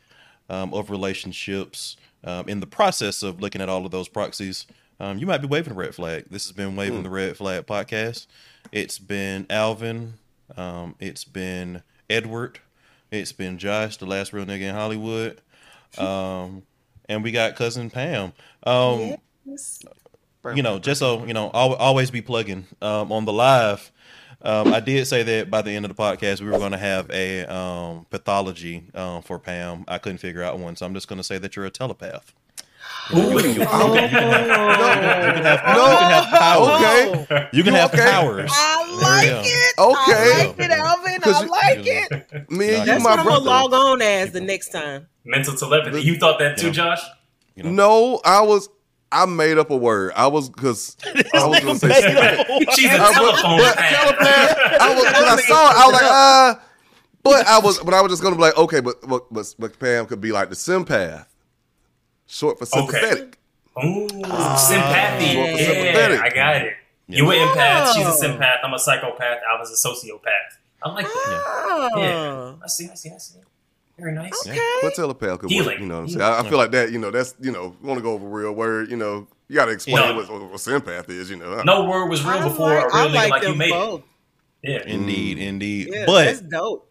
um, 0.49 0.73
of 0.73 0.89
relationships 0.89 1.95
um, 2.23 2.49
in 2.49 2.59
the 2.59 2.67
process 2.67 3.23
of 3.23 3.39
looking 3.39 3.61
at 3.61 3.69
all 3.69 3.85
of 3.85 3.91
those 3.91 4.07
proxies 4.07 4.65
um, 4.99 5.17
you 5.17 5.25
might 5.25 5.37
be 5.37 5.47
waving 5.47 5.71
a 5.71 5.75
red 5.75 5.95
flag. 5.95 6.25
This 6.29 6.45
has 6.45 6.51
been 6.51 6.75
waving 6.75 7.03
the 7.03 7.09
red 7.09 7.37
flag 7.37 7.65
podcast. 7.65 8.27
It's 8.73 8.99
been 8.99 9.45
alvin 9.49 10.15
um, 10.57 10.95
it's 10.99 11.23
been 11.23 11.83
edward 12.09 12.59
it's 13.11 13.31
been 13.31 13.59
josh 13.59 13.97
the 13.97 14.05
last 14.07 14.33
real 14.33 14.45
nigga 14.45 14.61
in 14.61 14.75
hollywood. 14.75 15.41
Um, 15.97 16.61
and 17.09 17.23
we 17.23 17.31
got 17.31 17.57
cousin 17.57 17.89
pam 17.89 18.31
um, 18.63 19.15
you 20.55 20.63
know, 20.63 20.79
just 20.79 20.99
so 20.99 21.25
you 21.25 21.33
know, 21.33 21.49
always 21.49 22.11
be 22.11 22.21
plugging 22.21 22.65
um, 22.81 23.11
on 23.11 23.25
the 23.25 23.33
live. 23.33 23.91
Um, 24.41 24.73
I 24.73 24.79
did 24.79 25.05
say 25.05 25.23
that 25.23 25.49
by 25.49 25.61
the 25.61 25.71
end 25.71 25.85
of 25.85 25.93
the 25.93 26.01
podcast, 26.01 26.39
we 26.39 26.49
were 26.49 26.57
going 26.57 26.71
to 26.71 26.77
have 26.77 27.09
a 27.11 27.45
um, 27.45 28.05
pathology 28.09 28.89
um, 28.93 29.21
for 29.21 29.37
Pam. 29.37 29.83
I 29.87 29.97
couldn't 29.97 30.19
figure 30.19 30.43
out 30.43 30.59
one, 30.59 30.77
so 30.77 30.85
I'm 30.85 30.93
just 30.93 31.09
going 31.09 31.17
to 31.17 31.25
say 31.25 31.37
that 31.39 31.57
you're 31.57 31.65
a 31.65 31.69
telepath. 31.69 32.33
Ooh. 33.15 33.39
You 33.39 33.41
can 33.41 33.61
have, 33.61 33.87
you 33.87 33.93
can 33.93 35.43
have, 35.43 35.75
No. 35.75 35.91
you 35.91 35.97
can 35.97 36.11
have 36.11 36.29
powers. 36.29 36.81
Okay, 37.31 37.49
You 37.53 37.63
can 37.63 37.73
have 37.73 37.93
okay? 37.93 38.03
powers. 38.05 38.51
I 38.53 38.99
like 39.01 39.45
you 39.45 39.51
it. 39.51 39.79
Okay. 39.79 39.93
I 39.97 40.45
like 40.47 40.59
it, 40.59 40.71
Alvin. 40.71 41.21
'Cause 41.21 41.35
I 41.35 41.43
you- 41.43 41.49
like 41.49 41.87
it. 41.87 42.51
me 42.51 42.69
and 42.69 42.77
you, 42.79 42.85
That's 42.85 43.03
my 43.03 43.11
what 43.11 43.19
I'm 43.19 43.25
gonna 43.25 43.39
log 43.43 43.73
on 43.73 44.01
as 44.01 44.31
the 44.31 44.41
next 44.41 44.69
time. 44.69 45.07
Mental 45.25 45.55
telepathy. 45.55 46.01
You 46.03 46.17
thought 46.19 46.37
that 46.39 46.57
too, 46.57 46.67
Yeah. 46.67 46.73
Josh? 46.73 47.01
You 47.55 47.63
know. 47.63 47.71
No, 47.71 48.21
I 48.25 48.41
was. 48.41 48.69
I 49.11 49.25
made 49.25 49.57
up 49.57 49.71
a 49.71 49.75
word. 49.77 50.13
I 50.15 50.27
was 50.27 50.49
because 50.49 50.95
I 51.33 51.47
was 51.47 51.59
gonna 51.61 51.79
say. 51.79 51.89
She's 52.75 52.91
a 52.91 52.95
I 52.95 53.07
was- 53.09 53.13
telephone 53.15 53.57
but 53.57 53.75
telepath, 53.75 54.57
I 54.81 54.93
was 54.93 55.03
when 55.03 55.15
I 55.15 55.41
saw 55.47 55.71
it, 55.71 55.75
I 55.77 55.85
was 55.87 55.93
like, 55.93 56.03
uh 56.11 56.55
but 57.23 57.47
I 57.47 57.59
was 57.59 57.79
but 57.79 57.93
I 57.95 58.01
was 58.01 58.11
just 58.11 58.21
gonna 58.21 58.35
be 58.35 58.41
like, 58.43 58.55
okay, 58.57 58.81
but 58.81 59.01
but 59.07 59.33
but, 59.33 59.55
but 59.57 59.79
Pam 59.79 60.05
could 60.05 60.21
be 60.21 60.31
like 60.31 60.49
the 60.49 60.55
sympath. 60.55 61.25
Short 62.29 62.59
for 62.59 62.65
sympathetic. 62.65 63.37
Ooh, 63.83 64.07
sympathy. 64.07 64.25
Ah. 64.25 64.55
Short 64.59 65.49
for 65.49 65.55
Yeah, 65.57 65.57
sympathetic. 65.57 66.21
I 66.21 66.29
got 66.29 66.55
it. 66.57 66.73
You 67.07 67.25
were 67.25 67.33
empath. 67.33 67.93
She's 67.95 68.05
a 68.05 68.11
sympath. 68.27 68.57
I'm 68.63 68.73
a 68.73 68.77
psychopath. 68.79 69.39
I 69.51 69.59
was 69.59 69.71
a 69.71 69.87
sociopath. 69.87 70.57
I'm 70.83 70.93
like 70.93 71.05
that. 71.07 71.11
Oh. 71.15 71.89
Yeah. 71.97 72.53
I 72.63 72.67
see. 72.67 72.87
I 72.89 72.93
see. 72.95 73.09
I 73.09 73.17
see. 73.17 73.39
Very 73.97 74.13
nice. 74.13 74.31
Okay. 74.47 74.59
But 74.81 74.93
telepath 74.93 75.39
could 75.39 75.51
work, 75.51 75.79
you 75.79 75.85
know 75.85 75.95
what 75.95 76.01
I'm 76.01 76.07
saying? 76.09 76.21
I, 76.21 76.39
I 76.39 76.47
feel 76.47 76.57
like 76.57 76.71
that, 76.71 76.91
you 76.91 76.99
know, 76.99 77.11
that's 77.11 77.35
you 77.41 77.51
know, 77.51 77.75
we 77.81 77.87
want 77.87 77.97
to 77.97 78.01
go 78.03 78.13
over 78.13 78.25
a 78.27 78.29
real 78.29 78.53
word, 78.53 78.89
you 78.89 78.95
know, 78.95 79.27
you 79.49 79.55
gotta 79.55 79.71
explain 79.71 79.97
Yeah. 79.97 80.15
what, 80.15 80.31
what, 80.31 80.41
what 80.43 80.53
sympath 80.53 81.09
is, 81.09 81.29
you 81.29 81.35
know. 81.35 81.61
No 81.63 81.83
word 81.83 82.07
was 82.07 82.23
real 82.23 82.37
I 82.37 82.47
before 82.47 82.67
like, 82.69 82.83
a 82.83 82.87
real 82.87 82.95
I 82.95 83.07
nigga 83.07 83.13
like 83.15 83.29
like 83.31 83.41
you 83.41 83.47
them 83.49 83.57
made 83.57 83.71
both. 83.71 84.03
it. 84.63 84.85
Yeah. 84.87 84.93
Indeed, 84.93 85.37
indeed. 85.39 85.89
Yeah, 85.91 86.05
but 86.05 86.23
that's 86.25 86.39
dope. 86.41 86.88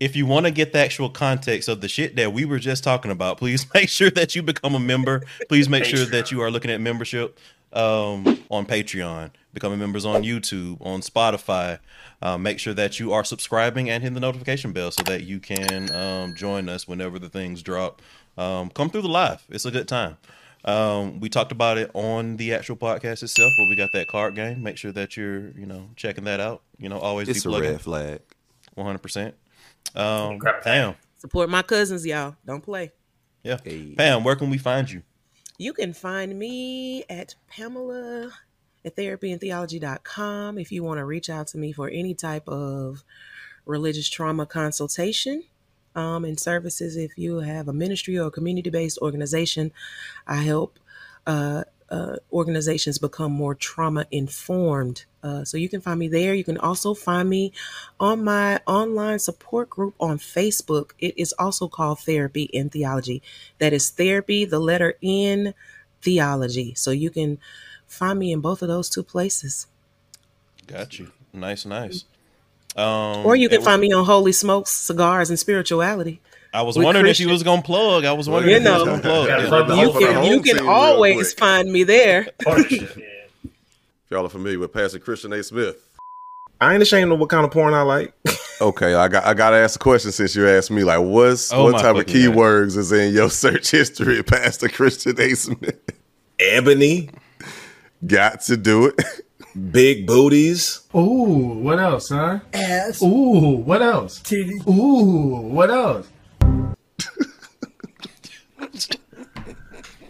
If 0.00 0.16
you 0.16 0.26
want 0.26 0.46
to 0.46 0.50
get 0.52 0.72
the 0.72 0.78
actual 0.78 1.08
context 1.08 1.68
of 1.68 1.80
the 1.80 1.88
shit 1.88 2.16
that 2.16 2.32
we 2.32 2.44
were 2.44 2.58
just 2.58 2.82
talking 2.82 3.10
about, 3.10 3.38
please 3.38 3.66
make 3.74 3.88
sure 3.88 4.10
that 4.10 4.34
you 4.34 4.42
become 4.42 4.74
a 4.74 4.80
member. 4.80 5.22
Please 5.48 5.68
make 5.68 5.84
sure 5.84 6.04
that 6.06 6.30
you 6.30 6.40
are 6.40 6.50
looking 6.50 6.70
at 6.70 6.80
membership. 6.80 7.38
um, 7.72 8.26
on 8.50 8.66
Patreon, 8.66 9.30
becoming 9.54 9.78
members 9.78 10.04
on 10.04 10.22
YouTube, 10.22 10.76
on 10.84 11.00
Spotify. 11.00 11.78
Uh, 12.20 12.36
make 12.36 12.58
sure 12.58 12.74
that 12.74 13.00
you 13.00 13.12
are 13.12 13.24
subscribing 13.24 13.88
and 13.88 14.02
hitting 14.02 14.14
the 14.14 14.20
notification 14.20 14.72
bell 14.72 14.90
so 14.90 15.02
that 15.04 15.22
you 15.24 15.40
can 15.40 15.90
um, 15.94 16.34
join 16.36 16.68
us 16.68 16.86
whenever 16.86 17.18
the 17.18 17.30
things 17.30 17.62
drop. 17.62 18.02
Um, 18.36 18.68
come 18.70 18.90
through 18.90 19.02
the 19.02 19.08
live; 19.08 19.42
it's 19.48 19.64
a 19.64 19.70
good 19.70 19.88
time. 19.88 20.18
Um, 20.64 21.18
we 21.18 21.28
talked 21.28 21.50
about 21.50 21.78
it 21.78 21.90
on 21.94 22.36
the 22.36 22.52
actual 22.54 22.76
podcast 22.76 23.22
itself, 23.22 23.52
but 23.58 23.66
we 23.68 23.74
got 23.74 23.90
that 23.94 24.06
card 24.06 24.34
game. 24.34 24.62
Make 24.62 24.76
sure 24.76 24.92
that 24.92 25.16
you're, 25.16 25.48
you 25.52 25.66
know, 25.66 25.88
checking 25.96 26.24
that 26.24 26.40
out. 26.40 26.62
You 26.78 26.88
know, 26.88 26.98
always 26.98 27.28
It's 27.28 27.44
be 27.44 27.54
a 27.54 27.60
red 27.60 27.80
flag. 27.80 28.20
One 28.74 28.86
hundred 28.86 29.02
percent. 29.02 29.34
Um, 29.94 30.40
Pam, 30.62 30.94
Support 31.18 31.50
my 31.50 31.62
cousins, 31.62 32.04
y'all. 32.06 32.36
Don't 32.44 32.62
play. 32.62 32.92
yeah, 33.42 33.58
Hey. 33.62 33.94
Pam, 33.96 34.24
where 34.24 34.36
can 34.36 34.50
we 34.50 34.58
find 34.58 34.90
you? 34.90 35.02
You 35.58 35.72
can 35.72 35.92
find 35.92 36.38
me 36.38 37.04
at 37.08 37.34
Pamela 37.48 38.32
at 38.84 38.96
therapyandtheology.com 38.96 40.58
if 40.58 40.72
you 40.72 40.82
want 40.82 40.98
to 40.98 41.04
reach 41.04 41.30
out 41.30 41.46
to 41.48 41.58
me 41.58 41.72
for 41.72 41.88
any 41.88 42.14
type 42.14 42.48
of 42.48 43.04
religious 43.64 44.08
trauma 44.08 44.46
consultation 44.46 45.44
um, 45.94 46.24
and 46.24 46.40
services. 46.40 46.96
If 46.96 47.12
you 47.16 47.36
have 47.38 47.68
a 47.68 47.72
ministry 47.72 48.18
or 48.18 48.26
a 48.26 48.30
community 48.30 48.70
based 48.70 48.98
organization, 48.98 49.72
I 50.26 50.36
help 50.38 50.78
uh, 51.26 51.64
uh, 51.92 52.16
organizations 52.32 52.98
become 52.98 53.30
more 53.30 53.54
trauma 53.54 54.06
informed. 54.10 55.04
Uh, 55.22 55.44
so 55.44 55.56
you 55.58 55.68
can 55.68 55.80
find 55.80 56.00
me 56.00 56.08
there. 56.08 56.34
You 56.34 56.42
can 56.42 56.56
also 56.56 56.94
find 56.94 57.28
me 57.28 57.52
on 58.00 58.24
my 58.24 58.60
online 58.66 59.18
support 59.18 59.68
group 59.68 59.94
on 60.00 60.18
Facebook. 60.18 60.92
It 60.98 61.14
is 61.18 61.34
also 61.38 61.68
called 61.68 62.00
Therapy 62.00 62.50
and 62.54 62.72
Theology. 62.72 63.22
That 63.58 63.74
is 63.74 63.90
therapy, 63.90 64.46
the 64.46 64.58
letter 64.58 64.94
N, 65.02 65.54
theology. 66.00 66.74
So 66.74 66.90
you 66.90 67.10
can 67.10 67.38
find 67.86 68.18
me 68.18 68.32
in 68.32 68.40
both 68.40 68.62
of 68.62 68.68
those 68.68 68.88
two 68.88 69.02
places. 69.02 69.66
Got 70.66 70.98
you. 70.98 71.12
Nice, 71.32 71.66
nice. 71.66 72.04
Um, 72.74 73.26
Or 73.26 73.36
you 73.36 73.50
can 73.50 73.60
find 73.60 73.82
me 73.82 73.92
on 73.92 74.06
Holy 74.06 74.32
Smokes, 74.32 74.70
Cigars, 74.70 75.28
and 75.28 75.38
Spirituality. 75.38 76.20
I 76.54 76.62
was 76.62 76.76
with 76.76 76.84
wondering 76.84 77.06
if 77.06 77.16
she 77.16 77.26
was 77.26 77.42
gonna 77.42 77.62
plug. 77.62 78.04
I 78.04 78.12
was 78.12 78.28
wondering 78.28 78.50
You 78.52 78.56
if 78.58 78.62
she 78.64 78.70
was 78.70 78.78
know. 78.80 78.84
gonna 78.86 79.02
plug. 79.02 79.28
Gotta 79.28 79.42
Yeah. 79.44 79.48
plug 79.48 79.68
You 79.68 79.74
whole 79.74 79.92
for 79.92 80.00
the 80.00 80.06
can 80.12 80.24
you 80.24 80.42
can 80.42 80.68
always 80.68 81.32
find 81.34 81.70
me 81.72 81.84
there. 81.84 82.28
If 82.46 84.10
y'all 84.10 84.26
are 84.26 84.28
familiar 84.28 84.58
with 84.58 84.72
Pastor 84.74 84.98
Christian 84.98 85.32
A. 85.32 85.42
Smith. 85.42 85.76
I 86.60 86.74
ain't 86.74 86.82
ashamed 86.82 87.10
of 87.12 87.18
what 87.18 87.30
kind 87.30 87.46
of 87.46 87.50
porn 87.50 87.72
I 87.74 87.82
like. 87.82 88.12
Okay, 88.60 88.94
I 88.94 89.08
got 89.08 89.24
I 89.24 89.34
gotta 89.34 89.56
ask 89.56 89.74
a 89.80 89.82
question 89.82 90.12
since 90.12 90.36
you 90.36 90.46
asked 90.46 90.70
me. 90.70 90.84
Like, 90.84 91.00
what's 91.00 91.52
Oh 91.52 91.64
what 91.64 91.72
type 91.80 91.96
of 91.96 92.06
fucking 92.06 92.26
God. 92.26 92.34
keywords 92.36 92.76
is 92.76 92.92
in 92.92 93.12
your 93.12 93.28
search 93.42 93.72
history, 93.72 94.22
Pastor 94.22 94.68
Christian 94.68 95.20
A. 95.20 95.34
Smith? 95.34 95.80
Ebony, 96.38 97.10
Got 98.06 98.42
to 98.42 98.56
do 98.56 98.86
it. 98.86 98.94
big 99.72 100.06
booties. 100.06 100.82
Ooh, 100.94 101.58
what 101.60 101.80
else, 101.80 102.10
huh? 102.10 102.38
Ass. 102.52 103.02
Ooh, 103.02 103.56
what 103.64 103.82
else? 103.82 104.20
Titty. 104.20 104.60
Ooh, 104.68 105.40
what 105.50 105.70
else? 105.72 106.06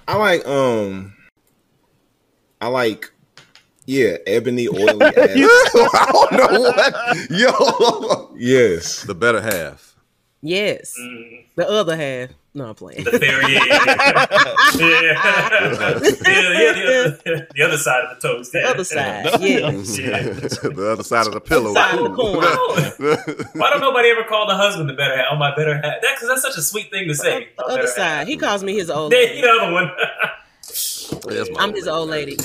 I 0.09 0.17
like 0.17 0.47
um 0.47 1.15
I 2.61 2.69
like 2.69 3.11
yeah, 3.85 4.17
ebony 4.27 4.69
oily 4.69 5.01
ass. 5.07 5.75
I 5.75 6.09
don't 6.13 6.33
know 6.53 6.61
what. 6.61 7.31
Yo, 7.31 8.33
yes. 8.37 9.03
the 9.03 9.15
better 9.15 9.41
half. 9.41 9.97
Yes. 10.41 10.95
Mm, 10.99 11.45
The 11.57 11.69
other 11.69 11.97
half. 11.97 12.31
No, 12.55 12.67
I'm 12.69 12.75
playing. 12.75 13.05
the 13.05 13.13
fair, 13.13 13.41
yeah, 13.51 13.65
yeah, 13.65 13.85
yeah. 13.87 14.27
yeah, 14.77 15.99
yeah, 16.03 16.73
the, 16.75 17.25
other, 17.25 17.49
the 17.55 17.63
other 17.63 17.79
side 17.79 18.05
of 18.05 18.21
the 18.21 18.29
toast. 18.29 18.53
The 18.53 18.59
yeah. 18.61 18.69
other 18.71 18.85
side. 18.85 19.25
Yeah. 19.41 19.71
the 19.71 20.91
other 20.93 21.03
side 21.03 21.27
of 21.27 21.33
the 21.33 21.41
pillow. 21.41 21.73
Side 21.73 21.95
of 21.99 22.03
the 22.03 22.15
coin. 22.15 23.47
Why 23.61 23.71
don't 23.71 23.81
nobody 23.81 24.11
ever 24.11 24.25
call 24.25 24.47
the 24.47 24.55
husband 24.55 24.89
the 24.91 24.93
better 24.93 25.17
half? 25.17 25.27
Oh, 25.33 25.37
my 25.37 25.55
better 25.57 25.75
half. 25.77 26.03
That 26.03 26.15
because 26.15 26.29
that's 26.29 26.43
such 26.43 26.59
a 26.59 26.63
sweet 26.63 26.91
thing 26.91 27.09
to 27.09 27.15
say. 27.15 27.49
The 27.57 27.65
other 27.65 27.87
side. 27.87 28.03
half. 28.19 28.27
He 28.27 28.37
calls 28.37 28.63
me 28.63 28.75
his 28.75 28.91
old 28.91 29.13
lady. 29.15 29.41
the 29.41 29.49
other 29.49 29.73
one. 29.73 29.91
That's 30.67 31.51
my 31.53 31.61
I'm 31.63 31.73
his 31.75 31.89
old 31.89 32.11
lady. 32.11 32.37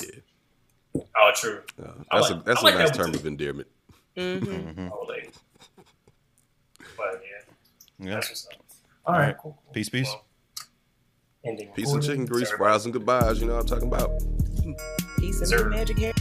oh, 0.96 1.32
true. 1.36 1.62
Yeah, 1.78 1.88
That's 2.12 2.30
like- 2.32 2.40
a 2.40 2.44
that's 2.46 2.64
like 2.64 2.76
a 2.76 2.78
nice 2.78 2.92
that 2.92 2.96
term 2.98 3.12
too. 3.12 3.20
of 3.20 3.26
endearment. 3.26 3.68
hmm 4.16 4.88
Old 4.90 5.10
lady. 5.10 5.30
But 6.96 7.22
yeah, 7.24 8.08
Yeah. 8.08 8.14
that's 8.16 8.30
what's 8.30 8.48
up. 8.48 8.54
All 9.08 9.14
right, 9.14 9.38
cool. 9.38 9.58
cool. 9.64 9.74
Peace, 9.74 9.90
peace. 9.90 10.08
Well, 10.08 10.26
ending 11.46 11.72
Piece 11.74 11.94
of 11.94 12.02
chicken 12.02 12.26
grease, 12.26 12.48
Everybody- 12.52 12.72
fries 12.72 12.86
and 12.86 12.94
goodbyes. 12.94 13.40
You 13.40 13.48
know 13.48 13.54
what 13.56 13.62
I'm 13.62 13.68
talking 13.68 13.88
about. 13.88 14.12
Peace 15.18 15.40
and 15.40 15.48
Sir. 15.48 15.70
magic 15.70 15.98
hair. 15.98 16.14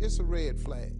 It's 0.00 0.18
a 0.18 0.24
red 0.24 0.60
flag. 0.60 0.93